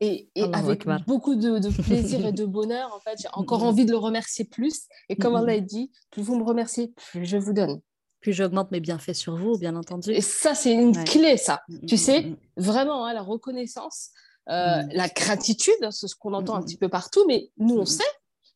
[0.01, 3.91] et, et avec beaucoup de, plaisir et de bonheur, en fait, j'ai encore envie de
[3.91, 4.87] le remercier plus.
[5.09, 7.79] Et comme Allah dit, plus vous me remerciez, plus je vous donne.
[8.21, 10.11] Plus j'augmente mes bienfaits sur vous, bien entendu.
[10.11, 11.61] Et ça, c'est une clé, ça.
[11.87, 14.09] Tu sais, vraiment, hein, la reconnaissance,
[14.49, 18.03] euh, la gratitude, c'est ce qu'on entend un petit peu partout, mais nous, on sait,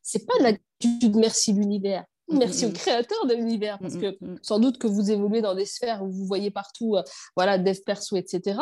[0.02, 2.06] c'est pas de la gratitude merci l'univers.
[2.30, 2.76] Mm, merci au mm, mm.
[2.76, 6.26] créateur de l'univers, parce que sans doute que vous évoluez dans des sphères où vous
[6.26, 7.04] voyez partout, euh,
[7.36, 8.60] voilà, dev perso, etc.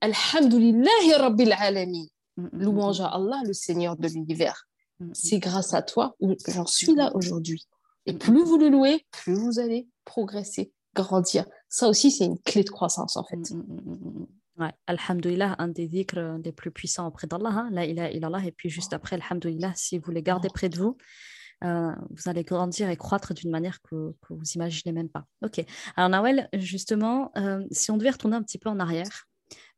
[0.00, 2.06] Alhamdulillahi Rabbil Alamin.
[2.52, 4.68] Louange à Allah, le Seigneur de l'univers.
[5.12, 7.66] C'est grâce à toi que j'en suis là aujourd'hui.
[8.06, 11.44] Et plus vous le louez, plus vous allez progresser, grandir.
[11.68, 13.52] Ça aussi, c'est une clé de croissance, en fait.
[14.58, 17.68] Ouais, Alhamdulillah, un des dhikrs les plus puissants auprès d'Allah, hein.
[17.70, 20.96] la ilaha illallah, et puis juste après, Alhamdulillah, si vous les gardez près de vous,
[21.64, 25.24] euh, vous allez grandir et croître d'une manière que, que vous imaginez même pas.
[25.42, 25.64] Ok.
[25.96, 29.26] Alors Nawel, justement, euh, si on devait retourner un petit peu en arrière,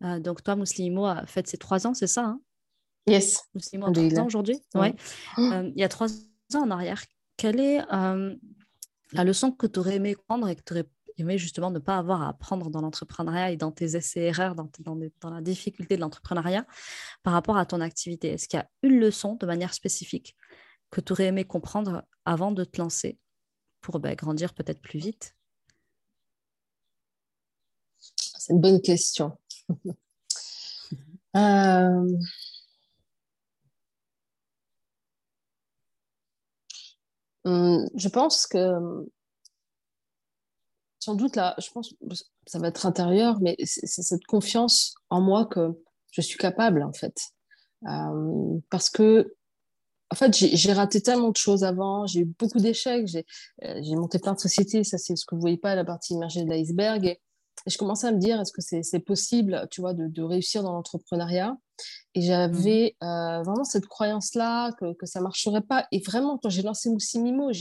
[0.05, 2.41] euh, donc toi, Muslimo, a fait ses trois ans, c'est ça hein?
[3.07, 3.43] Yes.
[3.55, 4.61] Muslimo a trois ans aujourd'hui?
[4.75, 4.95] Ouais.
[5.39, 6.09] il y a trois
[6.55, 7.03] ans en arrière,
[7.37, 7.81] quelle est
[9.13, 10.89] la leçon que tu aurais aimé prendre et que tu aurais
[11.19, 14.69] aimé justement ne pas avoir à apprendre dans l'entrepreneuriat et dans tes essais-erreurs, dans,
[15.31, 16.67] la difficulté de l'entrepreneuriat
[17.23, 20.37] par rapport à ton activité Est-ce qu'il y a une leçon de manière spécifique
[20.91, 23.19] que tu aurais aimé comprendre avant de te lancer
[23.81, 25.35] pour ben, grandir peut-être plus vite?
[27.99, 29.39] C'est une bonne question.
[31.37, 32.19] euh...
[37.45, 39.09] Hum, je pense que
[41.01, 41.95] sans doute là, je pense
[42.47, 45.71] ça va être intérieur, mais c'est cette confiance en moi que
[46.13, 47.17] je suis capable en fait.
[47.89, 49.35] Euh, parce que
[50.13, 53.07] en fait, j'ai raté tellement de choses avant, j'ai eu beaucoup d'échecs,
[53.65, 56.15] euh, j'ai monté plein de sociétés, ça c'est ce que vous voyez pas, la partie
[56.15, 57.07] immergée de l'iceberg.
[57.07, 57.21] Et,
[57.67, 60.73] je commençais à me dire, est-ce que c'est possible, tu vois, de, de réussir dans
[60.73, 61.59] l'entrepreneuriat?
[62.15, 63.05] Et j'avais mmh.
[63.05, 65.87] euh, vraiment cette croyance-là que, que ça marcherait pas.
[65.93, 67.53] Et vraiment, quand j'ai lancé Moussimimo,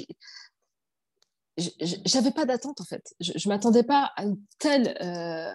[2.05, 3.13] j'avais pas d'attente en fait.
[3.19, 5.51] Je, je m'attendais pas à une telle, euh,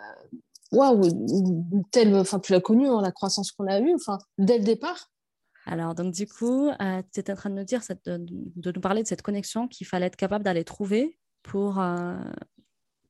[0.73, 1.03] waouh,
[2.17, 5.11] enfin tu l'as connu, hein, la croissance qu'on a eue, enfin dès le départ.
[5.67, 8.19] Alors donc du coup, euh, tu étais en train de nous dire, de,
[8.73, 12.17] nous parler de cette connexion qu'il fallait être capable d'aller trouver pour, euh,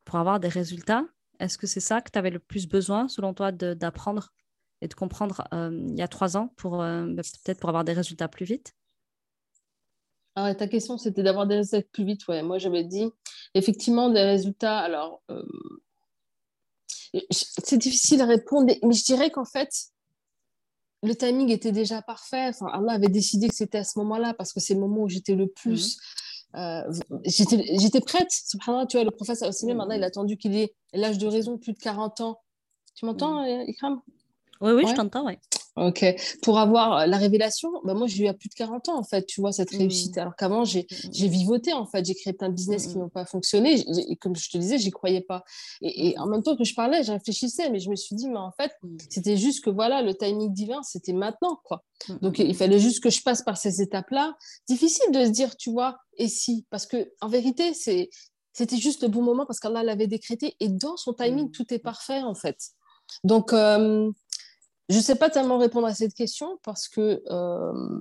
[0.04, 1.04] pour avoir des résultats.
[1.40, 4.32] Est-ce que c'est ça que tu avais le plus besoin, selon toi, d'apprendre
[4.80, 8.28] et de comprendre il y a trois ans pour bah, peut-être pour avoir des résultats
[8.28, 8.74] plus vite?
[10.36, 12.26] Ah ta question, c'était d'avoir des résultats plus vite.
[12.28, 12.42] Ouais.
[12.42, 13.06] Moi, j'avais dit
[13.54, 14.78] effectivement des résultats.
[14.78, 15.42] Alors, euh,
[17.30, 19.70] c'est difficile à répondre, mais je dirais qu'en fait,
[21.04, 22.48] le timing était déjà parfait.
[22.48, 25.08] Enfin, Allah avait décidé que c'était à ce moment-là parce que c'est le moment où
[25.08, 25.98] j'étais le plus.
[26.54, 26.60] Mhm.
[26.60, 26.92] Euh,
[27.24, 28.30] j'étais prête.
[28.30, 31.58] Subhanallah, tu vois, le professeur aussi même, il a attendu qu'il ait l'âge de raison,
[31.58, 32.40] plus de 40 ans.
[32.94, 33.48] Tu m'entends, mhm.
[33.48, 34.00] euh, Ikram?
[34.60, 35.38] Oui, oui, je t'entends, oui.
[35.76, 36.04] Ok.
[36.42, 39.02] Pour avoir euh, la révélation, bah moi, j'ai eu à plus de 40 ans, en
[39.02, 39.78] fait, tu vois, cette mmh.
[39.78, 40.18] réussite.
[40.18, 42.04] Alors qu'avant, mmh, mmh, j'ai vivoté, en fait.
[42.04, 43.84] J'ai créé plein de business qui n'ont pas fonctionné.
[44.08, 45.42] Et comme je te disais, j'y croyais pas.
[45.82, 48.38] Et, en même temps que je parlais, je réfléchissais, mais je me suis dit, mais
[48.38, 48.72] en fait,
[49.10, 51.82] c'était juste que, voilà, le timing divin, c'était maintenant, quoi.
[52.22, 54.36] Donc, il fallait juste que je passe par ces étapes-là.
[54.68, 56.66] Difficile de se dire, tu vois, et si?
[56.70, 58.10] Parce que, en vérité, c'est
[58.52, 60.54] c'était juste le bon moment parce qu'Allah l'avait décrété.
[60.60, 62.56] Et dans son timing, tout est parfait, en fait.
[63.24, 64.10] Donc, euh,
[64.88, 68.00] je ne sais pas tellement répondre à cette question parce que euh,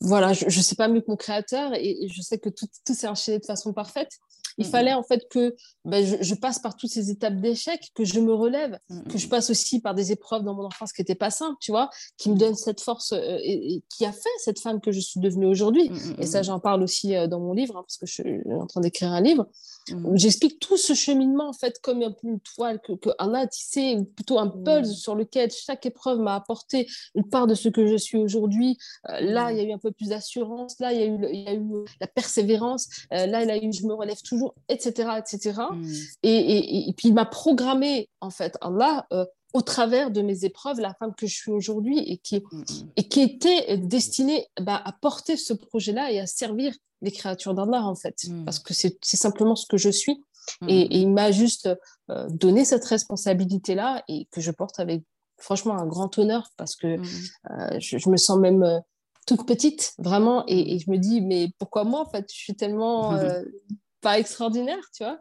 [0.00, 2.94] voilà, je ne sais pas mieux que mon créateur et, je sais que tout, tout
[2.94, 4.18] s'est enchaîné de façon parfaite.
[4.58, 8.20] Il fallait en fait que ben, je, passe par toutes ces étapes d'échec, que je
[8.20, 8.78] me relève,
[9.08, 11.70] que je passe aussi par des épreuves dans mon enfance qui n'étaient pas simples, tu
[11.70, 15.00] vois, qui me donnent cette force euh, et, qui a fait cette femme que je
[15.00, 15.90] suis devenue aujourd'hui.
[16.18, 18.66] Et ça, j'en parle aussi euh, dans mon livre, hein, parce que je suis en
[18.66, 19.46] train d'écrire un livre
[19.90, 23.40] où j'explique tout ce cheminement en fait comme un peu une toile que, que Allah
[23.40, 27.86] a plutôt un puzzle sur lequel chaque épreuve m'a apporté une part de ce que
[27.86, 28.78] je suis aujourd'hui.
[29.08, 31.18] Euh, là, il y a eu un peu plus d'assurance, là, il y, a eu,
[31.32, 35.10] il y a eu la persévérance, là, il a eu je me relève toujours etc.
[35.18, 35.60] etc.
[35.72, 35.92] Mm.
[36.22, 40.80] Et, et, puis il m'a programmé, en fait, Allah, euh, au travers de mes épreuves,
[40.80, 42.64] la femme que je suis aujourd'hui et qui, mm, mm.
[42.96, 47.84] et qui était destinée bah, à porter ce projet-là et à servir les créatures d'Allah,
[47.84, 48.16] en fait.
[48.44, 50.22] Parce que c'est simplement ce que je suis.
[50.68, 51.68] Et, il m'a juste
[52.10, 55.02] euh, donné cette responsabilité-là et que je porte avec
[55.38, 58.78] franchement un grand honneur parce que euh, je, me sens même euh,
[59.26, 60.44] toute petite, vraiment.
[60.46, 62.26] Et, je me dis, mais pourquoi moi, en fait?
[62.32, 63.18] Je suis tellement
[64.02, 65.18] pas extraordinaire, tu vois.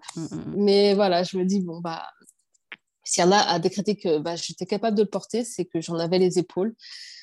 [0.56, 2.06] Mais voilà, je me dis, bon, bah,
[3.04, 6.20] si Allah a décrété que bah, j'étais capable de le porter, c'est que j'en avais
[6.20, 6.76] les épaules.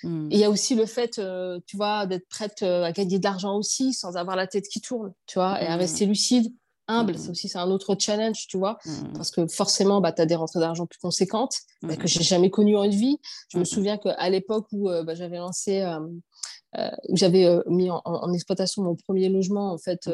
[0.04, 1.20] Il y a aussi le fait,
[1.66, 5.12] tu vois, d'être prête à gagner de l'argent aussi, sans avoir la tête qui tourne,
[5.26, 6.52] tu vois, et à rester lucide
[6.88, 8.78] humble, c'est aussi c'est un autre challenge, tu vois,
[9.14, 12.50] parce que forcément, bah, tu as des rentrées d'argent plus conséquentes bah, que j'ai jamais
[12.50, 13.18] connues en une vie.
[13.50, 16.00] Je me souviens qu'à l'époque où euh, bah, j'avais lancé, euh,
[16.76, 20.10] euh, où j'avais mis en, exploitation mon premier logement, en fait,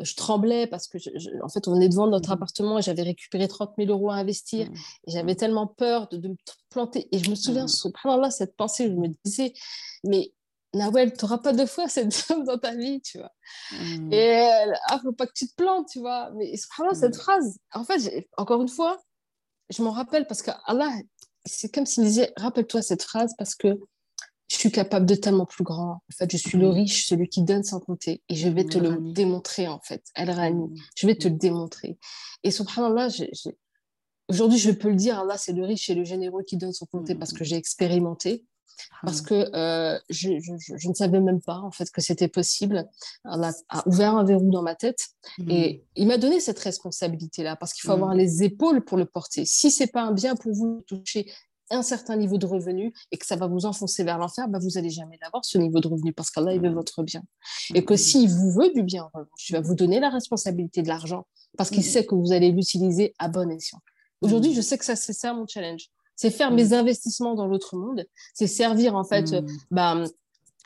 [0.00, 0.98] je tremblais parce que,
[1.42, 4.16] en fait, on venait de vendre notre appartement et j'avais récupéré 30 000 euros à
[4.16, 4.68] investir
[5.06, 6.36] et j'avais tellement peur de, de, me
[6.70, 7.08] planter.
[7.12, 7.66] Et je me souviens,
[8.04, 9.52] là cette pensée, je me disais,
[10.04, 10.32] mais
[10.76, 13.32] Nawel, tu n'auras pas deux fois cette femme dans ta vie, tu vois.
[13.72, 14.12] Hmm.
[14.12, 16.30] Et il ah, faut pas que tu te plantes, tu vois.
[16.36, 17.20] Mais vraiment, cette hmm.
[17.20, 18.98] phrase, en fait, encore une fois,
[19.70, 20.90] je m'en rappelle parce que Allah,
[21.44, 23.68] c'est comme s'il disait, rappelle-toi cette phrase parce que
[24.48, 25.90] je suis capable de tellement plus grand.
[25.90, 26.74] En fait, je suis le hmm.
[26.74, 28.22] riche, celui qui donne sans compter.
[28.28, 30.04] Et je vais te le démontrer, en fait.
[30.14, 30.80] El Rani.
[30.96, 31.98] Je vais te le démontrer.
[32.44, 33.08] Et subhanallah,
[34.28, 36.86] aujourd'hui, je peux le dire, Allah, c'est le riche et le généreux qui donne sans
[36.86, 38.44] compter parce que j'ai expérimenté
[39.02, 40.30] parce que euh, je,
[40.88, 42.88] ne savais même pas en fait que c'était possible.
[43.24, 43.52] On a,
[43.86, 45.08] ouvert un verrou dans ma tête
[45.38, 45.50] mmh.
[45.50, 48.18] et il m'a donné cette responsabilité là parce qu'il faut avoir mmh.
[48.18, 49.44] les épaules pour le porter.
[49.44, 51.30] Si c'est pas un bien pour vous toucher
[51.70, 54.70] un certain niveau de revenu et que ça va vous enfoncer vers l'enfer, bah vous
[54.70, 56.74] n'allez jamais l'avoir ce niveau de revenu parce qu'Allah il veut mmh.
[56.74, 57.22] votre bien.
[57.74, 59.10] Et que s'il vous veut du bien,
[59.48, 63.14] il va vous donner la responsabilité de l'argent parce qu'il sait que vous allez l'utiliser
[63.18, 63.78] à bon escient.
[64.20, 67.76] Aujourd'hui, je sais que ça c'est ça mon challenge c'est faire mes investissements dans l'autre
[67.76, 69.46] monde, c'est servir en fait mmh.
[69.70, 70.04] bah,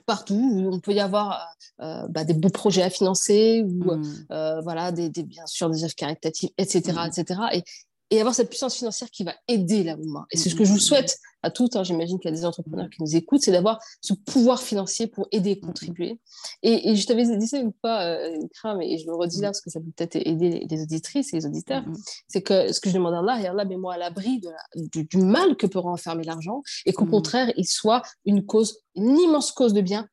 [0.07, 1.47] partout où on peut y avoir
[1.81, 4.27] euh, bah, des beaux projets à financer ou mmh.
[4.31, 7.65] euh, voilà des, bien sûr des œuvres caritatives etc etc et,
[8.11, 10.25] et avoir cette puissance financière qui va aider la mouvement.
[10.31, 11.77] Et c'est ce que je vous souhaite à toutes.
[11.77, 11.85] Hein.
[11.85, 15.29] J'imagine qu'il y a des entrepreneurs qui nous écoutent, c'est d'avoir ce pouvoir financier pour
[15.31, 16.19] aider et contribuer.
[16.63, 19.71] Et, je t'avais dit ça une fois, euh, et je le redis là parce que
[19.71, 21.85] ça peut peut-être aider les, auditrices et les auditeurs,
[22.29, 24.41] c'est que ce que je demande à Allah, et Allah, mets-moi à l'abri
[24.75, 29.19] du, du, mal que peut renfermer l'argent, et qu'au contraire, il soit une cause, une
[29.19, 30.07] immense cause de bien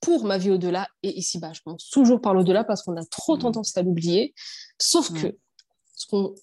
[0.00, 1.52] pour ma vie au-delà et ici-bas.
[1.54, 4.34] Je pense toujours par l'au-delà parce qu'on a trop tendance à l'oublier.
[4.78, 5.34] Sauf que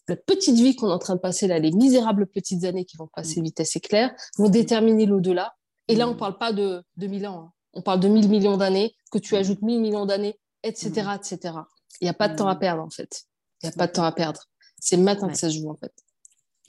[0.07, 2.97] la petite vie qu'on est en train de passer là, les misérables petites années qui
[2.97, 3.43] vont passer mm.
[3.43, 5.55] vitesse éclair, vont déterminer l'au-delà.
[5.87, 6.19] Et là, on ne mm.
[6.19, 7.51] parle pas de 2000 ans, hein.
[7.73, 9.37] on parle de 1000 millions d'années, que tu mm.
[9.37, 11.55] ajoutes 1000 millions d'années, etc., etc.
[11.99, 13.23] Il n'y a pas de temps à perdre, en fait.
[13.61, 14.41] Il n'y a pas de temps à perdre.
[14.79, 15.93] C'est maintenant que ça se joue, en fait.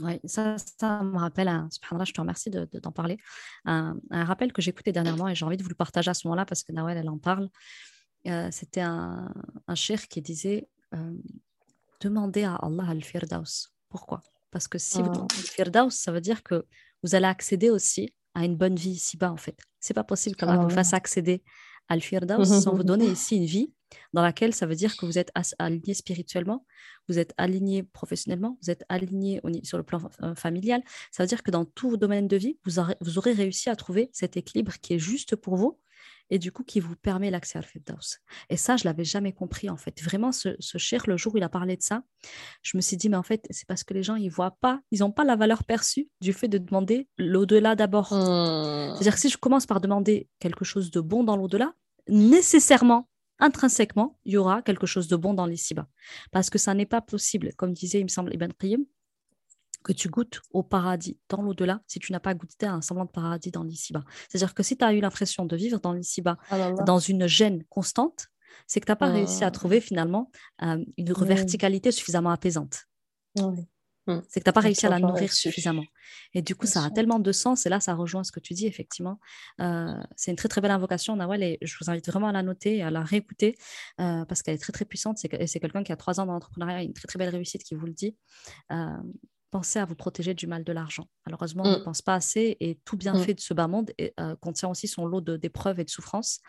[0.01, 3.19] Oui, ça, ça me rappelle, un, je te remercie d'en de, parler,
[3.65, 6.45] un, rappel que j'écoutais dernièrement et j'ai envie de vous le partager à ce moment-là
[6.45, 7.49] parce que Nawel, elle en parle.
[8.27, 9.33] Euh, c'était un,
[9.67, 11.13] un cher qui disait euh,
[12.03, 13.73] demandez à Allah al-Firdaus.
[13.89, 14.23] Pourquoi?
[14.51, 15.15] Parce que si vous ah.
[15.15, 16.67] demandez al-Firdaus, ça veut dire que
[17.03, 19.59] vous allez accéder aussi à une bonne vie ici-bas, en fait.
[19.81, 20.75] C'est pas possible qu'Allah vous ah.
[20.75, 21.43] fasse accéder
[21.89, 23.73] à al-Firdaus sans vous donner ici une vie
[24.13, 26.65] dans laquelle ça veut dire que vous êtes aligné spirituellement,
[27.09, 30.83] vous êtes aligné professionnellement, vous êtes aligné sur le plan euh, familial.
[31.11, 33.77] Ça veut dire que dans tous vos domaines de vie, vous vous aurez réussi à
[33.77, 35.79] trouver cet équilibre qui est juste pour vous
[36.31, 38.19] et du coup qui vous permet l'accès à Firdaus.
[38.49, 40.03] Et ça, je l'avais jamais compris en fait.
[40.03, 42.03] Vraiment, ce, ce cher, le jour où il a parlé de ça,
[42.63, 44.81] je me suis dit, mais en fait, c'est parce que les gens, ils voient pas,
[44.91, 48.13] ils n'ont pas la valeur perçue du fait de demander l'au-delà d'abord.
[48.13, 48.95] Mmh.
[48.95, 51.75] C'est-à-dire que si je commence par demander quelque chose de bon dans l'au-delà,
[52.09, 53.09] nécessairement,
[53.39, 55.89] intrinsèquement, il y aura quelque chose de bon dans l'ici-bas.
[56.31, 58.85] Parce que ça n'est pas possible, comme disait, il me semble, Ibn Qayyim,
[59.83, 63.05] que tu goûtes au paradis dans l'au-delà si tu n'as pas goûté à un semblant
[63.05, 64.05] de paradis dans l'ici-bas.
[64.29, 67.65] C'est-à-dire que si tu as eu l'impression de vivre dans l'ici-bas, ah dans une gêne
[67.65, 68.29] constante,
[68.67, 69.51] c'est que tu n'as pas réussi à ah.
[69.51, 70.31] trouver finalement
[70.63, 72.87] euh, une verticalité suffisamment apaisante.
[73.37, 74.19] Mmh.
[74.29, 75.85] C'est que tu n'as pas réussi à la nourrir suffisamment.
[76.35, 77.67] Et du coup, ça a tellement de sens.
[77.67, 79.21] Et là, ça rejoint ce que tu dis, effectivement.
[79.61, 81.43] Euh, c'est une très, très belle invocation, Nawal.
[81.43, 83.57] Et je vous invite vraiment à la noter à la réécouter
[84.01, 85.19] euh, parce qu'elle est très, très puissante.
[85.19, 87.87] C'est quelqu'un qui a trois ans dans l'entrepreneuriat, une très, très belle réussite qui vous
[87.87, 88.17] le dit
[89.53, 91.07] pensez à vous protéger du mal de l'argent.
[91.27, 91.85] Malheureusement, on ne mm.
[91.85, 93.37] pense pas assez et tout bienfait mm.
[93.37, 96.41] de ce bas monde euh, contient aussi son lot d'épreuves et de souffrances.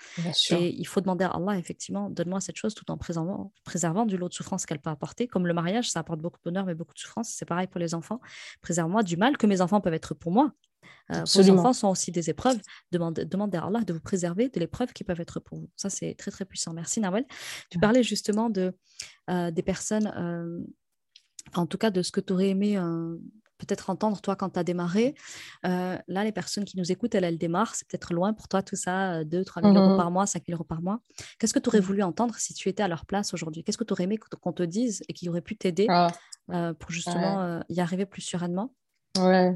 [0.50, 4.18] Et il faut demander à Allah, effectivement, donne-moi cette chose tout en préservant, préservant du
[4.18, 5.28] lot de souffrances qu'elle peut apporter.
[5.28, 7.30] Comme le mariage, ça apporte beaucoup de bonheur mais beaucoup de souffrance.
[7.30, 8.20] C'est pareil pour les enfants.
[8.62, 10.54] Préserve-moi du mal que mes enfants peuvent être pour moi.
[11.12, 12.60] Euh, vos enfants sont aussi des épreuves.
[12.92, 15.70] Demandez, demandez, à Allah de vous préserver de l'épreuve qui peuvent être pour vous.
[15.76, 16.74] Ça, c'est très, très puissant.
[16.74, 17.26] Merci, Nawel.
[17.70, 18.74] Tu parlais justement de,
[19.30, 20.64] euh, des personnes euh,
[21.56, 23.16] en tout cas de ce que tu aurais aimé euh,
[23.58, 25.16] peut-être entendre toi quand tu as démarré.
[25.66, 27.76] Euh, là, les personnes qui nous écoutent, elles, elles démarrent.
[27.76, 30.44] C'est peut-être loin pour toi tout ça, 2, 3 000 euros mmh par mois, 5
[30.48, 31.00] 000 euros par mois.
[31.40, 31.84] Qu'est-ce que tu aurais mmh.
[31.84, 33.64] voulu entendre si tu étais à leur place aujourd'hui?
[33.64, 36.12] Qu'est-ce que tu aurais aimé qu'on te dise et qui aurait pu t'aider ah.
[36.80, 38.74] pour justement y arriver plus sereinement?
[39.18, 39.56] Ouais.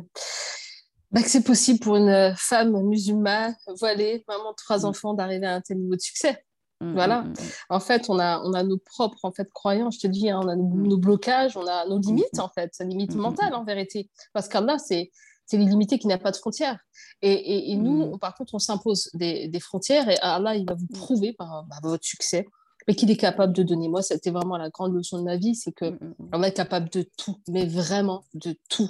[1.11, 5.55] Bah, que c'est possible pour une femme musulmane, voilée, maman de trois enfants, d'arriver à
[5.55, 6.43] un tel niveau de succès.
[6.81, 7.21] Mm, voilà.
[7.21, 7.33] Mm,
[7.69, 10.39] en fait, on a, on a nos propres en fait, croyances, je te dis, hein,
[10.43, 14.09] on a nos, blocages, on a nos limites, en fait, limites mentales en vérité.
[14.33, 15.11] Parce qu'Allah, c'est
[15.45, 16.77] c'est l'illimité qui n'a pas de frontières.
[17.21, 20.87] Et, et, nous, par contre, on s'impose des, des, frontières et Allah, il va vous
[20.87, 22.45] prouver par, bah, votre succès
[22.87, 23.89] mais qu'il est capable de donner.
[23.89, 25.97] Moi, c'était vraiment la grande leçon de ma vie, c'est que
[26.31, 28.89] on est capable de tout, mais vraiment de tout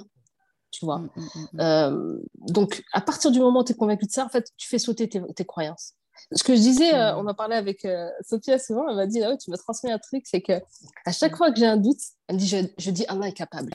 [0.70, 0.98] tu vois.
[0.98, 4.24] Mmh, mmh, mmh, euh, donc, à partir du moment où tu es convaincu de ça,
[4.24, 5.94] en fait, tu fais sauter tes, croyances.
[6.32, 9.22] Ce que je disais, euh, on en parlait avec euh, Sophia souvent, elle m'a dit,
[9.22, 10.60] ah tu m'as transmis un truc, c'est que
[11.04, 13.32] à chaque fois que j'ai un doute, elle me dit, je, je, dis Allah est
[13.32, 13.72] capable.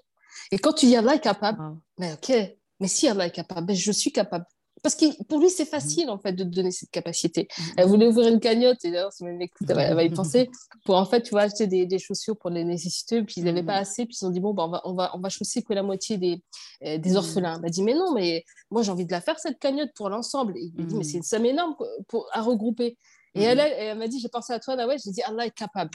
[0.52, 1.60] Et quand tu dis Allah est capable,
[1.98, 2.34] mais ok,
[2.80, 4.46] mais si Allah est capable, ben, je suis capable.
[4.84, 7.48] Parce que pour lui, c'est facile, en fait, de donner cette capacité.
[7.78, 10.52] Elle voulait ouvrir une cagnotte, et d'ailleurs, si elle m'écoute, elle, va y penser,
[10.84, 13.64] pour en fait, tu vois, acheter des, des chaussures pour les nécessiteux, puis ils n'avaient
[13.64, 15.64] pas assez, puis ils ont dit, bon, bah, on, va, on, va, on va chausser
[15.64, 16.44] que la moitié des,
[16.84, 17.56] euh, des orphelins.
[17.56, 20.10] Elle m'a dit, mais non, mais moi, j'ai envie de la faire, cette cagnotte, pour
[20.10, 20.58] l'ensemble.
[20.58, 21.76] Et il m'a dit, mais c'est une somme énorme
[22.10, 22.98] pour, à regrouper.
[23.36, 25.92] Et elle, elle, m'a dit, j'ai pensé à toi, ouais, j'ai dit, Allah est capable.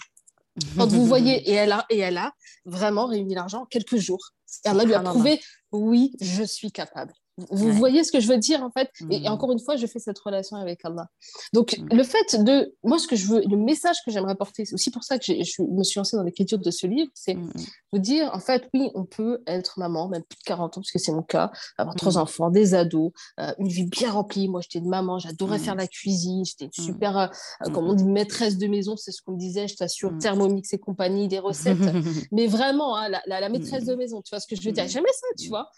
[0.78, 2.32] Quand vous voyez, et elle a, et elle a
[2.64, 4.30] vraiment réuni l'argent quelques jours.
[4.64, 5.40] Et Allah lui a prouvé,
[5.72, 7.12] oui, je suis capable.
[7.50, 8.90] Vous voyez ce que je veux dire en fait?
[9.10, 9.26] Et, mm.
[9.26, 11.08] encore une fois, je fais cette relation avec Allah.
[11.52, 11.94] Donc mm.
[11.94, 14.90] le fait de, moi ce que je veux, le message que j'aimerais porter, c'est aussi
[14.90, 17.52] pour ça que je me suis lancée dans l'écriture de ce livre, c'est mm,
[17.92, 20.90] vous dire en fait oui, on peut être maman, même plus de 40 ans parce
[20.90, 24.48] que c'est mon cas, avoir trois enfants, des ados, euh, une vie bien remplie.
[24.48, 28.58] Moi j'étais une maman, j'adorais faire la cuisine, j'étais super, euh, comme on dit, maîtresse
[28.58, 31.78] de maison, c'est ce qu'on me disait, je t'assure, Thermomix et compagnie, des recettes,
[32.32, 35.12] mais vraiment hein, la, maîtresse de maison, tu vois ce que je veux dire, jamais
[35.12, 35.70] ça, tu vois?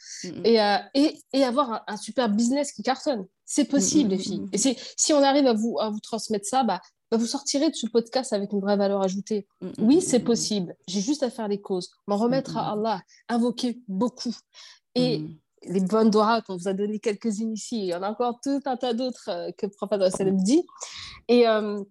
[0.45, 3.27] Et, euh, et, et avoir un, super business qui cartonne.
[3.45, 4.41] C'est possible, mm, les mm, filles.
[4.41, 7.71] Mm, et si on arrive à vous, à vous transmettre ça, bah, bah, vous sortirez
[7.71, 9.47] de ce podcast avec une vraie valeur ajoutée.
[9.79, 10.77] Oui, c'est possible.
[10.87, 14.35] J'ai juste à faire les causes, m'en remettre à Allah, invoquer beaucoup.
[14.95, 15.25] Et
[15.65, 18.61] les bonnes doigts qu'on vous a donné quelques-unes ici, il y en a encore tout
[18.65, 20.65] un tas d'autres euh, que le prophète Salem dit.
[21.29, 21.83] Et, euh,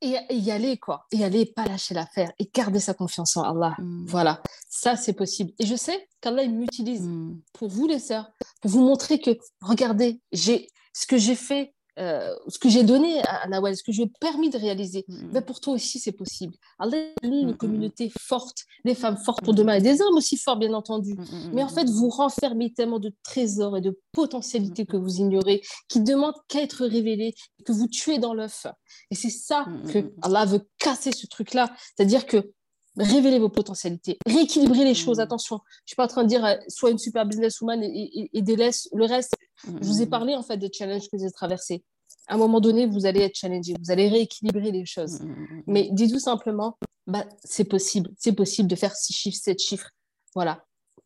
[0.00, 1.06] et, y aller, quoi.
[1.10, 3.74] Et y aller, pas lâcher l'affaire et garder sa confiance en Allah.
[3.78, 4.06] Mm.
[4.06, 5.52] Voilà, ça c'est possible.
[5.58, 7.40] Et je sais qu'Allah, il m'utilise mm.
[7.52, 8.30] pour vous, les sœurs,
[8.66, 9.30] pour vous montrer que,
[9.60, 13.90] regardez, j'ai ce que j'ai fait euh, ce que j'ai donné à Nawal, ce que
[13.90, 15.30] je lui ai permis de réaliser, mm.
[15.32, 16.52] ben pour toi aussi, c'est possible.
[16.78, 20.36] Allah a donné une communauté forte, des femmes fortes pour demain et des hommes aussi
[20.36, 21.16] forts, bien entendu.
[21.54, 26.00] Mais en fait, vous renfermez tellement de trésors et de potentialités que vous ignorez, qui
[26.00, 27.34] demandent qu'à être révélées,
[27.64, 28.66] que vous tuez dans l'œuf.
[29.10, 31.74] Et c'est ça que Allah veut casser ce truc-là.
[31.96, 32.52] C'est-à-dire que
[32.96, 35.20] révéler vos potentialités, rééquilibrer les choses.
[35.20, 37.86] Attention, je ne suis pas en train de dire euh, soit une super businesswoman et,
[37.88, 39.34] et, et délaisse le reste.
[39.64, 41.84] Je vous ai parlé en fait des challenges que j'ai traversés.
[42.28, 45.20] À un moment donné, vous allez être challengé, vous allez rééquilibrer les choses.
[45.66, 49.90] Mais dites-vous simplement, bah, c'est possible, c'est possible de faire six chiffres, sept chiffres.
[50.34, 50.64] Voilà.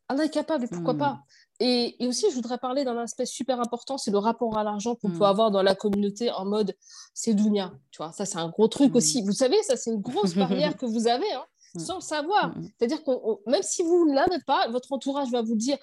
[0.09, 1.21] Allah est capable, pourquoi pas?
[1.61, 5.11] Et, aussi, je voudrais parler d'un aspect super important, c'est le rapport à l'argent qu'on
[5.11, 6.75] peut avoir dans la communauté en mode
[7.13, 7.73] c'est dounia.
[7.91, 9.23] Tu vois, ça, c'est un gros truc aussi.
[9.23, 11.31] Vous savez, ça, c'est une grosse barrière que vous avez.
[11.33, 11.45] Hein.
[11.75, 11.81] Mm.
[11.81, 12.49] sans le savoir.
[12.49, 12.69] Mm, mm.
[12.79, 15.79] C'est-à-dire que même si vous ne l'avez pas, votre entourage va vous dire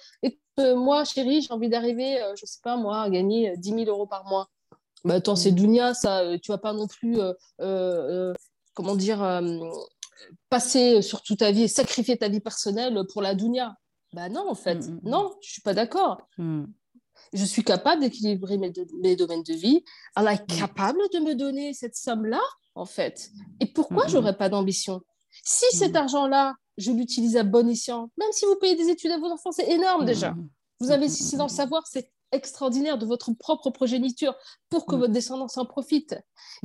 [0.60, 3.72] euh, Moi, chérie, j'ai envie d'arriver, euh, je ne sais pas moi, à gagner 10
[3.72, 4.48] euh, 000 euros par mois.
[5.04, 7.18] Bah, attends, c'est Dunia, ça, tu vas pas non plus,
[8.74, 9.40] comment dire,
[10.50, 13.76] passer sur toute ta vie et sacrifier ta vie personnelle pour la Dunia.
[14.12, 16.18] Bah non, en fait, non, je suis pas d'accord.
[17.32, 19.84] Je suis capable d'équilibrer mes, mes, domaines de vie.
[20.16, 22.40] Elle est capable de me donner cette somme-là,
[22.74, 23.30] en fait.
[23.60, 25.02] Et pourquoi j'aurais pas d'ambition?
[25.44, 25.96] Si cet mm.
[25.96, 29.52] argent-là, je l'utilise à bon escient, même si vous payez des études à vos enfants,
[29.52, 30.32] c'est énorme déjà.
[30.32, 30.48] Mm.
[30.80, 34.34] Vous investissez dans le savoir, c'est extraordinaire de votre propre progéniture
[34.68, 34.98] pour que mm.
[34.98, 36.16] votre descendance en profite.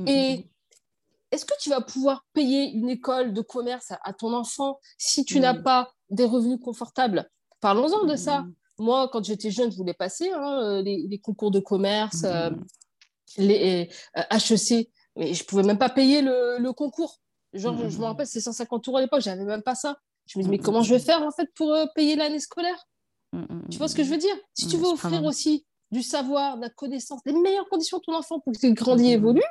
[0.06, 0.48] Et
[1.30, 5.40] est-ce que tu vas pouvoir payer une école de commerce à, ton enfant si tu
[5.40, 7.28] n'as pas des revenus confortables?
[7.60, 8.44] Parlons-en de ça.
[8.78, 12.50] Moi, quand j'étais jeune, je voulais passer hein, euh, les, concours de commerce, euh,
[13.36, 14.82] les HEC, euh,
[15.16, 17.20] mais je ne pouvais même pas payer le concours.
[17.54, 19.98] Genre, je, me rappelle, c'est 150 euros à l'époque, j'avais même pas ça.
[20.26, 22.86] Je me dis, mais comment je vais faire en fait pour euh, payer l'année scolaire?
[23.32, 24.34] Mmh, Tu vois ce que je veux dire?
[24.54, 28.14] Si tu veux offrir aussi du savoir, de la connaissance, les meilleures conditions de ton
[28.14, 29.42] enfant pour qu'il grandisse et évolue,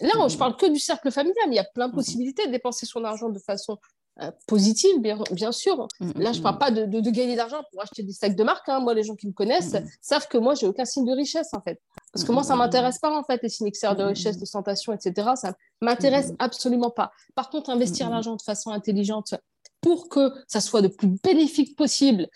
[0.00, 2.52] là, je parle que du cercle familial, mais il y a plein de possibilités de
[2.52, 3.78] dépenser son argent de façon
[4.22, 5.88] euh, positive, bien, bien sûr.
[6.00, 8.44] Là, je ne parle pas de, de, gagner de l'argent pour acheter des sacs de
[8.44, 8.68] marque.
[8.68, 8.80] Hein.
[8.80, 11.60] Moi, les gens qui me connaissent savent que moi, j'ai aucun signe de richesse, en
[11.60, 11.80] fait.
[12.12, 14.46] Parce que moi, ça ne m'intéresse pas, en fait, les signes extérieurs de richesse, de
[14.46, 15.32] tentation, etc.
[15.36, 17.12] Ça ne m'intéresse absolument pas.
[17.34, 19.34] Par contre, investir l'argent de façon intelligente
[19.82, 22.28] pour que ça soit le plus bénéfique possible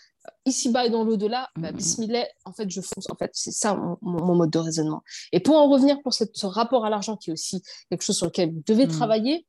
[0.45, 3.09] ici-bas et dans l'au-delà, bah, bismillah, en fait, je fonce.
[3.09, 5.03] En fait, c'est ça mon, mode de raisonnement.
[5.31, 8.27] Et pour en revenir pour ce rapport à l'argent, qui est aussi quelque chose sur
[8.27, 9.45] lequel vous devez travailler,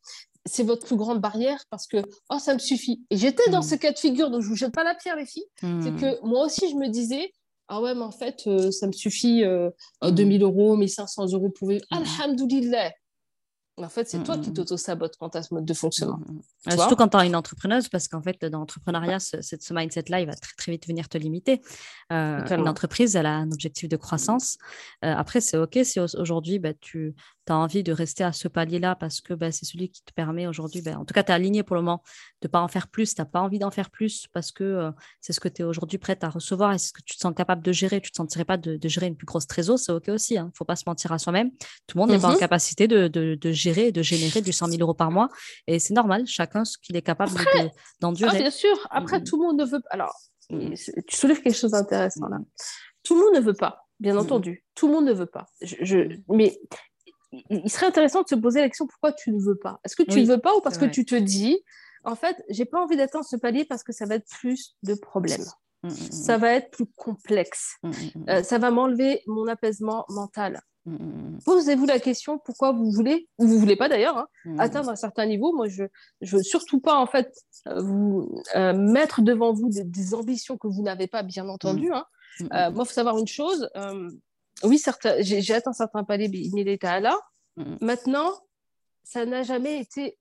[0.47, 1.99] c'est votre plus grande barrière parce que
[2.31, 3.05] oh ça me suffit.
[3.11, 5.27] Et j'étais dans ce cas de figure, donc je vous jette pas la pierre les
[5.27, 5.47] filles.
[5.61, 7.33] C'est que moi aussi je me disais
[7.69, 8.41] ah ouais mais en fait
[8.71, 9.45] ça me suffit
[10.03, 11.85] 2000 euros, 1500 euros pour vivre.
[11.91, 12.93] Alhamdoulilah.
[13.79, 16.21] En fait, c'est toi qui t'auto-sabote quant à ce mode de fonctionnement.
[16.69, 20.27] surtout quand tu as une entrepreneuse, parce qu'en fait, dans l'entrepreneuriat, ce, ce mindset-là, il
[20.27, 21.63] va très, très vite venir te limiter.
[22.13, 24.59] Euh, une entreprise, elle a un objectif de croissance.
[25.05, 27.15] Euh, après, c'est OK si aujourd'hui, bah, tu
[27.49, 30.47] as envie de rester à ce palier-là parce que bah, c'est celui qui te permet
[30.47, 32.03] aujourd'hui, bah, en tout cas, tu es aligné pour le moment
[32.43, 34.65] de ne pas en faire plus, tu n'as pas envie d'en faire plus parce que
[34.65, 34.91] euh,
[35.21, 37.33] c'est ce que tu es aujourd'hui prête à recevoir et ce que tu te sens
[37.35, 38.01] capable de gérer.
[38.01, 40.35] Tu ne te sentirais pas de, gérer une plus grosse trésor, c'est OK aussi.
[40.35, 40.47] Il hein.
[40.47, 41.51] ne faut pas se mentir à soi-même.
[41.87, 44.53] Tout le monde n'est pas en mmh capacité de, de, gérer et de générer du
[44.53, 45.29] 100 000 euros par mois
[45.67, 47.33] et c'est normal, chacun ce qu'il est capable
[48.01, 48.31] d'endurer.
[48.35, 49.89] Ah, bien sûr, après, mmh tout le monde ne veut pas.
[49.91, 50.15] Alors,
[50.51, 50.75] mmh
[51.07, 52.39] tu soulèves quelque chose d'intéressant là.
[53.03, 54.65] Tout le monde ne veut pas, bien entendu.
[54.75, 55.47] Tout le monde ne veut pas.
[55.61, 56.59] Je, Mais
[57.51, 59.81] il serait intéressant de se poser la question pourquoi tu ne veux pas?
[59.85, 61.63] Est-ce que tu ne veux pas ou parce que tu te dis,
[62.05, 64.95] en fait, j'ai pas envie d'atteindre ce palier parce que ça va être plus de
[64.95, 65.45] problèmes?
[65.83, 66.13] Mmh, mmh, mmh.
[66.13, 67.77] Ça va être plus complexe.
[68.29, 70.61] Euh, ça va m'enlever mon apaisement mental.
[71.45, 74.27] Posez-vous la question pourquoi vous voulez, ou vous voulez pas d'ailleurs, hein,
[74.59, 75.53] atteindre un certain niveau.
[75.53, 77.33] Moi, je ne veux surtout pas en fait
[77.69, 81.93] euh, vous euh, mettre devant vous des, ambitions que vous n'avez pas, bien entendu.
[81.93, 82.05] Hein.
[82.41, 83.69] moi, il faut savoir une chose
[84.65, 84.83] oui,
[85.21, 87.19] j'ai atteint certains paliers, il est là.
[87.81, 88.33] Maintenant,
[89.05, 90.19] ça n'a jamais été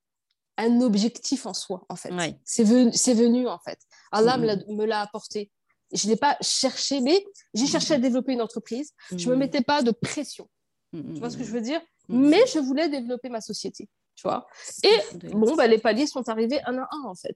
[0.57, 2.11] un objectif en soi, en fait.
[2.43, 3.79] C'est venu, venu, en fait.
[4.11, 5.51] Allah me l'a apporté.
[5.93, 8.93] Je ne l'ai pas cherché, mais j'ai cherché à développer une entreprise.
[9.15, 10.47] Je ne me mettais pas de pression.
[10.93, 11.81] Tu vois ce que je veux dire?
[12.09, 13.89] Mais je voulais développer ma société.
[14.15, 14.45] Tu vois?
[14.83, 17.35] Et bon, bah, les paliers sont arrivés un à un, en fait.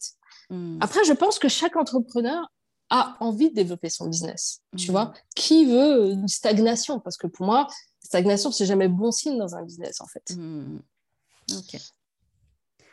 [0.82, 2.48] Après, je pense que chaque entrepreneur
[2.90, 4.62] a envie de développer son business.
[4.78, 7.00] Tu vois, qui veut une stagnation?
[7.00, 7.68] Parce que pour moi,
[8.00, 10.36] stagnation, c'est jamais bon signe dans un business, en fait.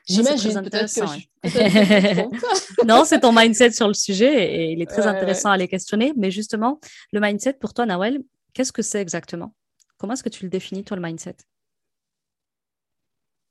[0.09, 1.03] J'imagine peut-être que
[2.87, 6.13] non, c'est ton mindset sur le sujet et il est très intéressant à les questionner.
[6.17, 6.81] Mais justement,
[7.13, 8.23] le mindset pour toi, Nawel,
[8.53, 9.55] qu'est-ce que c'est exactement?
[9.99, 11.37] Comment est-ce que tu le définis, toi, le mindset?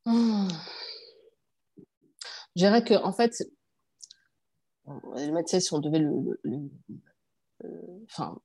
[0.06, 0.50] Hmm.
[2.56, 3.44] Je dirais que, en fait,
[4.88, 6.38] le médecin, si on devait le,
[7.64, 7.70] euh,
[8.10, 8.38] enfin,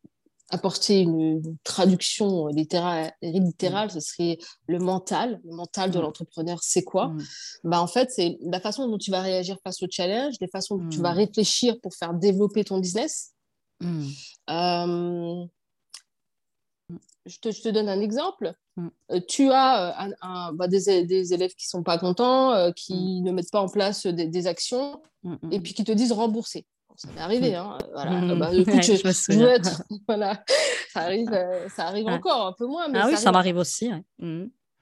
[0.51, 5.41] apporter une, traduction littérale, littérale, ce serait le mental.
[5.45, 6.03] Le mental de mm.
[6.03, 7.09] l'entrepreneur, c'est quoi?
[7.09, 7.23] Mm.
[7.65, 10.77] bah, En fait, c'est la façon dont tu vas réagir face au challenge, les façons
[10.77, 13.33] dont tu vas réfléchir pour faire développer ton business.
[14.51, 15.47] Euh,
[17.27, 18.55] je te, donne un exemple.
[19.11, 23.51] Euh, tu as euh, bah, des, élèves qui sont pas contents, euh, qui ne mettent
[23.51, 26.67] pas en place des, actions mm, et puis qui te disent rembourser.
[26.97, 27.55] Ça m'est arrivé.
[27.55, 28.35] Hein, voilà.
[28.35, 28.51] Bah,
[30.07, 30.45] voilà.
[30.93, 31.31] Ça arrive,
[31.75, 32.89] ça arrive encore un peu moins.
[32.89, 33.91] Mais ah oui, ça m'arrive aussi.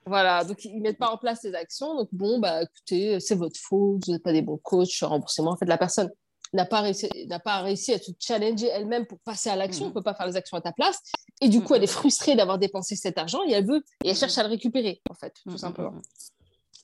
[0.06, 1.96] Voilà, donc ils ne mettent pas en place ces actions.
[1.96, 5.52] Donc bon, bah écoutez, c'est votre faute, vous n'êtes pas des bons coachs, remboursez-moi.
[5.52, 6.10] En fait, la personne
[6.52, 9.88] n'a pas, réussi, n'a pas réussi à se challenger elle-même pour passer à l'action, on
[9.88, 11.00] ne peut pas faire les actions à ta place.
[11.40, 14.16] Et du coup, elle est frustrée d'avoir dépensé cet argent et elle veut, et elle
[14.16, 15.94] cherche à le récupérer, en fait, tout simplement.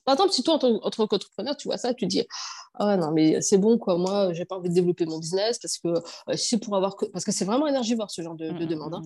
[0.05, 2.25] Par exemple, si toi, en tant qu'entrepreneur, tu vois ça, tu dis
[2.75, 5.77] Ah non, mais c'est bon, quoi, moi, j'ai pas envie de développer mon business parce
[5.77, 6.95] que euh, c'est pour avoir.
[6.95, 7.05] Que...
[7.05, 8.95] Parce que c'est vraiment énergivore, ce genre de, demande.
[8.95, 9.01] Hein.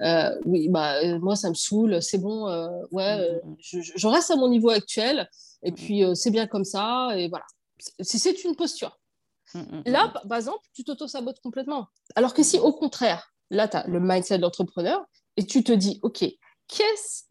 [0.00, 2.46] Euh, oui, bah, euh, moi, ça me saoule, c'est bon,
[2.90, 5.28] ouais, je, reste à mon niveau actuel
[5.62, 7.44] et puis c'est bien comme ça, et voilà.
[8.00, 8.98] C'est une posture.
[9.86, 11.88] Là, par exemple, tu t'auto-sabotes complètement.
[12.14, 15.04] Alors que si, au contraire, là, tu as le mindset de l'entrepreneur
[15.36, 16.24] et tu te dis, OK,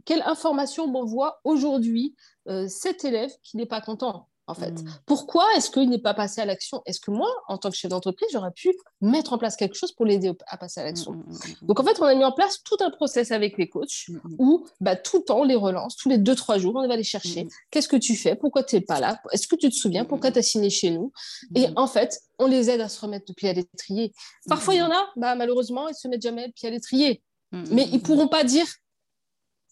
[0.06, 2.16] quelle information m'envoie aujourd'hui
[2.50, 4.72] euh, cet élève qui n'est pas content en fait.
[4.72, 4.90] Mm.
[5.06, 6.82] Pourquoi est-ce qu'il n'est pas passé à l'action?
[6.86, 9.92] Est-ce que moi, en tant que chef d'entreprise, j'aurais pu mettre en place quelque chose
[9.92, 11.12] pour l'aider à passer à l'action?
[11.12, 13.70] Mm, mm, Donc, en fait, on a mis en place tout un process avec les
[13.70, 14.08] coachs
[14.40, 16.96] où bah, tout le temps, on les relance, tous les deux, trois jours, on va
[16.96, 17.48] les chercher.
[17.70, 18.36] Qu'est-ce que tu fais?
[18.36, 19.22] Pourquoi tu n'es pas là?
[19.32, 20.04] Est-ce que tu te souviens?
[20.04, 21.12] Pourquoi tu as signé chez nous?
[21.56, 24.12] Et en fait, on les aide à se remettre le pied à l'étrier.
[24.48, 27.22] Parfois, il y en a, bah, malheureusement, ils se mettent jamais le pied à l'étrier.
[27.52, 28.66] Mais ils pourront pas dire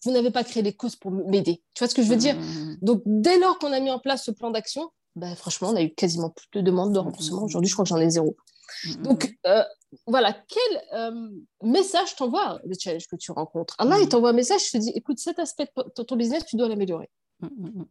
[0.04, 1.62] vous n'avez pas créé les causes pour m'aider.
[1.74, 2.36] Tu vois ce que je veux dire?
[2.36, 2.76] Mmh.
[2.82, 5.82] Donc, dès lors qu'on a mis en place ce plan d'action, bah, franchement, on a
[5.82, 7.42] eu quasiment plus de demandes de remboursement.
[7.42, 8.36] Aujourd'hui, je crois que j'en ai zéro.
[8.84, 9.02] Mmh.
[9.02, 9.64] Donc, euh,
[10.06, 11.30] voilà, quel euh,
[11.62, 13.74] message t'envoie le challenge que tu rencontres?
[13.78, 14.08] Allah, il mmh.
[14.10, 17.10] t'envoie un message, je te dis, écoute, cet aspect de ton business, tu dois l'améliorer.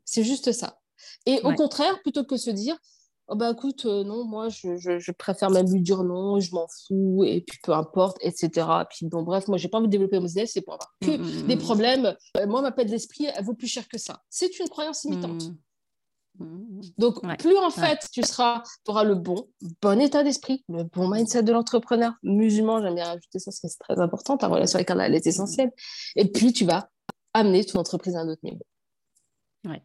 [0.05, 0.79] C'est juste ça.
[1.25, 2.77] Et au contraire, plutôt que se dire,
[3.27, 6.67] oh bah écoute, euh, non, moi, je, je, préfère même lui dire non, je m'en
[6.67, 8.67] fous, et puis peu importe, etc.
[8.89, 11.11] Puis bon, bref, moi, j'ai pas envie de développer mon business, c'est pour avoir que
[11.11, 11.59] mmh, mmh, des mmh.
[11.59, 12.15] problèmes.
[12.37, 14.21] Euh, moi, ma paix de l'esprit, elle vaut plus cher que ça.
[14.29, 15.51] C'est une croyance limitante.
[16.97, 19.47] Donc, plus en fait, tu seras, tu auras le bon,
[19.81, 23.99] bon état d'esprit, le bon mindset de l'entrepreneur musulman, j'aime bien rajouter ça, c'est très
[23.99, 25.71] important, ta relation avec Allah, elle est essentielle.
[26.15, 26.89] Et puis, tu vas
[27.33, 28.63] amener ton entreprise à un autre niveau.
[29.65, 29.81] Ouais.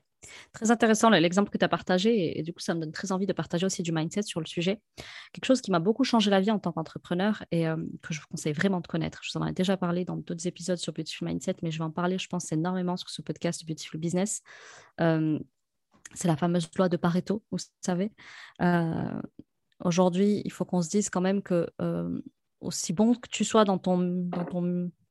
[0.52, 3.26] Très intéressant l'exemple que tu as partagé et, du coup ça me donne très envie
[3.26, 4.80] de partager aussi du mindset sur le sujet.
[5.32, 8.20] Quelque chose qui m'a beaucoup changé la vie en tant qu'entrepreneur et euh, que je
[8.20, 9.20] vous conseille vraiment de connaître.
[9.22, 11.84] Je vous en ai déjà parlé dans d'autres épisodes sur Beautiful Mindset, mais je vais
[11.84, 14.42] en parler, je pense, énormément sur ce podcast Beautiful Business.
[15.00, 15.38] Euh,
[16.14, 18.12] c'est la fameuse loi de Pareto, vous savez.
[18.60, 19.20] Euh,
[19.84, 21.68] aujourd'hui, il faut qu'on se dise quand même que
[22.60, 23.98] aussi bon que tu sois dans ton,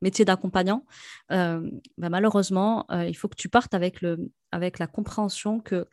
[0.02, 0.86] métier d'accompagnant,
[1.30, 1.60] bah,
[1.98, 5.88] malheureusement, il faut que tu partes avec, le, avec la compréhension que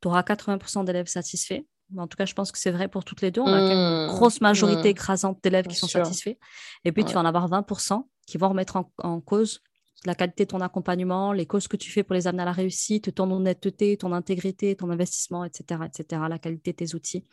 [0.00, 1.62] tu auras 80% d'élèves satisfaits.
[1.96, 3.40] En tout cas, je pense que c'est vrai pour toutes les deux.
[3.40, 4.08] On a une mmh.
[4.08, 4.92] grosse majorité mmh.
[4.92, 6.36] écrasante d'élèves qui sont satisfaits.
[6.84, 9.60] Et puis, tu vas en avoir 20% qui vont remettre en cause
[10.06, 12.52] la qualité de ton accompagnement, les causes que tu fais pour les amener à la
[12.52, 17.24] réussite, ton honnêteté, ton intégrité, ton investissement, etc., etc., la qualité de tes outils.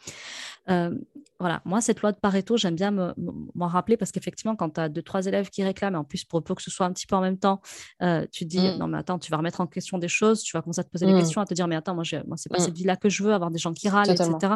[0.70, 0.92] Euh,
[1.40, 4.90] voilà, moi, cette loi de Pareto, j'aime bien m'en rappeler parce qu'effectivement, quand tu as
[4.90, 7.08] deux, trois élèves qui réclament, et en plus, pour peu que ce soit un petit
[7.08, 7.62] peu en même temps,
[8.02, 8.78] euh, tu te dis, mmh.
[8.78, 10.90] non, mais attends, tu vas remettre en question des choses, tu vas commencer à te
[10.90, 11.20] poser des mmh.
[11.20, 12.62] questions, à te dire, mais attends, moi, moi c'est pas mmh.
[12.62, 14.56] cette vie-là que je veux, avoir des gens qui râlent, etc.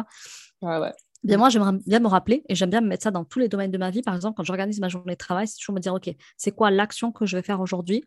[0.60, 0.92] Ouais, ouais.
[1.24, 3.48] Bien, moi, j'aimerais bien me rappeler et j'aime bien me mettre ça dans tous les
[3.48, 4.02] domaines de ma vie.
[4.02, 6.70] Par exemple, quand j'organise ma journée de travail, c'est toujours me dire, OK, c'est quoi
[6.70, 8.04] l'action que je vais faire aujourd'hui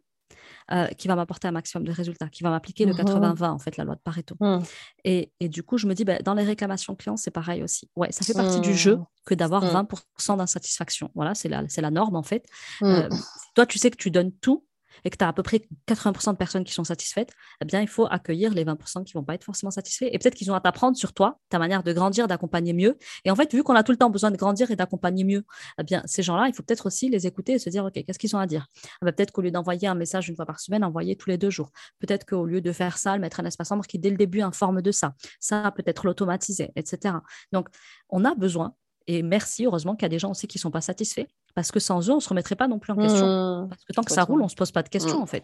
[0.72, 3.60] euh, qui va m'apporter un maximum de résultats, qui va m'appliquer le 80-20, mmh en
[3.60, 4.36] fait, la loi de Pareto.
[4.40, 4.60] Mmh.
[5.04, 7.90] Et, et, du coup, je me dis, bah, dans les réclamations clients, c'est pareil aussi.
[7.96, 11.12] Ouais, ça fait partie du jeu que d'avoir 20% d'insatisfaction.
[11.14, 12.46] Voilà, c'est la, la norme, en fait.
[12.82, 13.08] Euh,
[13.54, 14.66] toi, tu sais que tu donnes tout
[15.04, 17.32] et que tu as à peu près 80% de personnes qui sont satisfaites,
[17.62, 20.08] eh bien, il faut accueillir les 20% qui ne vont pas être forcément satisfaits.
[20.12, 22.98] Et peut-être qu'ils ont à t'apprendre sur toi, ta manière de grandir, d'accompagner mieux.
[23.24, 25.44] Et en fait, vu qu'on a tout le temps besoin de grandir et d'accompagner mieux,
[25.80, 28.20] eh bien, ces gens-là, il faut peut-être aussi les écouter et se dire, OK, qu'est-ce
[28.20, 28.68] qu'ils ont à dire?
[29.02, 31.38] Eh ben, Peut-être qu'au lieu d'envoyer un message une fois par semaine, envoyer tous les
[31.38, 31.72] deux jours.
[32.00, 34.82] Peut-être qu'au lieu de faire ça, mettre un espace membre qui, dès le début, informe
[34.82, 35.14] de ça.
[35.40, 37.16] Ça, peut-être l'automatiser, etc.
[37.52, 37.70] Donc,
[38.10, 38.76] on a besoin
[39.08, 41.72] et merci, heureusement qu'il y a des gens aussi qui ne sont pas satisfaits, parce
[41.72, 43.26] que sans eux, on ne se remettrait pas non plus en question.
[43.26, 43.69] Mmh.
[43.69, 45.23] parce que tant que ça roule, on ne se pose pas de questions, mmh.
[45.23, 45.44] en fait.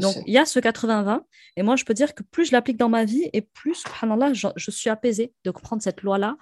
[0.00, 1.20] Donc, il y a ce 80-20,
[1.56, 4.32] et moi, je peux dire que plus je l'applique dans ma vie, et plus, subhanallah,
[4.32, 6.36] je, je suis apaisée de comprendre cette loi-là,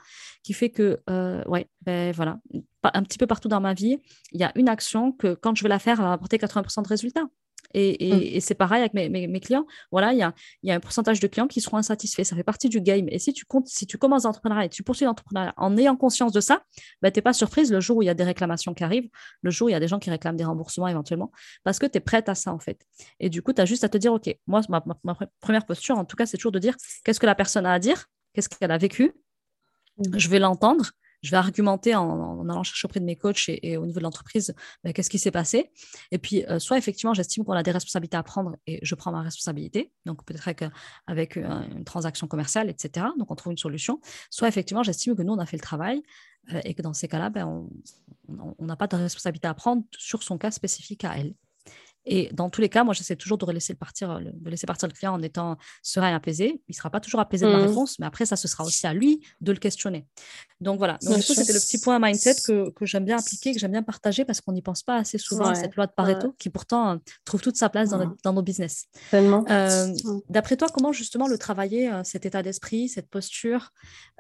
[0.45, 2.39] qui fait que, euh, ouais, ben voilà,
[2.85, 3.99] un petit peu partout dans ma vie,
[4.33, 6.85] il y a une action que, quand je vais la faire, elle va apporter 80%
[6.85, 7.27] de résultats.
[7.75, 7.79] Mmh.
[7.79, 9.67] Et, c'est pareil avec mes, clients.
[9.91, 10.23] Voilà, il y
[10.71, 12.25] a, un pourcentage de clients qui seront insatisfaits.
[12.25, 13.07] Ça fait partie du game.
[13.11, 16.33] Et si tu, comptes, si tu commences l'entrepreneuriat et tu poursuis l'entrepreneuriat en ayant conscience
[16.33, 16.63] de ça,
[17.03, 19.09] bah, tu n'es pas surprise le jour où il y a des réclamations qui arrivent,
[19.43, 21.31] le jour où il y a des gens qui réclament des remboursements éventuellement,
[21.65, 22.85] parce que tu es prête à ça en fait.
[23.21, 24.83] Et du coup, tu as juste à te dire, OK, moi, ma
[25.41, 27.79] première posture, en tout cas, c'est toujours de dire qu'est-ce que la personne a à
[27.79, 29.13] dire, qu'est-ce qu'elle a vécu,
[29.99, 30.19] mmh.
[30.19, 30.93] je vais l'entendre
[31.23, 34.55] je vais argumenter en, allant chercher auprès de mes coachs et, au niveau de l'entreprise
[34.85, 35.71] ben, qu'est-ce qui s'est passé?
[36.11, 39.13] Et puis, euh, soit effectivement, j'estime qu'on a des responsabilités à prendre et je prends
[39.13, 40.65] ma responsabilité, donc peut-être avec,
[41.07, 43.07] avec une, transaction commerciale, etc.
[43.19, 44.01] Donc, on trouve une solution.
[44.31, 46.03] Soit effectivement, j'estime que nous, on a fait le travail
[46.53, 47.69] euh, et que dans ces cas-là, ben,
[48.29, 51.35] on n'a pas de responsabilité à prendre sur son cas spécifique à elle.
[52.09, 54.95] Et dans tous les cas, moi, j'essaie toujours de laisser, partir, de laisser partir le
[54.95, 56.63] client en étant serein et apaisé.
[56.69, 57.67] Il ne sera pas toujours apaisé de ma mmh.
[57.69, 60.07] réponse, mais après, ça, ce sera aussi à lui de le questionner.
[60.61, 63.73] Donc voilà, donc, c'était le petit point mindset que, que j'aime bien appliquer, que j'aime
[63.73, 66.91] bien partager parce qu'on n'y pense pas assez souvent, cette loi de Pareto, qui pourtant
[66.91, 68.87] euh, trouve toute sa place dans, dans nos business.
[69.15, 69.95] Euh,
[70.29, 73.73] D'après toi, comment justement le travailler, euh, cet état d'esprit, cette posture,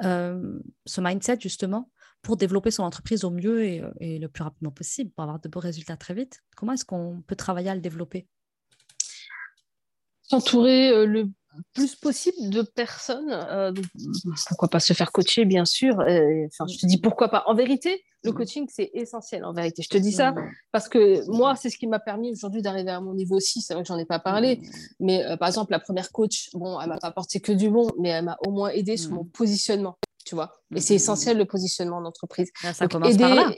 [0.04, 1.90] euh, ce mindset justement
[2.28, 5.40] pour développer son entreprise au mieux et, euh, et, le plus rapidement possible, pour avoir
[5.40, 8.28] de beaux résultats très vite Comment est-ce qu'on peut travailler à le développer?
[10.24, 11.30] S'entourer euh, le
[11.72, 13.30] plus possible de personnes.
[13.32, 13.72] Euh,
[14.46, 15.94] pourquoi pas se faire coacher, bien sûr.
[15.94, 17.44] Enfin, je te dis pourquoi pas.
[17.46, 19.82] En vérité, le coaching, c'est essentiel, en vérité.
[19.82, 20.34] Je te dis ça
[20.70, 23.62] parce que moi, c'est ce qui m'a permis aujourd'hui d'arriver à mon niveau aussi.
[23.62, 24.60] C'est vrai que j'en ai pas parlé.
[25.00, 28.10] Mais par exemple, la première coach, bon, elle m'a pas apporté que du bon, mais
[28.10, 29.96] elle m'a au moins aidé sur mon positionnement
[30.28, 30.52] tu vois.
[30.74, 32.50] Et c'est essentiel le positionnement d'entreprise.
[32.62, 33.50] Ah, ça commence par là.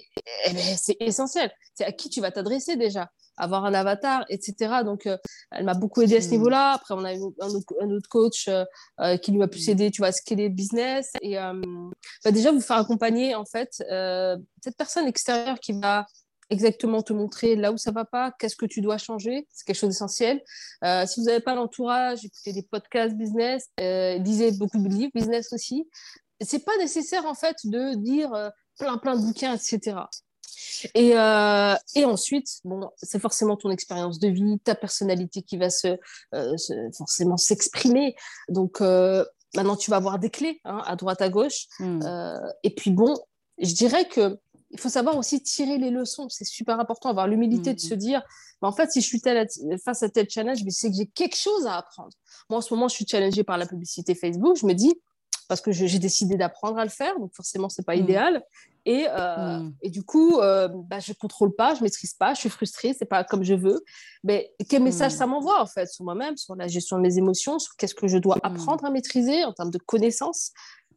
[0.47, 1.51] Eh ben, c'est essentiel.
[1.75, 4.85] C'est à qui tu vas t'adresser déjà, avoir un avatar, etc.
[4.85, 5.17] Donc, euh,
[5.51, 6.33] elle m'a beaucoup aidé à ce hmm.
[6.33, 6.73] niveau-là.
[6.75, 7.21] Après, on a eu
[7.81, 8.65] un autre, coach euh,
[9.01, 11.11] euh, qui lui a pu aider, tu vois, à scaler le business.
[11.23, 13.83] Et bah, déjà, vous faire accompagner, en fait,
[14.63, 16.07] cette personne extérieure qui va
[16.51, 19.77] exactement te montrer là où ça va pas, qu'est-ce que tu dois changer, c'est quelque
[19.77, 20.43] chose d'essentiel.
[21.07, 25.87] si vous n'avez pas l'entourage, écoutez des podcasts business, lisez beaucoup de livres business aussi
[26.41, 29.97] c'est pas nécessaire en fait de dire euh, plein plein de bouquins, etc.
[30.95, 35.69] Et, euh, et ensuite, bon, c'est forcément ton expérience de vie, ta personnalité qui va
[35.69, 35.99] se,
[36.35, 36.57] euh,
[36.97, 38.15] forcément s'exprimer.
[38.49, 41.67] Donc maintenant, tu vas avoir des clés hein, à droite à gauche.
[41.79, 42.01] Hmm.
[42.63, 43.19] et puis bon,
[43.59, 44.39] je dirais que
[44.73, 46.29] il faut savoir aussi tirer les leçons.
[46.29, 47.89] C'est super important, avoir l'humilité de hmm.
[47.89, 48.23] se dire,
[48.63, 49.21] bah, en fait, si je suis
[49.85, 52.13] face à tel challenge, c'est que j'ai quelque chose à apprendre.
[52.49, 54.57] Moi, en ce moment, je suis challengée par la publicité Facebook.
[54.57, 54.95] Je me dis,
[55.51, 58.41] parce que j'ai décidé d'apprendre à le faire, donc forcément, c'est pas idéal.
[58.87, 59.73] Et, mmh.
[59.83, 63.25] et, du coup, bah, je contrôle pas, je maîtrise pas, je suis frustrée, c'est pas
[63.25, 63.83] comme je veux.
[64.23, 67.59] Mais quel message ça m'envoie en fait sur moi-même, sur la gestion de mes émotions,
[67.59, 70.53] sur qu'est-ce que je dois apprendre à maîtriser en termes de connaissances?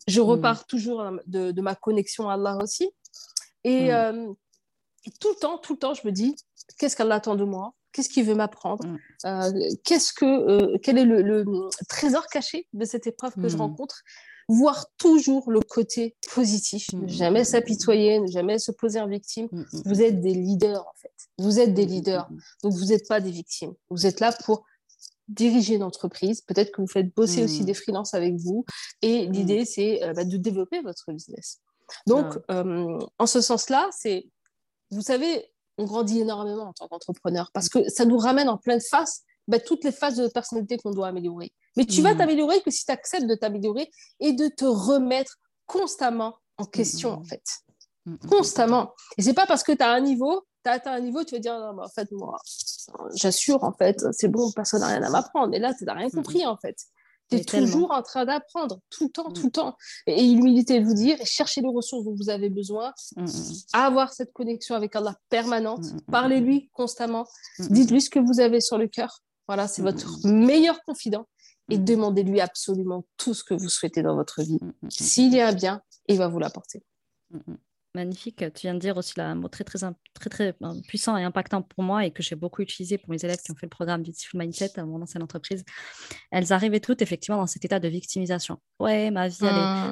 [0.08, 2.92] Je repars toujours de, de, ma connexion à Allah aussi.
[3.64, 6.36] Et, et tout le temps, tout le temps, je me dis,
[6.78, 7.74] qu'est-ce qu'elle attend de moi?
[7.94, 8.84] Qu'est-ce qu'il veut m'apprendre?
[9.26, 9.52] Euh,
[9.86, 11.46] Qu'est-ce que, euh, Quel est le,
[11.88, 14.02] trésor caché de cette épreuve que je rencontre?
[14.58, 17.10] Voir toujours le côté positif, ne mm.
[17.10, 19.48] jamais s'apitoyer, ne jamais se poser en victime.
[19.86, 21.14] Vous êtes des leaders, en fait.
[21.38, 22.30] Vous êtes des leaders.
[22.62, 23.74] Donc, vous n'êtes pas des victimes.
[23.90, 24.66] Vous êtes là pour
[25.28, 26.42] diriger une entreprise.
[26.42, 28.66] Peut-être que vous faites bosser aussi des freelances avec vous.
[29.02, 31.60] Et l'idée, c'est euh, bah, de développer votre business.
[32.08, 32.64] Donc, ah.
[33.20, 34.28] en ce sens-là, c'est
[34.94, 38.82] vous savez, on grandit énormément en tant qu'entrepreneur parce que ça nous ramène en pleine
[38.82, 41.52] face bah, toutes les phases de personnalité qu'on doit améliorer.
[41.76, 42.18] Mais tu vas mmh.
[42.18, 43.90] t'améliorer que si tu acceptes de t'améliorer
[44.20, 47.20] et de te remettre constamment en question, mmh.
[47.20, 47.44] en fait.
[48.06, 48.94] Mmh, constamment.
[49.18, 51.36] Et c'est pas parce que tu as un niveau, tu as atteint un niveau, tu
[51.36, 52.38] vas dire, non, en fait, moi,
[53.16, 55.54] j'assure, en fait, c'est bon, personne n'a rien à m'apprendre.
[55.56, 56.76] Et là, tu n'as rien compris, en fait.
[57.30, 59.78] Tu es toujours en train d'apprendre, tout le temps, tout le temps.
[60.06, 62.94] Et, l'humilité de vous dire, chercher les ressources dont vous avez besoin,
[63.72, 67.26] avoir cette connexion avec Allah permanente, parlez-lui constamment,
[67.60, 69.22] dites-lui ce que vous avez sur le cœur.
[69.48, 71.28] Voilà, c'est votre meilleur confident.
[71.70, 74.60] Et demandez-lui absolument tout ce que vous souhaitez dans votre vie.
[74.90, 76.84] S'il y a un bien, il va vous l'apporter.
[77.96, 78.44] Magnifique.
[78.56, 81.62] Tu viens de dire aussi un mot très, très, très, très euh, puissant et impactant
[81.62, 84.02] pour moi et que j'ai beaucoup utilisé pour mes élèves qui ont fait le programme
[84.02, 85.64] Beautiful Mindset à mon ancienne entreprise.
[86.32, 88.58] Elles arrivaient toutes effectivement dans cet état de victimisation.
[88.80, 89.38] Ouais, ma vie,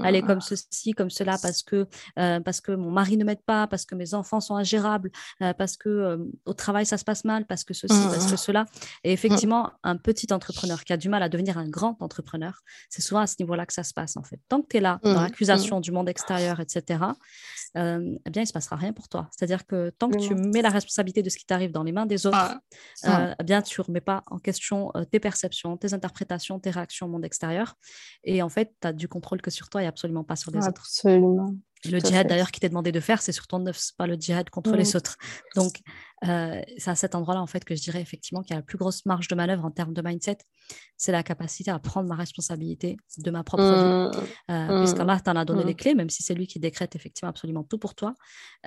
[0.04, 0.56] elle est, comme ah.
[0.56, 1.88] ceci, comme cela, parce que,
[2.18, 5.12] euh, parce que mon mari ne m'aide pas, parce que mes enfants sont ingérables,
[5.44, 8.38] euh, parce que au travail, ça se passe mal, parce que ceci, parce que mmh.
[8.38, 8.66] cela.
[9.04, 13.04] Et effectivement, un petit entrepreneur qui a du mal à devenir un grand entrepreneur, c'est
[13.04, 14.40] souvent à ce niveau-là que ça se passe en fait.
[14.50, 15.24] Tant que tu es là, dans mmh.
[15.24, 17.00] l'accusation du monde extérieur, etc.,
[18.00, 19.30] euh, eh bien, il ne se passera rien pour toi.
[19.32, 22.06] C'est-à-dire que tant que tu mets la responsabilité de ce qui t'arrive dans les mains
[22.06, 22.62] des autres, ah.
[23.06, 26.70] euh, eh bien, tu ne remets pas en question euh, tes perceptions, tes interprétations, tes
[26.70, 27.76] réactions au monde extérieur.
[28.24, 30.60] Et en fait, tu as du contrôle que sur toi et absolument pas sur les
[30.60, 30.84] autres.
[30.86, 31.56] Absolument.
[31.86, 34.50] Le djihad d'ailleurs qui t'est demandé de faire, c'est sur ton neuf, pas le djihad
[34.50, 35.18] contre les autres.
[35.56, 35.82] Donc,
[36.28, 38.64] euh, c'est à cet endroit-là en fait que je dirais effectivement qu'il y a la
[38.64, 40.38] plus grosse marge de manœuvre en termes de mindset,
[40.96, 43.70] c'est la capacité à prendre ma responsabilité de ma propre vie.
[43.72, 44.24] Mmh.
[44.52, 44.84] Euh, mmh.
[44.84, 47.80] Puisqu'Allah t'en a donné les clés, même si c'est lui qui décrète effectivement absolument tout
[47.80, 48.14] pour toi.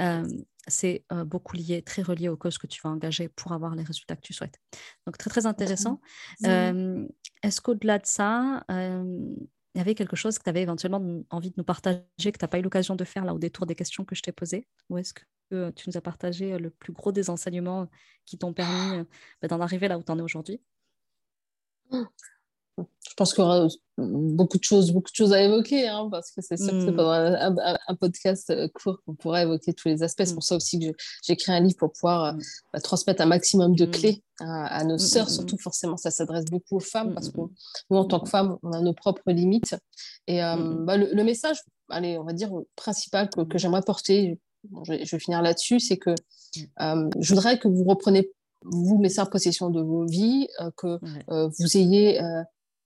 [0.00, 0.26] Euh,
[0.66, 4.16] c'est beaucoup lié, très relié aux causes que tu vas engager pour avoir les résultats
[4.16, 4.58] que tu souhaites.
[5.06, 6.00] Donc très très intéressant.
[6.42, 8.64] Est-ce qu'au-delà de ça,
[9.74, 12.44] il y avait quelque chose que tu avais éventuellement envie de nous partager, que tu
[12.44, 14.68] n'as pas eu l'occasion de faire là au détour des questions que je t'ai posées?
[14.88, 17.88] Ou est-ce que euh, tu nous as partagé euh, le plus gros des enseignements
[18.24, 19.04] qui t'ont permis euh,
[19.42, 20.60] bah, d'en arriver là où tu en es aujourd'hui?
[22.78, 26.32] Je pense qu'il y aura beaucoup de choses, beaucoup de choses à évoquer, hein, parce
[26.32, 26.96] que c'est sûr que c'est hmm.
[26.96, 30.24] pendant un, podcast euh, court qu'on pourra évoquer tous les aspects.
[30.24, 30.34] C'est hmm.
[30.34, 30.86] pour ça aussi que
[31.22, 32.42] j'ai créé un livre pour pouvoir euh, hmm.
[32.72, 36.80] bah, transmettre un maximum de clés à, nos sœurs, surtout forcément ça s'adresse beaucoup aux
[36.80, 39.76] femmes, parce que nous, en tant que femmes, on a nos propres limites.
[40.26, 44.40] Et euh, bah, le, message, allez, on va dire, principal que, j'aimerais porter,
[44.82, 46.16] je, vais, finir là-dessus, c'est que
[46.56, 48.32] je voudrais que vous repreniez
[48.66, 50.48] vous mettez en possession de vos vies,
[50.78, 50.98] que
[51.28, 52.18] vous ayez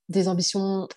[0.08, 0.88] des ambitions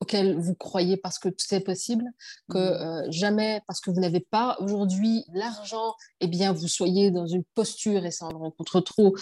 [0.00, 2.04] auxquelles vous croyez parce que tout est possible,
[2.50, 3.06] que mmh.
[3.06, 7.44] euh, jamais parce que vous n'avez pas aujourd'hui l'argent, eh bien vous soyez dans une
[7.54, 9.16] posture et ça en rencontre trop,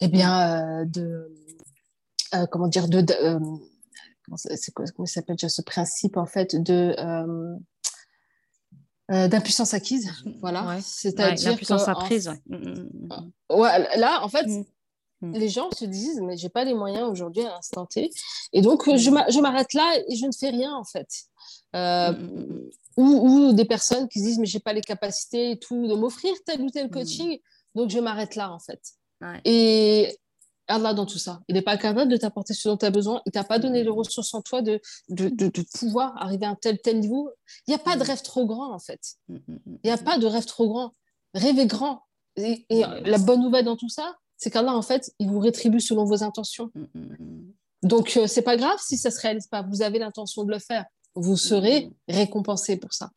[0.00, 1.30] eh bien euh, de
[2.34, 3.04] euh, comment dire de,
[4.24, 6.94] comment s'appelle ce principe en fait de
[9.08, 10.10] d'impuissance acquise,
[10.40, 10.80] voilà.
[10.82, 12.32] C'est-à-dire d'impuissance apprise.
[13.50, 14.64] Ouais, là en fait Mm.
[15.22, 18.10] Les gens se disent mais j'ai pas les moyens aujourd'hui à l'instant T.
[18.52, 21.08] Et donc euh, je m'arrête là et je ne fais rien en fait.
[21.74, 23.02] Euh, mm, mm,
[23.48, 26.34] ou, des personnes qui se disent mais j'ai pas les capacités et tout de m'offrir
[26.44, 27.38] tel ou tel coaching.
[27.74, 28.80] Donc je m'arrête là en fait.
[29.44, 30.18] Et
[30.68, 31.40] Allah dans tout ça.
[31.48, 33.22] Il n'est pas capable de t'apporter ce dont tu as besoin.
[33.24, 36.54] Il t'a pas donné les ressources en toi de, de, de, pouvoir arriver à un
[36.56, 37.30] tel tel niveau.
[37.66, 39.14] Il n'y a pas de rêve trop grand en fait.
[39.28, 39.40] Il
[39.84, 40.92] n'y a pas de rêve trop grand.
[41.34, 42.02] Rêvez grand.
[42.36, 46.04] Et la bonne nouvelle dans tout ça c'est qu'Allah, en fait, il vous rétribue selon
[46.04, 46.70] vos intentions.
[46.74, 47.52] Mm, mm, mm.
[47.82, 49.62] Donc, euh, c'est pas grave si ça se réalise pas.
[49.62, 50.84] Vous avez l'intention de le faire.
[51.14, 53.10] Vous serez récompensé pour ça.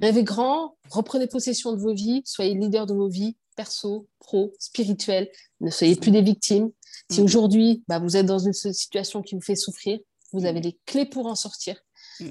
[0.00, 5.30] Rêvez grand, reprenez possession de vos vies, soyez leader de vos vies, perso, pro, spirituel.
[5.60, 6.70] Ne soyez plus des victimes.
[7.10, 9.98] Si aujourd'hui, bah, vous êtes dans une situation qui vous fait souffrir,
[10.32, 11.76] vous avez les clés pour en sortir.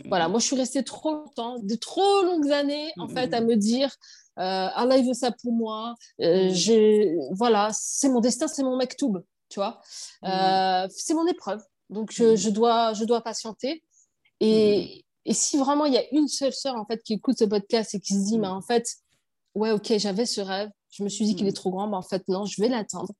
[0.06, 3.56] Voilà, moi, je suis restée trop longtemps, de trop longues années, en fait, à me
[3.56, 3.94] dire
[4.42, 7.34] Allah il veut ça pour moi, euh, mm.
[7.36, 9.80] voilà, c'est mon destin, c'est mon maktoub, tu vois,
[10.22, 10.28] mm.
[10.28, 12.52] euh, c'est mon épreuve, donc je, mm.
[12.52, 13.84] dois, je dois patienter.
[14.40, 17.46] Et Et si vraiment il y a une seule sœur en fait qui écoute ce
[17.46, 18.86] podcast et qui se dit, mais en fait,
[19.56, 22.02] ouais, ok, j'avais ce rêve, je me suis dit qu'il est trop grand, mais en
[22.02, 23.12] fait, non, je vais l'atteindre.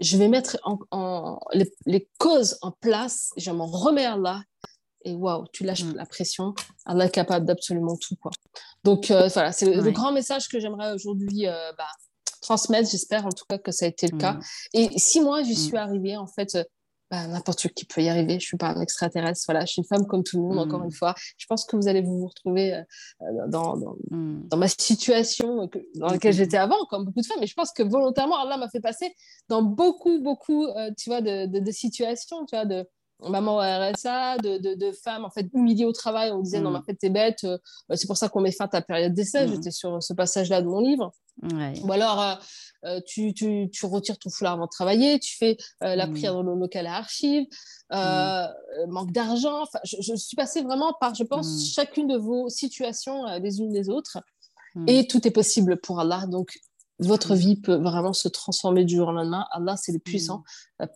[0.00, 1.38] Je vais mettre en,
[1.86, 4.42] les, causes en place, je m'en remets à Allah.
[5.04, 6.54] Et waouh, tu lâches la pression.
[6.84, 8.16] Allah est capable d'absolument tout.
[8.16, 8.30] Quoi.
[8.84, 11.88] Donc euh, voilà, c'est le, grand message que j'aimerais aujourd'hui euh, bah,
[12.40, 12.90] transmettre.
[12.90, 14.38] J'espère en tout cas que ça a été le cas.
[14.72, 16.56] Et si moi, j'y suis arrivée, en fait,
[17.12, 18.40] bah, n'importe qui peut y arriver.
[18.40, 19.44] Je suis pas un extraterrestre.
[19.46, 20.58] Voilà, je suis une femme comme tout le monde.
[20.58, 20.86] Encore mm.
[20.86, 22.82] une fois, je pense que vous allez vous retrouver euh,
[23.48, 24.48] dans, dans, mm.
[24.48, 27.36] dans, ma situation dans laquelle j'étais avant, comme beaucoup de femmes.
[27.38, 29.14] Mais je pense que volontairement, Allah m'a fait passer
[29.50, 32.88] dans beaucoup, beaucoup, euh, tu vois, de, de, situations, tu vois, de
[33.28, 36.30] maman au RSA, de, de, de, femmes en fait humiliées au travail.
[36.32, 36.84] On disait non, mais en mm.
[36.84, 37.44] fait, t'es bête.
[37.44, 37.58] Euh,
[37.94, 39.48] c'est pour ça qu'on met fin à ta période d'essai.
[39.48, 41.12] J'étais sur ce passage-là de mon livre.
[41.42, 42.38] Ou alors,
[42.84, 46.12] euh, tu, tu, tu, retires ton foulard avant de travailler, tu fais euh, la mmh.
[46.12, 47.46] prière dans le local à archives,
[47.92, 48.46] euh,
[48.88, 49.62] manque d'argent.
[49.62, 53.88] Enfin, je, suis passée vraiment par, je pense, chacune de vos situations les unes les
[53.88, 54.18] autres.
[54.86, 56.26] Et tout est possible pour Allah.
[56.26, 56.58] Donc,
[56.98, 59.46] votre vie peut vraiment se transformer du jour au lendemain.
[59.50, 60.44] Allah, c'est le puissant.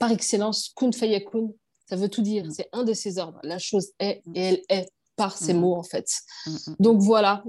[0.00, 1.50] par excellence, kun fayakun,
[1.88, 2.46] ça veut tout dire.
[2.50, 3.38] C'est un de ses ordres.
[3.42, 6.06] La chose est et elle est par ces mots, en fait.
[6.78, 7.42] Donc voilà,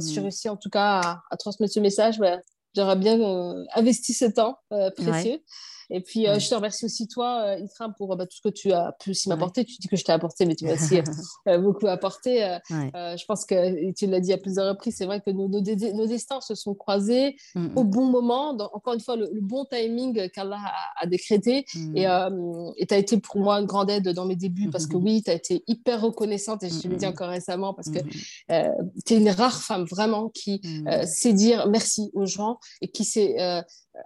[0.00, 2.38] si je réussis en tout cas à, transmettre ce message, bah,
[2.76, 5.42] j'aurais bien euh, investi ce temps euh, précieux.
[5.90, 8.72] Et puis, euh, je te remercie aussi, toi, Ikram, pour bah, tout ce que tu
[8.72, 9.64] as pu aussi m'apporter.
[9.64, 10.96] Tu dis que je t'ai apporté, mais tu m'as aussi
[11.62, 12.58] beaucoup apporté.
[12.70, 16.40] je pense que tu l'as dit à plusieurs reprises, c'est vrai que nos, nos, destins
[16.40, 20.60] se sont croisés mm, au bon moment, dans, encore une fois, le, bon timing qu'Allah
[21.00, 21.64] a, décrété.
[21.74, 22.72] Mm.
[22.76, 25.22] Et tu as été pour moi une grande aide dans mes débuts parce que oui,
[25.22, 29.14] tu as été hyper reconnaissante, et je te l'ai dit encore récemment, parce que tu
[29.14, 30.60] es une rare femme vraiment qui
[31.04, 33.36] sait dire merci aux gens et qui sait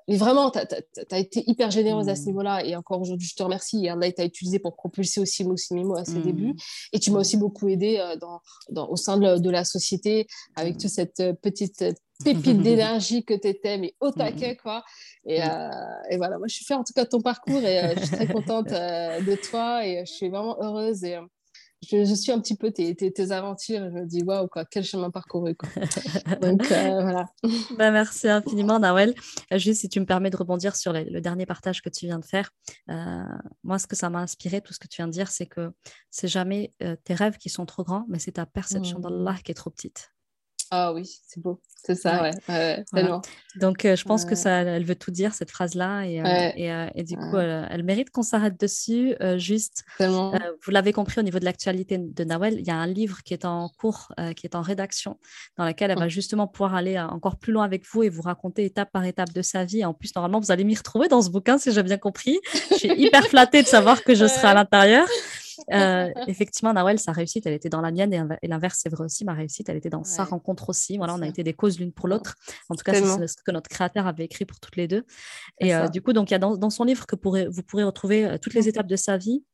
[0.06, 2.26] mais vraiment, tu as, été hyper généreuse à ce mmh.
[2.26, 2.64] niveau-là.
[2.64, 3.84] Et encore aujourd'hui, je te remercie.
[3.84, 6.22] Et Allah t'a utilisé pour propulser aussi Mimo à ses mmh.
[6.22, 6.54] débuts.
[6.92, 8.40] Et tu m'as aussi beaucoup aidé euh, dans,
[8.70, 10.78] dans, au sein de, la société avec mmh.
[10.78, 11.92] toute cette euh, petite euh,
[12.24, 14.84] pépite d'énergie que tu étais, mais au taquet, quoi.
[15.24, 18.04] Et, et, voilà, moi, je suis fière en tout cas de ton parcours et je
[18.04, 21.04] suis très contente de toi et je suis vraiment heureuse.
[21.04, 21.16] Et,
[21.86, 24.84] je, suis un petit peu tes, tes, aventures et je me dis waouh quoi quel
[24.84, 25.68] chemin parcouru quoi.
[26.40, 27.26] donc euh, voilà
[27.76, 29.14] bah, merci infiniment Nawel
[29.52, 32.24] juste si tu me permets de rebondir sur le, dernier partage que tu viens de
[32.24, 32.50] faire
[32.90, 33.22] euh,
[33.62, 35.70] moi ce que ça m'a inspiré tout ce que tu viens de dire c'est que
[36.10, 39.02] c'est jamais euh, tes rêves qui sont trop grands mais c'est ta perception mmh.
[39.02, 40.10] d'Allah qui est trop petite
[40.70, 42.30] ah oui, c'est beau, c'est ça, ouais.
[42.48, 42.84] ouais,
[43.56, 46.02] Donc, euh, je pense que ça, elle veut tout dire, cette phrase-là.
[46.02, 46.24] Et, euh,
[46.58, 49.14] euh, et, du coup, elle, mérite qu'on s'arrête dessus.
[49.36, 53.22] juste, vous l'avez compris au niveau de l'actualité de Nawel, il y a un livre
[53.22, 55.18] qui est en cours, qui est en rédaction,
[55.56, 58.64] dans lequel elle va justement pouvoir aller encore plus loin avec vous et vous raconter
[58.66, 59.84] étape par étape de sa vie.
[59.84, 62.38] En plus, normalement, vous allez m'y retrouver dans ce bouquin, si j'ai bien compris.
[62.72, 65.06] Je suis hyper flattée de savoir que je serai à l'intérieur.
[65.72, 69.24] Euh, effectivement, Nawel, sa réussite, elle était dans la mienne et, l'inverse, c'est vrai aussi.
[69.24, 70.96] Ma réussite, elle était dans sa rencontre aussi.
[70.96, 72.34] Voilà, on a été des causes l'une pour l'autre.
[72.68, 75.04] En tout cas, c'est ce que notre créateur avait écrit pour toutes les deux.
[75.60, 78.24] Et euh, du coup, donc, il y a dans, son livre que vous pourrez retrouver
[78.24, 79.44] euh, toutes les étapes de sa vie,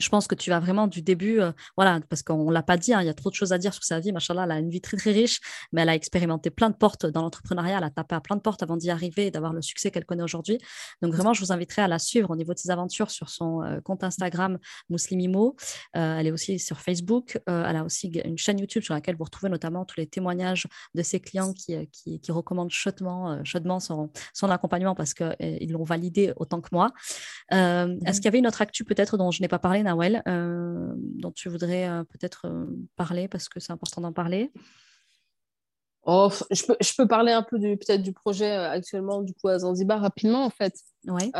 [0.00, 2.76] je pense que tu vas vraiment du début, euh, voilà, parce qu'on ne l'a pas
[2.76, 4.12] dit, hein, il y a trop de choses à dire sur sa vie.
[4.12, 5.40] Machallah, elle a une vie très, très riche,
[5.72, 8.40] mais elle a expérimenté plein de portes dans l'entrepreneuriat, elle a tapé à plein de
[8.40, 10.58] portes avant d'y arriver et d'avoir le succès qu'elle connaît aujourd'hui.
[11.02, 13.62] Donc, vraiment, je vous inviterai à la suivre au niveau de ses aventures sur son
[13.62, 14.58] euh, compte Instagram
[14.88, 15.56] Muslimimo.
[15.96, 17.38] Euh, elle est aussi sur Facebook.
[17.46, 21.02] elle a aussi une chaîne YouTube sur laquelle vous retrouvez notamment tous les témoignages de
[21.02, 26.60] ses clients qui, qui, recommandent chaudement, chaudement son, son accompagnement parce qu'ils l'ont validé autant
[26.62, 26.92] que moi.
[27.50, 30.22] Est-ce mmh qu'il y avait une autre actu peut-être dont je n'ai pas parlé Nawel,
[30.28, 34.52] euh, dont tu voudrais euh, peut-être euh, parler parce que c'est important d'en parler
[36.04, 39.60] oh, je, peux, je peux parler un peu peut-être du projet actuellement du coup à
[39.60, 40.74] Zanzibar rapidement en fait.
[41.06, 41.30] Ouais.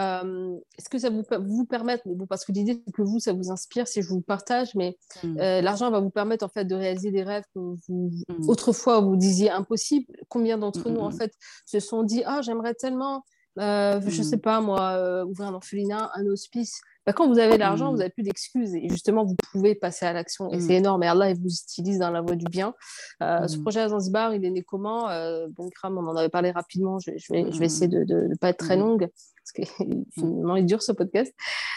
[0.79, 3.33] Est-ce que ça vous, vous permettre, mais bon, parce que l'idée c'est que vous, ça
[3.33, 5.37] vous inspire si je vous partage, mais mmh.
[5.61, 8.49] l'argent va vous permettre en fait de réaliser des rêves que vous, mmh.
[8.49, 10.07] autrefois vous disiez impossible.
[10.29, 11.33] Combien d'entre mmh, nous en fait
[11.67, 13.25] se sont dit ah j'aimerais tellement,
[13.57, 16.81] je je sais pas moi, ouvrir un orphelinat, un hospice.
[17.07, 18.75] Bah, quand vous avez de l'argent, vous n'avez plus d'excuses.
[18.75, 20.51] Et justement, vous pouvez passer à l'action.
[20.51, 21.03] Et c'est énorme.
[21.03, 22.75] Et Allah, il vous utilise dans la voie du bien.
[23.23, 25.09] Euh, ce projet à Zanzibar, il est né comment?
[25.11, 26.99] Euh, Bon, Kram, on en avait parlé rapidement.
[26.99, 27.19] Je, vais,
[27.51, 29.09] je vais, essayer de ne pas être très longue
[29.55, 31.35] parce que finalement, il dure ce podcast.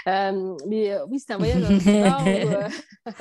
[0.08, 2.24] Euh, mais euh, oui, c'était un voyage à Zanzibar.
[2.24, 2.70] où, euh,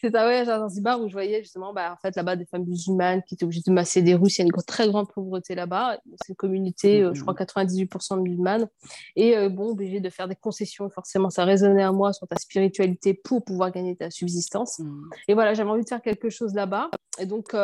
[0.00, 2.64] c'était un voyage à Zanzibar où je voyais justement, bah, en fait, là-bas, des femmes
[2.64, 4.38] musulmanes qui étaient obligées de masser des Russes.
[4.38, 5.98] Il y a une très grande pauvreté là-bas.
[6.22, 8.68] C'est une communauté, je crois, 98% musulmane.
[9.16, 10.88] Et bon, obligée de faire des concessions.
[10.90, 14.78] Forcément, ça résonnait à moi sur ta spiritualité pour pouvoir gagner ta subsistance.
[14.78, 15.10] Mm.
[15.28, 16.90] Et voilà, j'avais envie de faire quelque chose là-bas.
[17.18, 17.54] Et donc,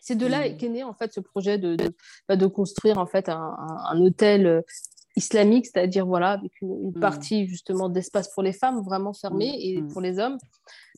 [0.00, 0.56] c'est de là mmh.
[0.56, 1.94] qu'est né en fait ce projet de, de,
[2.28, 4.60] bah, construire en fait un, hôtel euh,
[5.16, 7.00] islamique, c'est-à-dire voilà avec une, mmh.
[7.00, 9.60] partie justement d'espace pour les femmes vraiment fermé mmh.
[9.60, 10.38] et pour les hommes.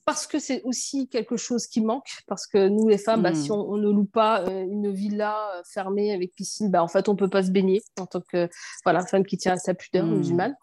[0.04, 3.50] parce que c'est aussi quelque chose qui manque, parce que nous, les femmes, bah, si
[3.50, 3.54] mm.
[3.54, 7.12] on, ne loue pas euh, une villa euh, fermée avec piscine, bah, en fait, on
[7.12, 8.48] ne peut pas se baigner en tant que
[8.84, 10.56] voilà, femme qui tient à sa pudeur musulmane.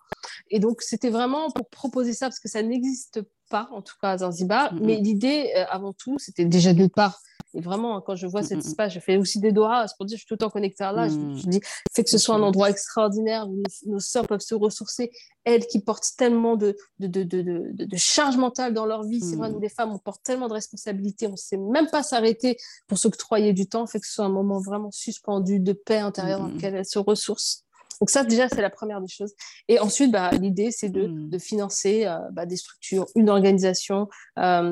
[0.49, 4.11] Et donc, c'était vraiment pour proposer ça, parce que ça n'existe pas, en tout cas
[4.11, 4.73] à Zanzibar.
[4.73, 7.21] Mais l'idée, avant tout, c'était déjà de part
[7.55, 9.87] et vraiment, quand je vois cet espace, je fais aussi des doigts.
[9.87, 11.07] C'est pour dire, je suis tout le temps connectée à là.
[11.07, 11.59] Je, dis,
[11.91, 15.09] fait que ce soit un endroit extraordinaire où nos, sœurs peuvent se ressourcer.
[15.45, 19.19] Elles qui portent tellement de, de, de, de, de charge mentale dans leur vie.
[19.19, 21.25] C'est vrai, nous, les femmes, on porte tellement de responsabilités.
[21.25, 22.57] On ne sait même pas s'arrêter
[22.87, 23.87] pour s'octroyer du temps.
[23.87, 26.99] Fait que ce soit un moment vraiment suspendu de paix intérieure dans lequel elles se
[26.99, 27.63] ressourcent.
[27.99, 29.33] Donc ça, déjà, c'est la première des choses.
[29.67, 31.29] Et ensuite, bah, l'idée, c'est de, hmm.
[31.29, 34.07] de, financer euh, bah, des structures, une organisation,
[34.37, 34.71] euh,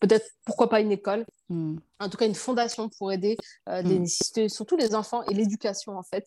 [0.00, 1.76] peut-être, pourquoi pas une école, hmm.
[1.98, 3.36] en tout cas une fondation pour aider
[3.68, 4.48] euh, hmm.
[4.48, 6.24] surtout les enfants et l'éducation, en fait,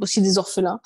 [0.00, 0.80] aussi des orphelins,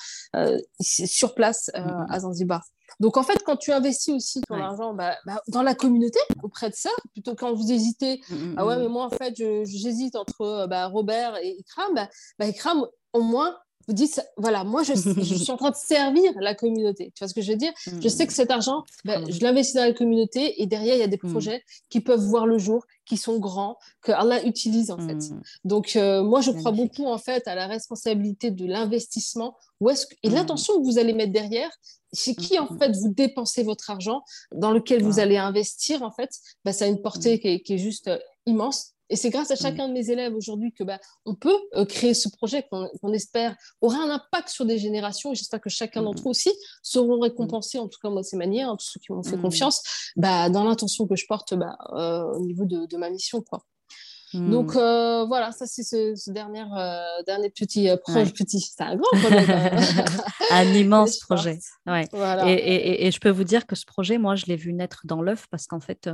[0.81, 2.63] sur place à Zanzibar.
[2.99, 6.69] Donc, en fait, quand tu investis aussi ton argent bah, bah, dans la communauté, auprès
[6.69, 8.21] de ça, plutôt quand vous hésitez,
[8.57, 11.93] ah ouais, mais moi, en fait, j'hésite entre bah, Robert et Ikram,
[12.39, 13.57] bah, Ikram, au moins,
[13.87, 17.11] vous dites, voilà, moi, je, je, suis en train de servir la communauté.
[17.15, 17.73] Tu vois ce que je veux dire?
[18.01, 21.03] Je sais que cet argent, ben, je l'investis dans la communauté et derrière, il y
[21.03, 21.31] a des mm.
[21.31, 25.33] projets qui peuvent voir le jour, qui sont grands, que Allah utilise en fait.
[25.65, 29.55] Donc, euh, moi, je crois beaucoup en fait à la responsabilité de l'investissement
[29.89, 31.69] est-ce et l'intention que vous allez mettre derrière.
[32.15, 34.23] Chez qui, en fait, vous dépensez votre argent,
[34.53, 36.29] dans lequel vous allez investir, en fait,
[36.63, 38.91] ben, ça a une portée qui est, qui est juste euh, immense.
[39.13, 39.57] Et c'est grâce à mm.
[39.57, 43.55] chacun de mes élèves aujourd'hui que bah, on peut euh, créer ce projet qu'on espère
[43.79, 45.31] aura un impact sur des générations.
[45.31, 46.05] Et j'espère que chacun mm.
[46.05, 48.99] d'entre eux aussi seront récompensés, en tout cas moi de ces manières, hein, tous ceux
[48.99, 49.41] qui m'ont fait mm.
[49.43, 49.83] confiance,
[50.15, 53.43] bah, dans l'intention que je porte bah, euh, au niveau de, de, ma mission.
[53.43, 53.63] Quoi.
[54.33, 54.77] Donc hmm.
[54.77, 58.25] euh, voilà, ça c'est ce, dernier, euh, dernier petit euh, projet.
[58.25, 59.45] Petit, c'est un grand projet.
[60.51, 61.59] un immense projet.
[61.85, 62.07] Ouais.
[62.47, 65.01] Et, et, et, je peux vous dire que ce projet, moi, je l'ai vu naître
[65.05, 66.09] dans l'œuf parce qu'en fait,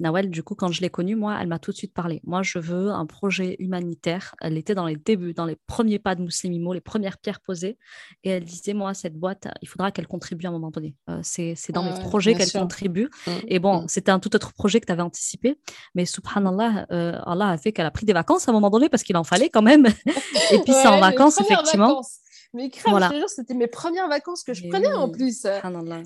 [0.00, 2.20] Nawel, du coup, quand je l'ai connue, moi, elle m'a tout de suite parlé.
[2.24, 4.34] Moi, je veux un projet humanitaire.
[4.40, 7.78] Elle était dans les débuts, dans les premiers pas de Mouslimimo, les premières pierres posées.
[8.24, 10.96] Et elle disait, moi, cette boîte, il faudra qu'elle contribue à un moment donné.
[11.22, 13.08] c'est dans mes projets qu'elle contribue.
[13.26, 13.88] Mmh, et bon, mmh.
[13.88, 15.56] c'était un tout autre projet que tu avais anticipé.
[15.94, 19.02] Mais subhanallah, Allah a fait qu'elle a pris des vacances à un moment donné parce
[19.02, 19.86] qu'il en fallait quand même.
[20.50, 22.02] Et puis c'est en vacances, effectivement.
[22.52, 23.06] Mais crème, voilà.
[23.06, 25.46] je te jure, c'était mes premières vacances que je prenais en plus.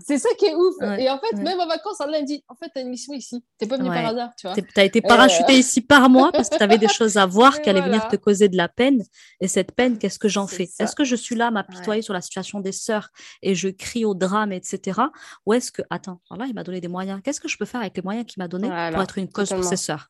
[0.06, 0.74] C'est ça qui est ouf.
[0.98, 3.44] et en fait, même en vacances, Allah dit En fait, tu as une mission ici.
[3.58, 4.56] Tu pas venu par hasard, tu vois.
[4.56, 7.62] Tu as été parachuté ici par moi parce que tu avais des choses à voir
[7.62, 9.02] qui allaient venir te causer de la peine.
[9.40, 10.68] Et cette peine, qu'est-ce que j'en fais?
[10.78, 13.10] Est-ce que je suis là à m'apitoyer sur la situation des sœurs
[13.42, 15.00] et je crie au drame, etc.
[15.46, 17.20] Ou est-ce que, attends, Allah, il m'a donné des moyens.
[17.22, 19.50] Qu'est-ce que je peux faire avec les moyens qu'il m'a donnés pour être une cause
[19.50, 20.08] pour ses sœurs?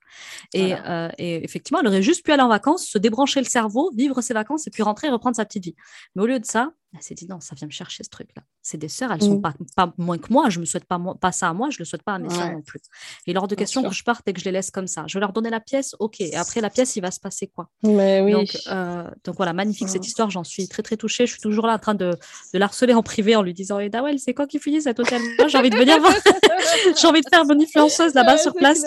[0.52, 3.93] Et, euh, et, effectivement, elle aurait juste pu aller en vacances, se débrancher le cerveau,
[3.94, 5.74] vivre ses vacances et puis rentrer et reprendre sa petite vie.
[6.15, 8.43] Mais au lieu de ça, elle s'est dit non, ça vient me chercher ce truc-là.
[8.63, 9.43] C'est des sœurs, elles ne sont mm.
[9.43, 10.49] pas, pas, moins que moi.
[10.49, 12.53] Je me souhaite pas, pas ça à moi, je le souhaite pas à mes sœurs
[12.53, 12.81] non plus.
[13.27, 15.15] Et lors de questions que je parte et que je les laisse comme ça, je
[15.15, 16.21] vais leur donner la pièce, ok.
[16.21, 17.69] Et après la pièce, il va se passer quoi?
[17.83, 18.33] Mais oui.
[18.33, 20.31] donc, euh, donc, voilà, magnifique cette histoire.
[20.31, 21.27] J'en suis très très touchée.
[21.27, 22.11] Je suis toujours là en train de,
[22.53, 25.21] de l'harceler en privé en lui disant eh, Dawel, c'est quoi qui finit cet hôtel?
[25.39, 26.15] Moi, j'ai envie de venir voir.
[26.97, 28.83] j'ai envie de faire bonne influenceuse là-bas sur place.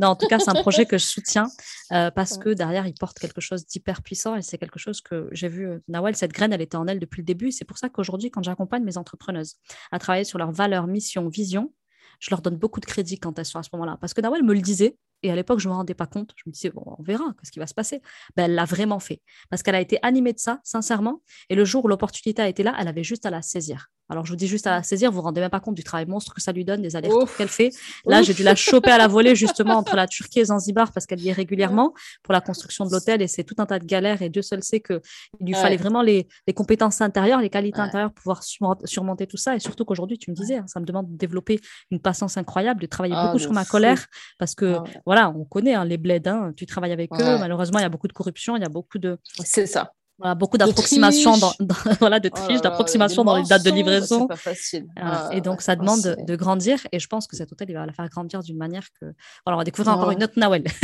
[0.00, 1.46] Non, en tout cas, c'est un projet que je soutiens
[1.92, 5.28] euh, parce que derrière, il porte quelque chose d'hyper puissant et c'est quelque chose que
[5.32, 5.68] j'ai vu.
[5.68, 7.52] Euh, cette graine, elle était en elle depuis le début.
[7.52, 9.56] C'est pour ça qu'aujourd'hui, quand j'accompagne mes entrepreneuses
[9.92, 11.72] à travailler sur leurs valeurs, mission, vision,
[12.18, 13.98] je leur donne beaucoup de crédit quand elles sont à ce moment-là.
[14.00, 16.32] Parce que Nawel me le disait, et à l'époque, je ne me rendais pas compte.
[16.36, 18.00] Je me disais, bon, on verra, qu'est-ce qui va se passer?
[18.36, 19.20] Ben, Elle l'a vraiment fait.
[19.50, 21.22] Parce qu'elle a été animée de ça, sincèrement.
[21.48, 23.90] Et le jour où l'opportunité a été là, elle avait juste à la saisir.
[24.10, 25.76] Alors, je vous dis juste à la saisir, vous ne vous rendez même pas compte
[25.76, 27.70] du travail monstre que ça lui donne, des allers-retours qu'elle fait.
[28.06, 31.06] Là, j'ai dû la choper à la volée, justement, entre la Turquie et Zanzibar, parce
[31.06, 31.94] qu'elle y est régulièrement
[32.24, 33.22] pour la construction de l'hôtel.
[33.22, 34.20] Et c'est tout un tas de galères.
[34.20, 35.00] Et Dieu seul sait qu'il
[35.40, 36.26] lui fallait vraiment les,
[36.56, 39.54] compétences intérieures, les qualités intérieures pour pouvoir surmonter tout ça.
[39.54, 41.60] Et surtout qu'aujourd'hui, tu me disais, hein, ça me demande de développer
[41.92, 44.06] une patience incroyable, de travailler ah, beaucoup sur ma colère,
[44.40, 47.38] parce que, ah voilà, on connaît hein, les bleds, hein, tu travailles avec eux.
[47.40, 49.18] Malheureusement, il y a beaucoup de corruption, il y a beaucoup de.
[49.44, 49.92] C'est ça
[50.36, 51.52] beaucoup d'approximations dans,
[52.00, 54.26] voilà, de oh triche, d'approximation dans les dates de livraison.
[54.26, 54.86] Pas facile.
[54.96, 56.78] Ah, et donc, ça demande de, grandir.
[56.92, 59.06] Et je pense que cet hôtel, il va la faire grandir d'une manière que.
[59.44, 60.64] Voilà, on va découvrir encore une autre Nawel.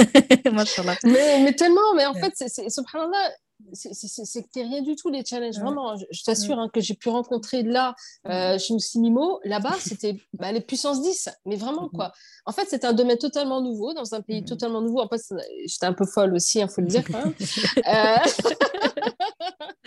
[1.05, 3.31] mais, mais, tellement, mais en fait, c'est subhanallah,
[3.73, 5.59] c'est que rien du tout les challenges.
[5.59, 7.95] Vraiment, je, t'assure hein, que j'ai pu rencontrer là,
[8.27, 11.29] euh, chez Moussimimo, là-bas, c'était bah, les puissances 10.
[11.47, 12.13] Mais vraiment, quoi.
[12.45, 15.01] En fait, c'était un domaine totalement nouveau, dans un pays totalement nouveau.
[15.01, 15.21] En fait,
[15.67, 17.35] j'étais un peu folle aussi, il hein, faut le dire quand même.
[17.39, 18.17] euh...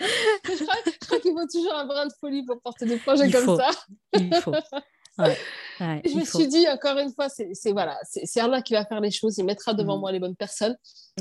[0.00, 0.64] je
[1.06, 3.70] crois, qu'il faut toujours un brin de folie pour porter des projets comme ça.
[4.14, 4.52] Il faut.
[5.18, 9.10] Je me suis dit, encore une fois, c'est voilà, c'est Allah qui va faire les
[9.10, 10.00] choses, il mettra devant mm.
[10.00, 10.76] moi les bonnes personnes.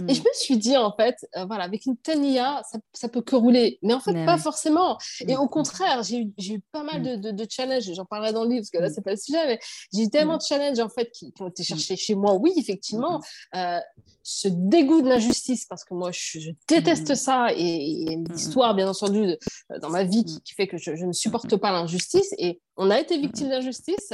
[0.07, 0.23] Et je mm.
[0.23, 3.35] me suis dit, en fait, euh, voilà, avec une telle IA, ça, ça, peut que
[3.35, 3.79] rouler.
[3.81, 4.97] Mais en fait, pas forcément.
[5.27, 8.49] Et au contraire, j'ai eu, eu, pas mal de, de, challenges, j'en parlerai dans le
[8.49, 9.59] livre, parce que là, c'est pas le sujet, mais
[9.93, 12.35] j'ai eu tellement de challenges, en fait, qui, ont été cherchés chez moi.
[12.35, 13.21] Oui, effectivement,
[13.55, 13.79] euh,
[14.23, 18.27] ce dégoût de l'injustice, parce que moi, je, déteste ça, et il y a une
[18.33, 19.35] histoire, bien entendu,
[19.81, 22.33] dans ma vie qui, qui fait que je, je ne supporte pas l'injustice.
[22.37, 24.13] Et on a été victime d'injustice.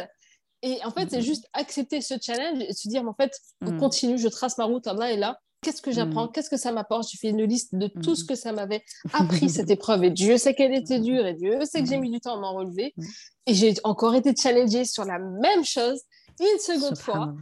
[0.62, 3.32] Et en fait, c'est juste accepter ce challenge et se dire, mais en fait,
[3.62, 5.40] on continue, je trace ma route, Allah est là.
[5.62, 6.28] Qu'est-ce que j'apprends?
[6.28, 7.10] Qu'est-ce que ça m'apporte?
[7.12, 8.84] Je fais une liste de tout ce que ça m'avait
[9.14, 10.04] appris, cette épreuve.
[10.04, 12.40] Et Dieu sait qu'elle était dure et Dieu sait que j'ai mis du temps à
[12.40, 12.94] m'en relever.
[13.46, 16.02] Et j'ai encore été challengée sur la même chose
[16.40, 17.34] une seconde fois.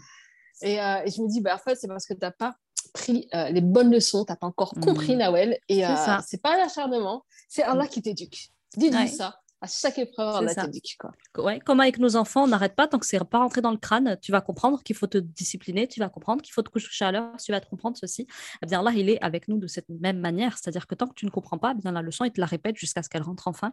[0.62, 2.56] Et, euh, et, je me dis, bah, en fait, c'est parce que tu n'as pas
[2.94, 5.58] pris euh, les bonnes leçons, tu n'as pas encore compris Nawel.
[5.68, 5.95] Et euh,
[6.26, 8.50] c'est pas l'acharnement, c'est Allah qui t'éduque.
[8.76, 10.68] Dis-lui ça à chaque épreuve, a
[10.99, 11.14] quoi.
[11.41, 13.77] Ouais, comme avec nos enfants, on n'arrête pas tant que c'est pas rentré dans le
[13.77, 14.18] crâne.
[14.22, 17.14] Tu vas comprendre qu'il faut te discipliner, tu vas comprendre qu'il faut te coucher à
[17.14, 18.27] l'heure, tu vas te comprendre ceci.
[18.61, 20.57] Eh bien là, il est avec nous de cette même manière.
[20.57, 22.45] C'est-à-dire que tant que tu ne comprends pas, eh bien la leçon, il te la
[22.45, 23.72] répète jusqu'à ce qu'elle rentre enfin.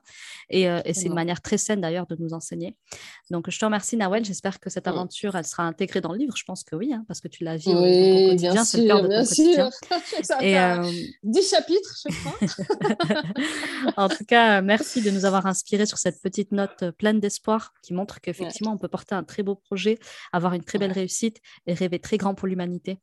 [0.49, 2.77] Et, euh, et c'est une manière très saine d'ailleurs de nous enseigner.
[3.33, 4.25] Donc je te remercie, Nawel.
[4.25, 4.91] J'espère que cette mm.
[4.91, 6.37] aventure, elle sera intégrée dans le livre.
[6.37, 8.87] Je pense que oui, hein, parce que tu l'as vu oui, au quotidien, c'est le
[8.87, 9.71] cœur de ton quotidien.
[10.41, 10.89] et, euh...
[11.25, 13.95] 10 chapitres, je crois.
[14.05, 15.47] en tout cas, merci de nous avoir
[15.87, 19.43] sur cette petite note euh, pleine d'espoir qui montre qu'effectivement, on peut porter un très
[19.43, 19.99] beau projet,
[20.33, 22.99] avoir une très belle réussite et rêver très grand pour l'humanité.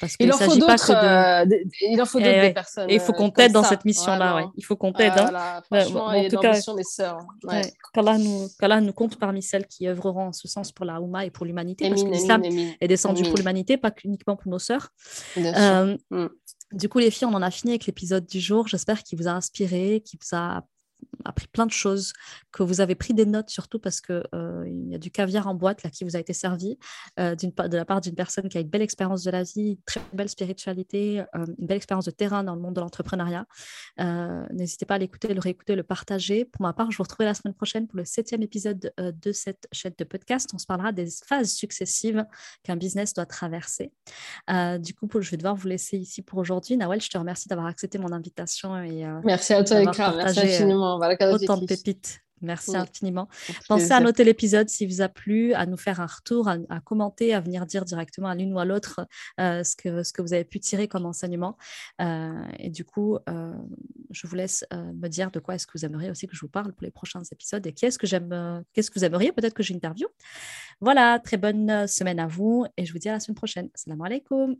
[0.00, 1.54] Parce qu'il ne s'agit pas que de...
[1.54, 2.90] Euh, il en faut d'autres des personnes.
[2.90, 4.50] Et il faut qu'on euh, t'aide dans cette mission-là.
[4.56, 5.12] Il faut qu'on t'aide.
[5.12, 5.62] Voilà, hein.
[5.64, 7.18] franchement, en tout cas, des sœurs.
[7.44, 7.62] Ouais.
[7.92, 11.30] Qu'Allah nous, nous compte parmi celles qui œuvreront en ce sens pour la Oumma et
[11.30, 11.88] pour l'humanité.
[11.88, 14.90] Parce que l'islam est descendu pour l'humanité, pas uniquement pour nos sœurs.
[15.36, 16.28] Euh, mm.
[16.72, 18.68] Du coup, les filles, on en a fini avec l'épisode du jour.
[18.68, 20.62] J'espère qu'il vous a inspiré, qu'il vous a
[21.24, 22.12] appris plein de choses,
[22.52, 25.54] que vous avez pris des notes surtout parce qu'il euh, y a du caviar en
[25.54, 26.78] boîte là qui vous a été servi
[27.18, 29.82] euh, de la part d'une personne qui a une belle expérience de la vie, une
[29.84, 33.46] très belle spiritualité, euh, une belle expérience de terrain dans le monde de l'entrepreneuriat.
[34.50, 36.44] N'hésitez pas à l'écouter, le réécouter, le partager.
[36.44, 39.68] Pour ma part, je vous retrouverai la semaine prochaine pour le septième épisode de cette
[39.72, 40.50] chaîne de podcast.
[40.54, 42.24] On se parlera des phases successives
[42.62, 43.92] qu'un business doit traverser.
[44.78, 46.76] du coup, je vais devoir vous laisser ici pour aujourd'hui.
[46.76, 50.14] Nawel, je te remercie d'avoir accepté mon invitation et merci à toi, Ekra.
[50.14, 52.20] Merci infiniment autant de pépites.
[52.40, 53.28] Merci infiniment.
[53.68, 57.34] Pensez à noter l'épisode s'il vous a plu, à nous faire un retour, à, commenter,
[57.34, 59.06] à venir dire directement à l'une ou à l'autre
[59.40, 61.56] euh, ce, que, ce que vous avez pu tirer comme enseignement.
[62.00, 63.52] Euh, et du coup, euh,
[64.10, 66.48] je vous laisse me dire de quoi est-ce que vous aimeriez aussi que je vous
[66.48, 69.62] parle pour les prochains épisodes et qu'est-ce que j'aime, qu'est-ce que vous aimeriez peut-être que
[69.62, 70.08] j'interviewe.
[70.80, 73.68] Voilà, très bonne semaine à vous et je vous dis à la semaine prochaine.
[73.74, 74.56] Salam alaikum.